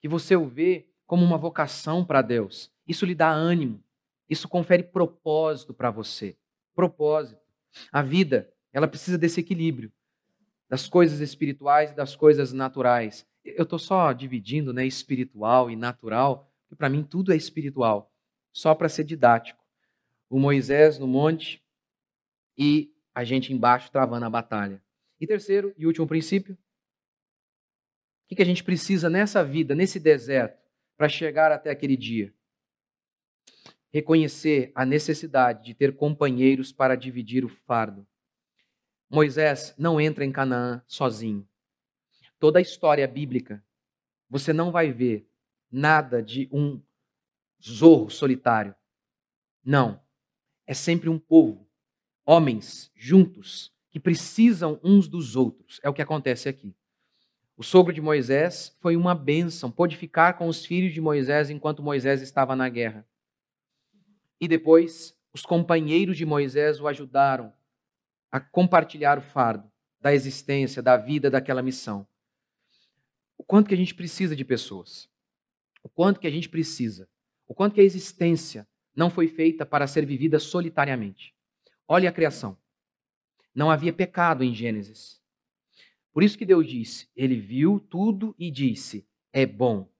que 0.00 0.08
você 0.08 0.36
o 0.36 0.46
vê 0.46 0.88
como 1.06 1.22
uma 1.24 1.36
vocação 1.36 2.04
para 2.04 2.22
Deus. 2.22 2.72
Isso 2.86 3.04
lhe 3.04 3.14
dá 3.14 3.30
ânimo, 3.30 3.83
isso 4.28 4.48
confere 4.48 4.82
propósito 4.82 5.74
para 5.74 5.90
você. 5.90 6.36
Propósito. 6.74 7.40
A 7.92 8.02
vida, 8.02 8.52
ela 8.72 8.88
precisa 8.88 9.18
desse 9.18 9.40
equilíbrio 9.40 9.92
das 10.68 10.88
coisas 10.88 11.20
espirituais 11.20 11.90
e 11.90 11.94
das 11.94 12.16
coisas 12.16 12.52
naturais. 12.52 13.26
Eu 13.44 13.64
estou 13.64 13.78
só 13.78 14.12
dividindo 14.12 14.72
né, 14.72 14.86
espiritual 14.86 15.70
e 15.70 15.76
natural, 15.76 16.50
porque 16.62 16.76
para 16.76 16.88
mim 16.88 17.04
tudo 17.04 17.32
é 17.32 17.36
espiritual, 17.36 18.12
só 18.52 18.74
para 18.74 18.88
ser 18.88 19.04
didático. 19.04 19.62
O 20.28 20.38
Moisés 20.38 20.98
no 20.98 21.06
monte 21.06 21.62
e 22.56 22.92
a 23.14 23.22
gente 23.22 23.52
embaixo 23.52 23.92
travando 23.92 24.24
a 24.24 24.30
batalha. 24.30 24.82
E 25.20 25.26
terceiro 25.26 25.72
e 25.76 25.86
último 25.86 26.06
princípio, 26.06 26.58
o 28.24 28.34
que 28.34 28.42
a 28.42 28.46
gente 28.46 28.64
precisa 28.64 29.08
nessa 29.08 29.44
vida, 29.44 29.76
nesse 29.76 30.00
deserto, 30.00 30.58
para 30.96 31.08
chegar 31.08 31.52
até 31.52 31.70
aquele 31.70 31.96
dia? 31.96 32.34
Reconhecer 33.94 34.72
a 34.74 34.84
necessidade 34.84 35.66
de 35.66 35.72
ter 35.72 35.94
companheiros 35.94 36.72
para 36.72 36.96
dividir 36.96 37.44
o 37.44 37.48
fardo. 37.48 38.04
Moisés 39.08 39.72
não 39.78 40.00
entra 40.00 40.24
em 40.24 40.32
Canaã 40.32 40.82
sozinho. 40.84 41.46
Toda 42.40 42.58
a 42.58 42.62
história 42.62 43.06
bíblica, 43.06 43.62
você 44.28 44.52
não 44.52 44.72
vai 44.72 44.90
ver 44.90 45.30
nada 45.70 46.20
de 46.20 46.48
um 46.50 46.82
zorro 47.64 48.10
solitário. 48.10 48.74
Não. 49.64 50.00
É 50.66 50.74
sempre 50.74 51.08
um 51.08 51.18
povo, 51.18 51.64
homens 52.26 52.90
juntos, 52.96 53.72
que 53.90 54.00
precisam 54.00 54.80
uns 54.82 55.06
dos 55.06 55.36
outros. 55.36 55.78
É 55.84 55.88
o 55.88 55.94
que 55.94 56.02
acontece 56.02 56.48
aqui. 56.48 56.74
O 57.56 57.62
sogro 57.62 57.92
de 57.92 58.00
Moisés 58.00 58.76
foi 58.80 58.96
uma 58.96 59.14
bênção, 59.14 59.70
pôde 59.70 59.96
ficar 59.96 60.32
com 60.32 60.48
os 60.48 60.66
filhos 60.66 60.92
de 60.92 61.00
Moisés 61.00 61.48
enquanto 61.48 61.80
Moisés 61.80 62.22
estava 62.22 62.56
na 62.56 62.68
guerra. 62.68 63.06
E 64.44 64.48
depois, 64.48 65.18
os 65.32 65.40
companheiros 65.40 66.18
de 66.18 66.26
Moisés 66.26 66.78
o 66.78 66.86
ajudaram 66.86 67.50
a 68.30 68.38
compartilhar 68.38 69.16
o 69.16 69.22
fardo 69.22 69.72
da 69.98 70.12
existência, 70.12 70.82
da 70.82 70.98
vida 70.98 71.30
daquela 71.30 71.62
missão. 71.62 72.06
O 73.38 73.42
quanto 73.42 73.68
que 73.68 73.74
a 73.74 73.76
gente 73.78 73.94
precisa 73.94 74.36
de 74.36 74.44
pessoas. 74.44 75.08
O 75.82 75.88
quanto 75.88 76.20
que 76.20 76.26
a 76.26 76.30
gente 76.30 76.46
precisa. 76.50 77.08
O 77.48 77.54
quanto 77.54 77.72
que 77.72 77.80
a 77.80 77.84
existência 77.84 78.68
não 78.94 79.08
foi 79.08 79.28
feita 79.28 79.64
para 79.64 79.86
ser 79.86 80.04
vivida 80.04 80.38
solitariamente. 80.38 81.34
Olhe 81.88 82.06
a 82.06 82.12
criação. 82.12 82.54
Não 83.54 83.70
havia 83.70 83.94
pecado 83.94 84.44
em 84.44 84.54
Gênesis. 84.54 85.22
Por 86.12 86.22
isso 86.22 86.36
que 86.36 86.44
Deus 86.44 86.68
disse: 86.68 87.08
Ele 87.16 87.40
viu 87.40 87.80
tudo 87.80 88.34
e 88.38 88.50
disse: 88.50 89.08
É 89.32 89.46
bom. 89.46 89.90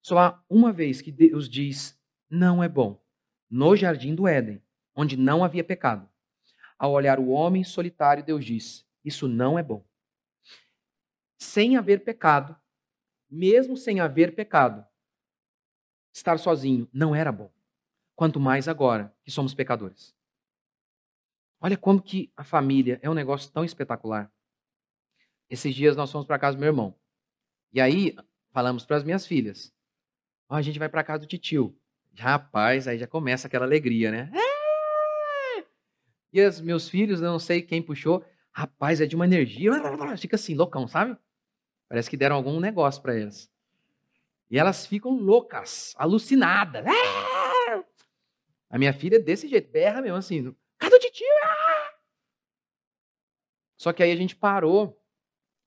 Só 0.00 0.18
há 0.20 0.42
uma 0.48 0.72
vez 0.72 1.02
que 1.02 1.12
Deus 1.12 1.50
diz: 1.50 2.00
Não 2.30 2.64
é 2.64 2.68
bom 2.68 3.04
no 3.50 3.76
jardim 3.76 4.14
do 4.14 4.26
Éden, 4.26 4.62
onde 4.94 5.16
não 5.16 5.44
havia 5.44 5.64
pecado. 5.64 6.08
Ao 6.78 6.92
olhar 6.92 7.18
o 7.18 7.28
homem 7.28 7.64
solitário, 7.64 8.24
Deus 8.24 8.44
disse: 8.44 8.84
Isso 9.04 9.28
não 9.28 9.58
é 9.58 9.62
bom. 9.62 9.84
Sem 11.38 11.76
haver 11.76 12.04
pecado, 12.04 12.56
mesmo 13.30 13.76
sem 13.76 14.00
haver 14.00 14.34
pecado, 14.34 14.86
estar 16.12 16.38
sozinho 16.38 16.88
não 16.92 17.14
era 17.14 17.30
bom. 17.30 17.52
Quanto 18.14 18.40
mais 18.40 18.68
agora 18.68 19.14
que 19.22 19.30
somos 19.30 19.54
pecadores. 19.54 20.16
Olha 21.60 21.76
como 21.76 22.00
que 22.00 22.32
a 22.36 22.44
família 22.44 22.98
é 23.02 23.10
um 23.10 23.14
negócio 23.14 23.50
tão 23.52 23.64
espetacular. 23.64 24.32
Esses 25.48 25.74
dias 25.74 25.96
nós 25.96 26.10
fomos 26.10 26.26
para 26.26 26.38
casa 26.38 26.56
do 26.56 26.60
meu 26.60 26.68
irmão. 26.68 26.94
E 27.72 27.80
aí 27.80 28.16
falamos 28.50 28.84
para 28.84 28.96
as 28.96 29.04
minhas 29.04 29.26
filhas: 29.26 29.74
oh, 30.48 30.54
a 30.54 30.62
gente 30.62 30.78
vai 30.78 30.88
para 30.88 31.04
casa 31.04 31.20
do 31.20 31.26
titio. 31.26 31.78
Rapaz, 32.18 32.88
aí 32.88 32.98
já 32.98 33.06
começa 33.06 33.46
aquela 33.46 33.64
alegria, 33.64 34.10
né? 34.10 34.30
É! 34.34 35.64
E 36.32 36.44
os 36.44 36.60
meus 36.60 36.88
filhos, 36.88 37.20
não 37.20 37.38
sei 37.38 37.62
quem 37.62 37.82
puxou, 37.82 38.24
rapaz, 38.50 39.00
é 39.00 39.06
de 39.06 39.14
uma 39.14 39.24
energia, 39.24 39.72
fica 40.18 40.36
assim, 40.36 40.54
loucão, 40.54 40.86
sabe? 40.88 41.16
Parece 41.88 42.10
que 42.10 42.16
deram 42.16 42.36
algum 42.36 42.58
negócio 42.58 43.00
para 43.00 43.18
elas. 43.18 43.50
E 44.50 44.58
elas 44.58 44.86
ficam 44.86 45.12
loucas, 45.12 45.94
alucinadas. 45.96 46.84
É! 46.86 47.84
A 48.68 48.78
minha 48.78 48.92
filha 48.92 49.16
é 49.16 49.20
desse 49.20 49.48
jeito, 49.48 49.70
berra 49.70 50.02
mesmo 50.02 50.16
assim, 50.16 50.54
cadê 50.78 50.96
o 50.96 51.00
titio? 51.00 51.26
Ah! 51.44 51.92
Só 53.76 53.92
que 53.92 54.02
aí 54.02 54.10
a 54.10 54.16
gente 54.16 54.34
parou 54.34 55.00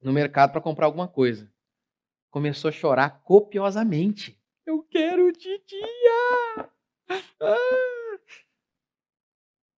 no 0.02 0.12
mercado 0.12 0.52
para 0.52 0.62
comprar 0.62 0.86
alguma 0.86 1.08
coisa. 1.08 1.52
Começou 2.30 2.70
a 2.70 2.72
chorar 2.72 3.22
copiosamente. 3.24 4.39
Eu 4.70 4.84
quero 4.84 5.32
titia! 5.34 5.82
Ah! 7.42 7.56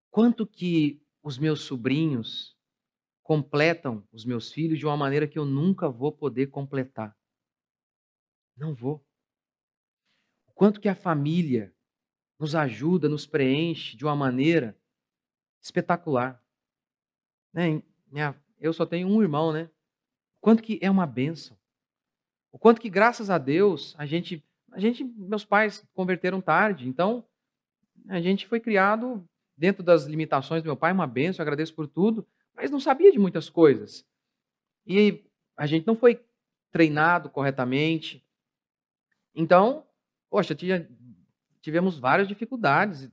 Quanto 0.09 0.45
que 0.45 1.01
os 1.23 1.37
meus 1.37 1.61
sobrinhos 1.61 2.59
completam 3.23 4.05
os 4.11 4.25
meus 4.25 4.51
filhos 4.51 4.77
de 4.77 4.85
uma 4.85 4.97
maneira 4.97 5.29
que 5.29 5.39
eu 5.39 5.45
nunca 5.45 5.87
vou 5.87 6.11
poder 6.11 6.47
completar. 6.47 7.17
Não 8.57 8.75
vou. 8.75 9.01
Quanto 10.53 10.81
que 10.81 10.89
a 10.89 10.95
família 10.95 11.73
nos 12.37 12.53
ajuda, 12.53 13.07
nos 13.07 13.25
preenche 13.25 13.95
de 13.95 14.03
uma 14.03 14.15
maneira 14.15 14.77
espetacular. 15.61 16.43
Né? 17.53 17.81
Eu 18.59 18.73
só 18.73 18.85
tenho 18.85 19.07
um 19.07 19.21
irmão, 19.21 19.53
né? 19.53 19.71
Quanto 20.41 20.61
que 20.61 20.77
é 20.81 20.91
uma 20.91 21.07
benção. 21.07 21.57
O 22.51 22.59
quanto 22.59 22.81
que, 22.81 22.89
graças 22.89 23.29
a 23.29 23.37
Deus, 23.37 23.95
a 23.97 24.05
gente 24.05 24.45
a 24.71 24.79
gente, 24.79 25.03
meus 25.03 25.43
pais 25.43 25.85
converteram 25.93 26.41
tarde, 26.41 26.87
então 26.87 27.25
a 28.07 28.19
gente 28.19 28.47
foi 28.47 28.59
criado 28.59 29.27
dentro 29.55 29.83
das 29.83 30.05
limitações 30.05 30.63
do 30.63 30.65
meu 30.65 30.77
pai, 30.77 30.91
uma 30.91 31.05
benção, 31.05 31.43
agradeço 31.43 31.73
por 31.73 31.87
tudo, 31.87 32.25
mas 32.55 32.71
não 32.71 32.79
sabia 32.79 33.11
de 33.11 33.19
muitas 33.19 33.49
coisas. 33.49 34.05
E 34.85 35.23
a 35.55 35.67
gente 35.67 35.85
não 35.85 35.95
foi 35.95 36.23
treinado 36.71 37.29
corretamente. 37.29 38.25
Então, 39.35 39.85
poxa, 40.29 40.55
tinha, 40.55 40.89
tivemos 41.61 41.99
várias 41.99 42.27
dificuldades. 42.27 43.09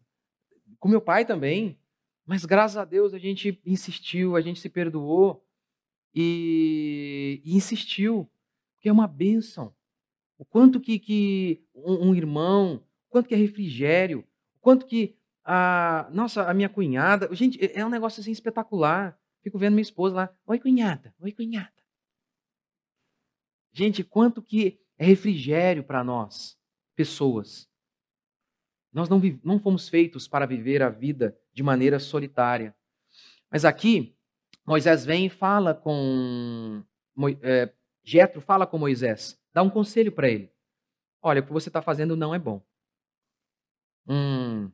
Com 0.79 0.89
meu 0.89 1.01
pai 1.01 1.25
também. 1.25 1.79
Mas 2.25 2.45
graças 2.45 2.77
a 2.77 2.85
Deus 2.85 3.13
a 3.13 3.19
gente 3.19 3.61
insistiu, 3.65 4.37
a 4.37 4.41
gente 4.41 4.61
se 4.61 4.69
perdoou 4.69 5.45
e, 6.15 7.43
e 7.45 7.57
insistiu. 7.57 8.31
Porque 8.75 8.89
é 8.89 8.93
uma 8.93 9.07
bênção. 9.07 9.75
O 10.39 10.45
quanto 10.45 10.81
que, 10.81 10.99
que 10.99 11.65
um, 11.75 12.09
um 12.11 12.15
irmão, 12.15 12.77
o 13.09 13.11
quanto 13.11 13.29
que 13.29 13.35
é 13.35 13.39
refrigério, 13.39 14.21
o 14.55 14.61
quanto 14.61 14.87
que 14.87 15.17
a 15.45 16.09
nossa, 16.13 16.49
a 16.49 16.55
minha 16.55 16.69
cunhada, 16.69 17.29
gente, 17.35 17.63
é, 17.63 17.81
é 17.81 17.87
um 17.87 17.91
negócio 17.91 18.21
assim 18.21 18.31
espetacular. 18.31 19.19
Fico 19.43 19.59
vendo 19.59 19.75
minha 19.75 19.83
esposa 19.83 20.15
lá, 20.15 20.37
oi 20.47 20.59
cunhada, 20.59 21.15
oi 21.21 21.33
cunhada. 21.33 21.73
Gente, 23.73 24.05
quanto 24.05 24.43
que 24.43 24.81
é 24.99 25.05
refrigério 25.05 25.85
para 25.85 26.03
nós, 26.03 26.59
pessoas. 26.97 27.69
Nós 28.93 29.09
não, 29.09 29.21
não 29.45 29.61
fomos 29.61 29.89
feitos 29.89 30.27
para 30.27 30.47
viver 30.47 30.83
a 30.83 30.89
vida 30.89 31.39
de 31.53 31.63
maneira 31.63 31.99
solitária. 32.01 32.75
Mas 33.51 33.65
aqui, 33.65 34.17
Moisés 34.67 35.05
vem 35.05 35.27
e 35.27 35.31
fala 35.31 35.75
com. 35.75 36.83
É, 37.43 37.73
fala 38.45 38.67
com 38.67 38.79
Moisés, 38.79 39.38
dá 39.53 39.63
um 39.63 39.71
conselho 39.71 40.13
para 40.13 40.29
ele. 40.29 40.53
Olha, 41.21 41.41
o 41.41 41.47
que 41.47 41.53
você 41.53 41.69
está 41.69 41.83
fazendo 41.83 42.17
não 42.17 42.35
é 42.35 42.39
bom. 42.39 42.63
Hum, 44.07 44.71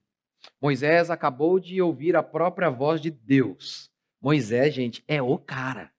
Moisés 0.60 1.10
acabou 1.10 1.58
de 1.58 1.80
ouvir 1.80 2.16
a 2.16 2.22
própria 2.22 2.70
voz 2.70 3.00
de 3.00 3.10
Deus. 3.10 3.90
Moisés, 4.20 4.74
gente, 4.74 5.04
é 5.06 5.20
o 5.20 5.38
cara. 5.38 5.92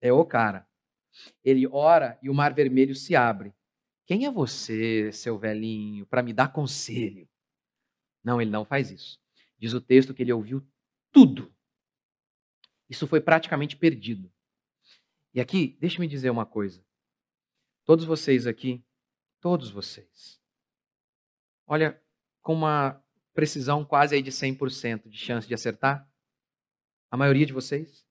É 0.00 0.12
o 0.12 0.24
cara. 0.24 0.68
Ele 1.42 1.66
ora 1.66 2.18
e 2.22 2.28
o 2.28 2.34
mar 2.34 2.52
vermelho 2.52 2.94
se 2.94 3.16
abre. 3.16 3.54
Quem 4.06 4.24
é 4.26 4.30
você, 4.30 5.10
seu 5.12 5.38
velhinho, 5.38 6.06
para 6.06 6.22
me 6.22 6.32
dar 6.32 6.52
conselho? 6.52 7.28
Não, 8.22 8.40
ele 8.40 8.50
não 8.50 8.64
faz 8.64 8.90
isso. 8.90 9.20
Diz 9.58 9.72
o 9.72 9.80
texto 9.80 10.14
que 10.14 10.22
ele 10.22 10.32
ouviu 10.32 10.66
tudo. 11.10 11.52
Isso 12.88 13.06
foi 13.06 13.20
praticamente 13.20 13.76
perdido. 13.76 14.30
E 15.34 15.40
aqui, 15.40 15.76
deixe-me 15.80 16.06
dizer 16.06 16.30
uma 16.30 16.46
coisa. 16.46 16.84
Todos 17.86 18.04
vocês 18.04 18.46
aqui, 18.48 18.84
todos 19.40 19.70
vocês, 19.70 20.40
olha, 21.66 22.02
com 22.42 22.52
uma 22.52 23.00
precisão 23.32 23.84
quase 23.84 24.16
aí 24.16 24.22
de 24.22 24.32
100% 24.32 25.08
de 25.08 25.16
chance 25.16 25.46
de 25.46 25.54
acertar, 25.54 26.10
a 27.10 27.16
maioria 27.16 27.46
de 27.46 27.52
vocês? 27.52 28.04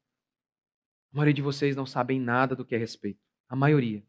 A 1.12 1.18
maioria 1.18 1.34
de 1.34 1.42
vocês 1.42 1.76
não 1.76 1.86
sabem 1.86 2.22
nada 2.22 2.56
do 2.56 2.64
que 2.64 2.74
é 2.74 2.78
respeito. 2.78 3.22
A 3.50 3.56
maioria. 3.56 4.02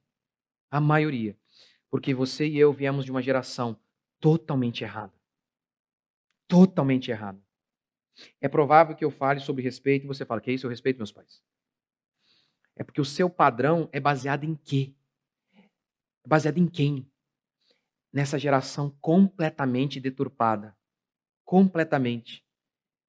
A 0.71 0.81
maioria. 0.81 1.37
Porque 1.91 2.14
você 2.14 2.47
e 2.47 2.59
eu 2.59 2.73
viemos 2.73 3.05
de 3.05 3.11
uma 3.11 3.21
geração 3.21 3.79
totalmente 4.21 4.85
errada. 4.85 5.12
Totalmente 6.47 7.11
errada. 7.11 7.41
É 8.41 8.49
provável 8.49 8.95
que 8.95 9.05
eu 9.05 9.11
fale 9.11 9.41
sobre 9.41 9.62
respeito 9.62 10.05
e 10.05 10.07
você 10.07 10.25
fala, 10.25 10.41
que 10.41 10.51
é 10.51 10.55
isso? 10.55 10.67
Eu 10.67 10.71
respeito 10.71 10.99
meus 10.99 11.12
pais. 11.12 11.43
É 12.77 12.85
porque 12.85 13.01
o 13.01 13.05
seu 13.05 13.29
padrão 13.29 13.89
é 13.93 13.99
baseado 13.99 14.45
em 14.45 14.55
quê? 14.55 14.95
Baseado 16.27 16.59
em 16.59 16.66
quem? 16.66 17.09
Nessa 18.12 18.39
geração 18.39 18.91
completamente 19.01 20.01
deturpada. 20.01 20.77
Completamente. 21.45 22.45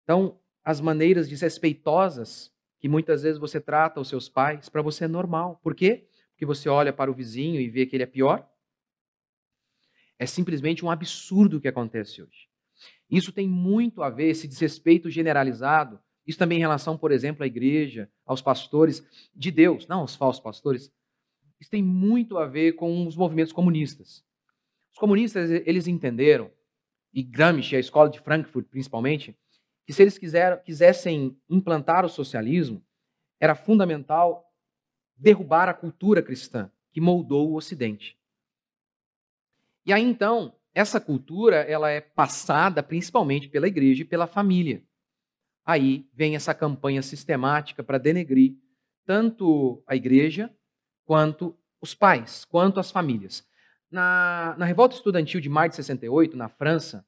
Então, 0.03 0.39
as 0.63 0.80
maneiras 0.80 1.28
desrespeitosas 1.28 2.53
que 2.80 2.88
muitas 2.88 3.24
vezes 3.24 3.39
você 3.39 3.59
trata 3.59 3.99
os 3.99 4.07
seus 4.07 4.30
pais, 4.30 4.70
para 4.70 4.82
você 4.82 5.05
é 5.05 5.07
normal. 5.07 5.59
Por 5.63 5.74
quê? 5.74 6.07
Porque 6.32 6.45
você 6.45 6.70
olha 6.70 6.93
para 6.93 7.09
o 7.09 7.13
vizinho 7.13 7.59
e 7.59 7.70
vê 7.70 7.86
que 7.86 7.95
ele 7.95 8.03
é 8.03 8.07
pior. 8.07 8.47
É 10.20 10.26
simplesmente 10.26 10.86
um 10.86 10.91
absurdo 10.91 11.57
o 11.57 11.61
que 11.61 11.68
acontece 11.68 12.22
hoje. 12.22 12.47
Isso 13.09 13.32
tem 13.32 13.47
muito 13.47 14.03
a 14.03 14.09
ver, 14.09 14.30
esse 14.30 14.47
desrespeito 14.47 15.09
generalizado, 15.09 15.99
isso 16.26 16.38
também 16.38 16.57
em 16.57 16.61
relação, 16.61 16.97
por 16.97 17.11
exemplo, 17.11 17.43
à 17.43 17.47
igreja, 17.47 18.11
aos 18.26 18.41
pastores 18.41 19.03
de 19.34 19.49
Deus, 19.49 19.88
não 19.88 20.01
aos 20.01 20.15
falsos 20.15 20.43
pastores. 20.43 20.91
Isso 21.60 21.70
tem 21.70 21.84
muito 21.84 22.38
a 22.38 22.45
ver 22.45 22.74
com 22.74 23.08
os 23.08 23.16
movimentos 23.16 23.53
comunistas. 23.53 24.24
Os 24.93 24.99
comunistas, 24.99 25.49
eles 25.49 25.88
entenderam, 25.88 26.51
e 27.14 27.24
Gramsci, 27.24 27.76
a 27.76 27.80
escola 27.80 28.10
de 28.10 28.20
Frankfurt 28.20 28.68
principalmente, 28.68 29.36
que 29.86 29.93
se 29.93 30.01
eles 30.01 30.18
quiser, 30.18 30.62
quisessem 30.64 31.39
implantar 31.49 32.05
o 32.05 32.10
socialismo, 32.10 32.84
era 33.39 33.55
fundamental 33.55 34.51
derrubar 35.16 35.70
a 35.70 35.74
cultura 35.74 36.22
cristã 36.22 36.72
que 36.91 37.01
moldou 37.01 37.51
o 37.51 37.55
Ocidente. 37.55 38.18
E 39.86 39.93
aí 39.93 40.03
então, 40.03 40.55
essa 40.74 40.99
cultura 40.99 41.58
ela 41.58 41.89
é 41.89 42.01
passada 42.01 42.84
principalmente 42.84 43.47
pela 43.47 43.68
igreja 43.68 44.01
e 44.01 44.05
pela 44.05 44.28
família. 44.28 44.84
Aí 45.66 46.08
vem 46.14 46.36
essa 46.36 46.53
campanha 46.53 47.01
sistemática 47.01 47.84
para 47.84 47.97
denegrir 47.97 48.55
tanto 49.05 49.82
a 49.88 49.95
igreja 49.95 50.53
quanto 51.08 51.58
os 51.82 51.95
pais, 51.95 52.43
quanto 52.43 52.82
as 52.82 52.91
famílias. 52.91 53.47
Na, 53.89 54.55
na 54.60 54.66
revolta 54.66 54.93
estudantil 54.93 55.39
de 55.39 55.47
maio 55.47 55.70
de 55.70 55.78
68, 55.78 56.36
na 56.36 56.49
França, 56.49 57.05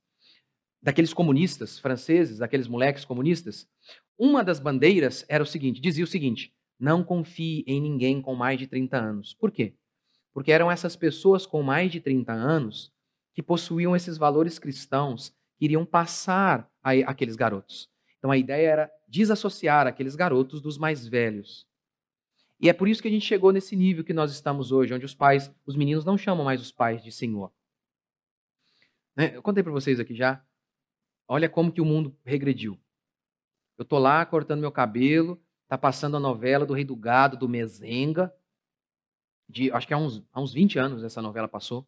daqueles 0.81 1.13
comunistas 1.13 1.77
franceses, 1.77 2.39
daqueles 2.39 2.69
moleques 2.69 3.03
comunistas, 3.03 3.67
uma 4.17 4.41
das 4.41 4.57
bandeiras 4.59 5.25
era 5.27 5.43
o 5.43 5.45
seguinte, 5.45 5.81
dizia 5.81 6.05
o 6.05 6.07
seguinte: 6.07 6.53
não 6.79 7.03
confie 7.03 7.65
em 7.67 7.81
ninguém 7.81 8.21
com 8.21 8.33
mais 8.33 8.57
de 8.57 8.67
30 8.67 8.97
anos. 8.97 9.33
Por 9.33 9.51
quê? 9.51 9.75
Porque 10.33 10.53
eram 10.53 10.71
essas 10.71 10.95
pessoas 10.95 11.45
com 11.45 11.61
mais 11.61 11.91
de 11.91 11.99
30 11.99 12.31
anos 12.31 12.93
que 13.33 13.43
possuíam 13.43 13.95
esses 13.95 14.17
valores 14.17 14.57
cristãos 14.57 15.33
que 15.57 15.65
iriam 15.65 15.85
passar 15.85 16.69
a 16.81 16.91
aqueles 17.05 17.35
garotos. 17.35 17.89
Então 18.17 18.31
a 18.31 18.37
ideia 18.37 18.69
era 18.69 18.91
desassociar 19.09 19.87
aqueles 19.87 20.15
garotos 20.15 20.61
dos 20.61 20.77
mais 20.77 21.05
velhos. 21.05 21.68
E 22.59 22.69
é 22.69 22.73
por 22.73 22.87
isso 22.87 23.01
que 23.01 23.07
a 23.07 23.11
gente 23.11 23.25
chegou 23.25 23.51
nesse 23.51 23.75
nível 23.75 24.03
que 24.03 24.13
nós 24.13 24.31
estamos 24.31 24.71
hoje, 24.71 24.93
onde 24.93 25.05
os 25.05 25.15
pais, 25.15 25.53
os 25.65 25.75
meninos 25.75 26.03
não 26.03 26.17
chamam 26.17 26.43
mais 26.43 26.61
os 26.61 26.71
pais 26.71 27.03
de 27.03 27.11
senhor. 27.11 27.51
Né? 29.15 29.35
Eu 29.35 29.41
contei 29.41 29.63
para 29.63 29.71
vocês 29.71 29.99
aqui 29.99 30.13
já 30.13 30.43
Olha 31.31 31.47
como 31.47 31.71
que 31.71 31.79
o 31.79 31.85
mundo 31.85 32.17
regrediu. 32.25 32.75
Eu 33.77 33.85
tô 33.85 33.99
lá 33.99 34.25
cortando 34.25 34.61
meu 34.61 34.71
cabelo, 34.71 35.39
tá 35.67 35.77
passando 35.77 36.17
a 36.17 36.19
novela 36.19 36.65
do 36.65 36.73
Rei 36.73 36.83
do 36.83 36.95
Gado, 36.95 37.37
do 37.37 37.47
Mezenga. 37.47 38.33
De, 39.47 39.71
acho 39.71 39.87
que 39.87 39.93
há 39.93 39.97
uns, 39.97 40.23
há 40.33 40.41
uns 40.41 40.51
20 40.51 40.79
anos 40.79 41.03
essa 41.03 41.21
novela 41.21 41.47
passou. 41.47 41.87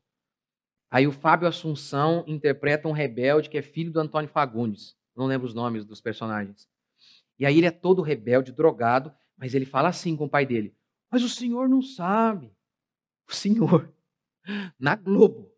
Aí 0.91 1.07
o 1.07 1.11
Fábio 1.11 1.47
Assunção 1.47 2.23
interpreta 2.27 2.87
um 2.87 2.91
rebelde 2.91 3.49
que 3.49 3.57
é 3.57 3.63
filho 3.63 3.91
do 3.91 3.99
Antônio 3.99 4.29
Fagundes. 4.29 4.95
Não 5.15 5.25
lembro 5.25 5.47
os 5.47 5.55
nomes 5.55 5.85
dos 5.85 5.99
personagens. 5.99 6.69
E 7.39 7.45
aí 7.45 7.57
ele 7.57 7.65
é 7.65 7.71
todo 7.71 8.03
rebelde, 8.03 8.51
drogado, 8.51 9.11
mas 9.41 9.55
ele 9.55 9.65
fala 9.65 9.89
assim 9.89 10.15
com 10.15 10.25
o 10.25 10.29
pai 10.29 10.45
dele: 10.45 10.77
Mas 11.09 11.23
o 11.23 11.29
senhor 11.29 11.67
não 11.67 11.81
sabe. 11.81 12.55
O 13.27 13.33
senhor, 13.33 13.91
na 14.79 14.95
Globo, 14.95 15.51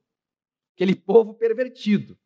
aquele 0.74 0.96
povo 0.96 1.34
pervertido, 1.34 2.18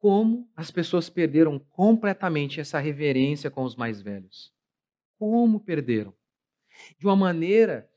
como 0.00 0.50
as 0.56 0.72
pessoas 0.72 1.08
perderam 1.08 1.58
completamente 1.58 2.60
essa 2.60 2.80
reverência 2.80 3.48
com 3.48 3.62
os 3.62 3.76
mais 3.76 4.02
velhos. 4.02 4.52
Como 5.16 5.60
perderam? 5.60 6.12
De 6.98 7.06
uma 7.06 7.14
maneira 7.14 7.88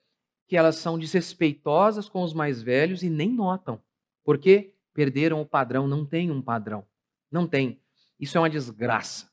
que 0.46 0.56
elas 0.56 0.76
são 0.76 0.98
desrespeitosas 1.00 2.08
com 2.08 2.22
os 2.22 2.34
mais 2.34 2.62
velhos 2.62 3.02
e 3.02 3.10
nem 3.10 3.32
notam. 3.32 3.82
Porque 4.24 4.76
perderam 4.94 5.42
o 5.42 5.46
padrão, 5.46 5.88
não 5.88 6.06
tem 6.06 6.30
um 6.30 6.42
padrão. 6.42 6.86
Não 7.32 7.48
tem. 7.48 7.82
Isso 8.20 8.38
é 8.38 8.42
uma 8.42 8.50
desgraça. 8.50 9.30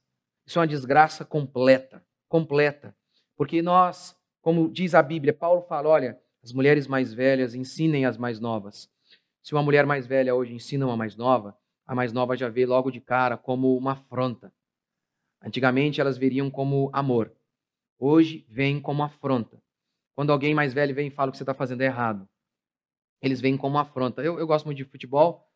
Isso 0.46 0.58
é 0.58 0.60
uma 0.60 0.66
desgraça 0.66 1.24
completa, 1.24 2.04
completa. 2.34 2.92
Porque 3.36 3.62
nós, 3.62 4.18
como 4.42 4.68
diz 4.68 4.92
a 4.92 5.00
Bíblia, 5.00 5.32
Paulo 5.32 5.62
fala, 5.62 5.88
olha, 5.88 6.20
as 6.42 6.52
mulheres 6.52 6.88
mais 6.88 7.14
velhas 7.14 7.54
ensinem 7.54 8.06
as 8.06 8.16
mais 8.16 8.40
novas. 8.40 8.90
Se 9.40 9.54
uma 9.54 9.62
mulher 9.62 9.86
mais 9.86 10.04
velha 10.04 10.34
hoje 10.34 10.52
ensina 10.52 10.84
uma 10.84 10.96
mais 10.96 11.14
nova, 11.14 11.56
a 11.86 11.94
mais 11.94 12.12
nova 12.12 12.36
já 12.36 12.48
vê 12.48 12.66
logo 12.66 12.90
de 12.90 13.00
cara 13.00 13.36
como 13.36 13.76
uma 13.76 13.92
afronta. 13.92 14.52
Antigamente 15.40 16.00
elas 16.00 16.18
veriam 16.18 16.50
como 16.50 16.90
amor. 16.92 17.32
Hoje 18.00 18.44
vem 18.48 18.80
como 18.80 19.04
afronta. 19.04 19.62
Quando 20.16 20.32
alguém 20.32 20.56
mais 20.56 20.74
velho 20.74 20.92
vem 20.92 21.06
e 21.06 21.12
fala 21.12 21.30
que 21.30 21.36
você 21.36 21.44
está 21.44 21.54
fazendo 21.54 21.82
errado, 21.82 22.28
eles 23.22 23.40
vêm 23.40 23.56
como 23.56 23.78
afronta. 23.78 24.24
Eu, 24.24 24.40
eu 24.40 24.46
gosto 24.48 24.64
muito 24.64 24.78
de 24.78 24.84
futebol. 24.84 25.48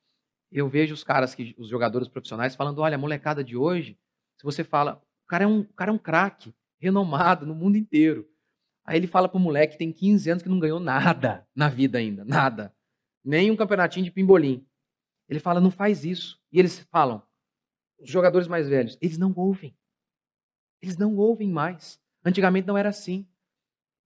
Eu 0.49 0.68
vejo 0.68 0.95
os 0.95 1.03
caras, 1.03 1.35
que, 1.35 1.57
os 1.59 1.68
jogadores 1.68 2.07
profissionais, 2.07 2.55
falando: 2.55 2.79
olha, 2.79 2.95
a 2.95 2.99
molecada 2.99 3.43
de 3.43 3.57
hoje, 3.57 3.99
se 4.37 4.45
você 4.45 4.62
fala, 4.62 5.03
o 5.24 5.26
cara 5.26 5.43
é 5.43 5.47
um, 5.47 5.61
o 5.61 5.74
cara 5.74 5.91
é 5.91 5.95
um 5.95 5.99
craque, 5.99 6.55
renomado 6.79 7.47
no 7.47 7.55
mundo 7.55 7.76
inteiro. 7.76 8.29
Aí 8.85 8.97
ele 8.97 9.07
fala 9.07 9.29
pro 9.29 9.39
moleque 9.39 9.72
que 9.72 9.79
tem 9.79 9.93
15 9.93 10.31
anos 10.31 10.43
que 10.43 10.49
não 10.49 10.59
ganhou 10.59 10.81
nada 10.81 11.47
na 11.55 11.68
vida 11.68 11.99
ainda, 11.99 12.24
nada. 12.24 12.74
Nem 13.24 13.51
um 13.51 13.57
campeonatinho 13.57 14.05
de 14.05 14.11
pimbolim. 14.11 14.66
Ele 15.29 15.41
fala, 15.41 15.61
não 15.61 15.70
faz 15.70 16.05
isso. 16.05 16.41
E 16.51 16.59
eles 16.59 16.79
falam, 16.91 17.22
os 18.01 18.11
jogadores 18.11 18.49
mais 18.49 18.68
velhos, 18.68 18.97
eles 19.01 19.18
não 19.18 19.33
ouvem. 19.37 19.76
Eles 20.81 20.97
não 20.97 21.16
ouvem 21.16 21.51
mais. 21.51 22.01
Antigamente 22.24 22.66
não 22.66 22.79
era 22.79 22.89
assim. 22.89 23.29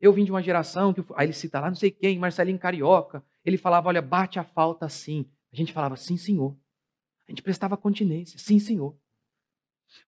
Eu 0.00 0.12
vim 0.12 0.24
de 0.24 0.32
uma 0.32 0.42
geração 0.42 0.92
que. 0.92 1.00
Aí 1.14 1.26
ele 1.26 1.32
cita 1.32 1.60
lá 1.60 1.68
não 1.68 1.76
sei 1.76 1.90
quem, 1.90 2.18
Marcelinho 2.18 2.58
Carioca. 2.58 3.24
Ele 3.44 3.56
falava: 3.56 3.88
olha, 3.88 4.02
bate 4.02 4.38
a 4.38 4.44
falta 4.44 4.88
sim. 4.88 5.30
A 5.52 5.56
gente 5.56 5.72
falava: 5.72 5.96
sim, 5.96 6.16
senhor. 6.16 6.58
A 7.28 7.30
gente 7.30 7.42
prestava 7.42 7.76
continência: 7.76 8.38
sim, 8.38 8.58
senhor. 8.58 8.98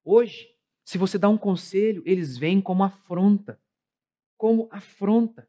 Hoje, 0.03 0.49
se 0.85 0.99
você 0.99 1.19
dá 1.19 1.29
um 1.29 1.39
conselho, 1.39 2.03
eles 2.05 2.37
vêm 2.37 2.61
como 2.61 2.85
afronta. 2.85 3.61
Como 4.37 4.69
afronta. 4.71 5.49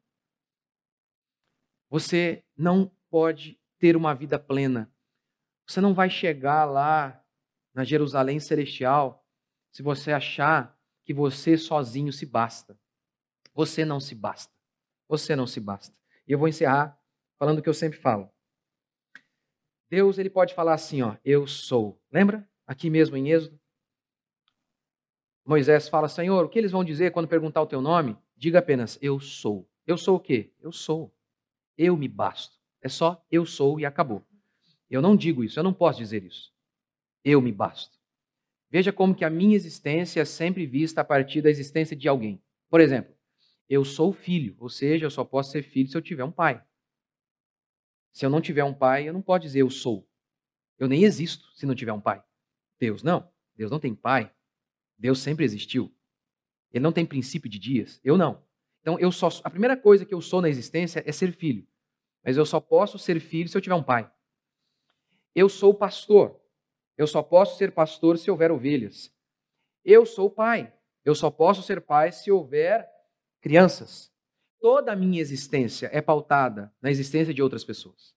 Você 1.90 2.44
não 2.56 2.90
pode 3.10 3.60
ter 3.78 3.98
uma 3.98 4.16
vida 4.16 4.40
plena. 4.40 4.92
Você 5.68 5.82
não 5.82 5.94
vai 5.94 6.10
chegar 6.10 6.66
lá 6.66 7.22
na 7.74 7.84
Jerusalém 7.84 8.40
celestial 8.40 9.26
se 9.72 9.84
você 9.84 10.14
achar 10.14 10.80
que 11.04 11.14
você 11.14 11.58
sozinho 11.58 12.14
se 12.14 12.26
basta. 12.26 12.80
Você 13.54 13.84
não 13.84 14.00
se 14.00 14.16
basta. 14.16 14.54
Você 15.08 15.36
não 15.36 15.46
se 15.46 15.60
basta. 15.60 15.96
E 16.28 16.32
eu 16.32 16.40
vou 16.40 16.48
encerrar 16.48 17.00
falando 17.38 17.60
o 17.60 17.62
que 17.62 17.70
eu 17.70 17.74
sempre 17.74 18.00
falo. 18.00 18.30
Deus, 19.90 20.18
ele 20.18 20.30
pode 20.30 20.54
falar 20.54 20.74
assim, 20.74 21.02
ó, 21.02 21.18
eu 21.24 21.46
sou. 21.46 22.02
Lembra? 22.12 22.50
Aqui 22.66 22.90
mesmo 22.90 23.18
em 23.18 23.30
Êxodo. 23.30 23.60
Moisés 25.46 25.88
fala, 25.88 26.10
Senhor, 26.10 26.44
o 26.44 26.50
que 26.50 26.58
eles 26.58 26.72
vão 26.72 26.84
dizer 26.84 27.12
quando 27.12 27.28
perguntar 27.28 27.62
o 27.62 27.68
teu 27.68 27.80
nome? 27.80 28.18
Diga 28.36 28.60
apenas, 28.60 28.98
eu 29.02 29.20
sou. 29.20 29.70
Eu 29.86 29.98
sou 29.98 30.16
o 30.16 30.20
quê? 30.20 30.52
Eu 30.60 30.72
sou. 30.72 31.14
Eu 31.78 31.96
me 31.96 32.08
basto. 32.08 32.58
É 32.82 32.90
só 32.90 33.24
eu 33.32 33.46
sou 33.46 33.80
e 33.80 33.86
acabou. 33.86 34.24
Eu 34.90 35.02
não 35.02 35.16
digo 35.16 35.44
isso, 35.44 35.60
eu 35.60 35.64
não 35.64 35.74
posso 35.74 36.00
dizer 36.00 36.24
isso. 36.24 36.52
Eu 37.24 37.42
me 37.42 37.52
basto. 37.52 38.00
Veja 38.70 38.92
como 38.92 39.16
que 39.16 39.24
a 39.24 39.30
minha 39.30 39.56
existência 39.56 40.22
é 40.22 40.26
sempre 40.26 40.66
vista 40.66 41.02
a 41.02 41.04
partir 41.04 41.42
da 41.42 41.50
existência 41.50 41.96
de 41.96 42.08
alguém. 42.08 42.42
Por 42.70 42.82
exemplo, 42.82 43.16
eu 43.70 43.86
sou 43.86 44.12
filho, 44.14 44.56
ou 44.60 44.70
seja, 44.70 45.06
eu 45.06 45.12
só 45.12 45.24
posso 45.24 45.52
ser 45.52 45.64
filho 45.64 45.90
se 45.90 45.96
eu 45.96 46.02
tiver 46.02 46.24
um 46.24 46.32
pai. 46.32 46.64
Se 48.12 48.26
eu 48.26 48.30
não 48.30 48.42
tiver 48.42 48.64
um 48.64 48.74
pai, 48.74 49.08
eu 49.08 49.14
não 49.14 49.22
posso 49.22 49.42
dizer 49.42 49.62
eu 49.62 49.70
sou. 49.70 50.08
Eu 50.78 50.88
nem 50.88 51.04
existo 51.04 51.50
se 51.56 51.66
não 51.66 51.76
tiver 51.76 51.94
um 51.94 52.02
pai. 52.02 52.24
Deus 52.80 53.02
não. 53.02 53.30
Deus 53.56 53.72
não 53.72 53.80
tem 53.80 53.96
pai. 53.96 54.32
Deus 54.98 55.20
sempre 55.20 55.46
existiu. 55.46 55.94
Ele 56.72 56.84
não 56.84 56.92
tem 56.92 57.06
princípio 57.06 57.50
de 57.50 57.60
dias. 57.60 58.00
Eu 58.04 58.18
não. 58.18 58.44
Então 58.82 59.00
eu 59.00 59.12
só 59.12 59.30
a 59.44 59.50
primeira 59.50 59.76
coisa 59.76 60.06
que 60.06 60.14
eu 60.14 60.22
sou 60.22 60.42
na 60.42 60.50
existência 60.50 61.04
é 61.06 61.12
ser 61.12 61.32
filho. 61.32 61.68
Mas 62.24 62.38
eu 62.38 62.46
só 62.46 62.60
posso 62.60 62.98
ser 62.98 63.20
filho 63.20 63.48
se 63.48 63.58
eu 63.58 63.62
tiver 63.62 63.76
um 63.76 63.84
pai. 63.84 64.12
Eu 65.34 65.50
sou 65.50 65.74
pastor. 65.74 66.40
Eu 66.98 67.08
só 67.08 67.22
posso 67.22 67.58
ser 67.58 67.72
pastor 67.72 68.18
se 68.18 68.32
houver 68.32 68.52
ovelhas. 68.52 69.14
Eu 69.84 70.06
sou 70.06 70.30
pai. 70.30 70.74
Eu 71.04 71.14
só 71.14 71.30
posso 71.30 71.62
ser 71.62 71.82
pai 71.82 72.12
se 72.12 72.32
houver 72.32 72.90
crianças. 73.42 74.12
Toda 74.60 74.94
a 74.94 74.96
minha 74.96 75.22
existência 75.22 75.90
é 75.94 76.02
pautada 76.02 76.74
na 76.82 76.90
existência 76.90 77.34
de 77.34 77.42
outras 77.42 77.64
pessoas. 77.64 78.16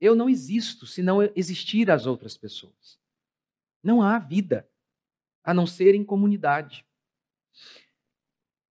Eu 0.00 0.14
não 0.14 0.28
existo 0.28 0.86
se 0.86 1.02
não 1.02 1.22
existir 1.34 1.90
as 1.90 2.06
outras 2.06 2.36
pessoas. 2.36 2.98
Não 3.82 4.00
há 4.00 4.18
vida 4.18 4.68
a 5.46 5.54
não 5.54 5.66
ser 5.66 5.94
em 5.94 6.04
comunidade. 6.04 6.84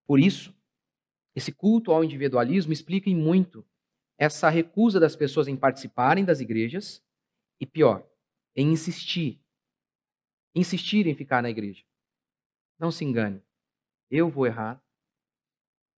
Por 0.06 0.18
isso, 0.18 0.56
esse 1.34 1.52
culto 1.52 1.92
ao 1.92 2.02
individualismo 2.02 2.72
explica 2.72 3.10
em 3.10 3.14
muito 3.14 3.64
essa 4.18 4.48
recusa 4.48 4.98
das 4.98 5.14
pessoas 5.14 5.48
em 5.48 5.56
participarem 5.56 6.24
das 6.24 6.40
igrejas 6.40 7.04
e, 7.60 7.66
pior, 7.66 8.08
em 8.56 8.72
insistir. 8.72 9.40
Insistir 10.54 11.06
em 11.06 11.14
ficar 11.14 11.42
na 11.42 11.50
igreja. 11.50 11.84
Não 12.78 12.90
se 12.90 13.04
engane. 13.04 13.42
Eu 14.10 14.30
vou 14.30 14.46
errar, 14.46 14.82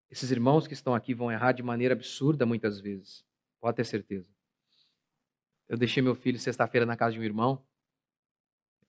esses 0.09 0.31
irmãos 0.31 0.67
que 0.67 0.73
estão 0.73 0.93
aqui 0.93 1.13
vão 1.13 1.31
errar 1.31 1.51
de 1.51 1.63
maneira 1.63 1.93
absurda 1.93 2.45
muitas 2.45 2.79
vezes. 2.79 3.25
Pode 3.59 3.77
ter 3.77 3.85
certeza. 3.85 4.27
Eu 5.67 5.77
deixei 5.77 6.03
meu 6.03 6.15
filho 6.15 6.39
sexta-feira 6.39 6.85
na 6.85 6.97
casa 6.97 7.13
de 7.13 7.19
um 7.19 7.23
irmão. 7.23 7.63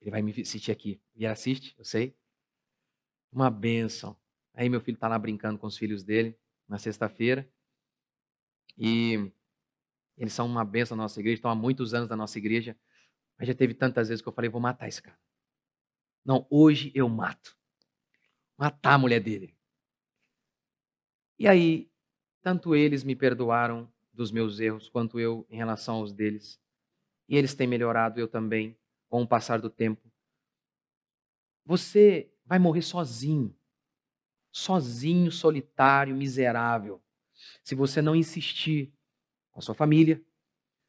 Ele 0.04 0.10
vai 0.10 0.20
me 0.20 0.38
assistir 0.38 0.70
aqui. 0.70 1.00
E 1.16 1.26
assiste, 1.26 1.74
eu 1.78 1.84
sei. 1.84 2.14
Uma 3.32 3.50
bênção. 3.50 4.14
Aí 4.52 4.68
meu 4.68 4.80
filho 4.82 4.96
está 4.96 5.08
lá 5.08 5.18
brincando 5.18 5.58
com 5.58 5.66
os 5.66 5.78
filhos 5.78 6.04
dele 6.04 6.38
na 6.68 6.76
sexta-feira. 6.76 7.50
E 8.76 9.32
eles 10.18 10.34
são 10.34 10.44
uma 10.44 10.62
bênção 10.62 10.94
na 10.94 11.04
nossa 11.04 11.18
igreja, 11.18 11.36
estão 11.36 11.50
há 11.50 11.54
muitos 11.54 11.94
anos 11.94 12.10
na 12.10 12.16
nossa 12.16 12.36
igreja. 12.36 12.76
Mas 13.38 13.48
já 13.48 13.54
teve 13.54 13.72
tantas 13.72 14.08
vezes 14.08 14.20
que 14.20 14.28
eu 14.28 14.32
falei, 14.32 14.50
vou 14.50 14.60
matar 14.60 14.88
esse 14.88 15.00
cara. 15.00 15.18
Não, 16.22 16.46
hoje 16.50 16.92
eu 16.94 17.08
mato. 17.08 17.56
Matar 18.58 18.94
a 18.94 18.98
mulher 18.98 19.20
dele. 19.20 19.56
E 21.38 21.48
aí, 21.48 21.90
tanto 22.42 22.76
eles 22.76 23.02
me 23.02 23.16
perdoaram 23.16 23.90
dos 24.12 24.30
meus 24.30 24.60
erros, 24.60 24.90
quanto 24.90 25.18
eu 25.18 25.46
em 25.48 25.56
relação 25.56 25.96
aos 25.96 26.12
deles. 26.12 26.60
E 27.26 27.36
eles 27.36 27.54
têm 27.54 27.66
melhorado, 27.66 28.20
eu 28.20 28.28
também, 28.28 28.78
com 29.14 29.22
o 29.22 29.28
passar 29.28 29.60
do 29.60 29.70
tempo. 29.70 30.10
Você 31.64 32.34
vai 32.44 32.58
morrer 32.58 32.82
sozinho. 32.82 33.56
Sozinho, 34.50 35.30
solitário, 35.30 36.16
miserável. 36.16 37.00
Se 37.62 37.76
você 37.76 38.02
não 38.02 38.16
insistir 38.16 38.92
com 39.52 39.60
a 39.60 39.62
sua 39.62 39.72
família, 39.72 40.20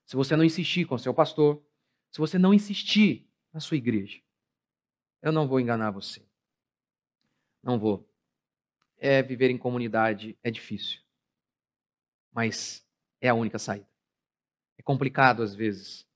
se 0.07 0.15
você 0.15 0.35
não 0.35 0.43
insistir 0.43 0.85
com 0.85 0.95
o 0.95 0.99
seu 0.99 1.13
pastor, 1.13 1.63
se 2.09 2.17
você 2.17 2.39
não 2.39 2.51
insistir 2.51 3.29
na 3.53 3.59
sua 3.59 3.77
igreja. 3.77 4.19
Eu 5.21 5.31
não 5.31 5.47
vou 5.47 5.59
enganar 5.59 5.91
você. 5.91 6.27
Não 7.61 7.77
vou 7.77 8.09
é 8.97 9.21
viver 9.21 9.51
em 9.51 9.57
comunidade 9.59 10.35
é 10.41 10.49
difícil, 10.49 10.99
mas 12.31 12.83
é 13.21 13.29
a 13.29 13.35
única 13.35 13.59
saída. 13.59 13.87
É 14.79 14.81
complicado 14.81 15.43
às 15.43 15.53
vezes, 15.53 16.07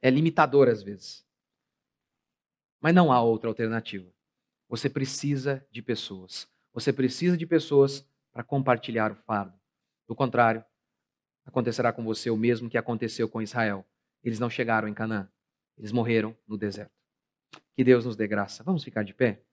é 0.00 0.08
limitador 0.08 0.66
às 0.68 0.82
vezes, 0.82 1.25
mas 2.80 2.94
não 2.94 3.12
há 3.12 3.20
outra 3.20 3.48
alternativa. 3.48 4.10
Você 4.68 4.90
precisa 4.90 5.66
de 5.70 5.82
pessoas. 5.82 6.48
Você 6.72 6.92
precisa 6.92 7.36
de 7.36 7.46
pessoas 7.46 8.06
para 8.32 8.42
compartilhar 8.44 9.12
o 9.12 9.14
fardo. 9.14 9.58
Do 10.06 10.14
contrário, 10.14 10.64
acontecerá 11.44 11.92
com 11.92 12.04
você 12.04 12.28
o 12.30 12.36
mesmo 12.36 12.68
que 12.68 12.76
aconteceu 12.76 13.28
com 13.28 13.40
Israel. 13.40 13.86
Eles 14.22 14.38
não 14.38 14.50
chegaram 14.50 14.88
em 14.88 14.94
Canaã, 14.94 15.30
eles 15.78 15.92
morreram 15.92 16.36
no 16.46 16.58
deserto. 16.58 16.92
Que 17.74 17.84
Deus 17.84 18.04
nos 18.04 18.16
dê 18.16 18.26
graça. 18.26 18.64
Vamos 18.64 18.84
ficar 18.84 19.02
de 19.04 19.14
pé? 19.14 19.45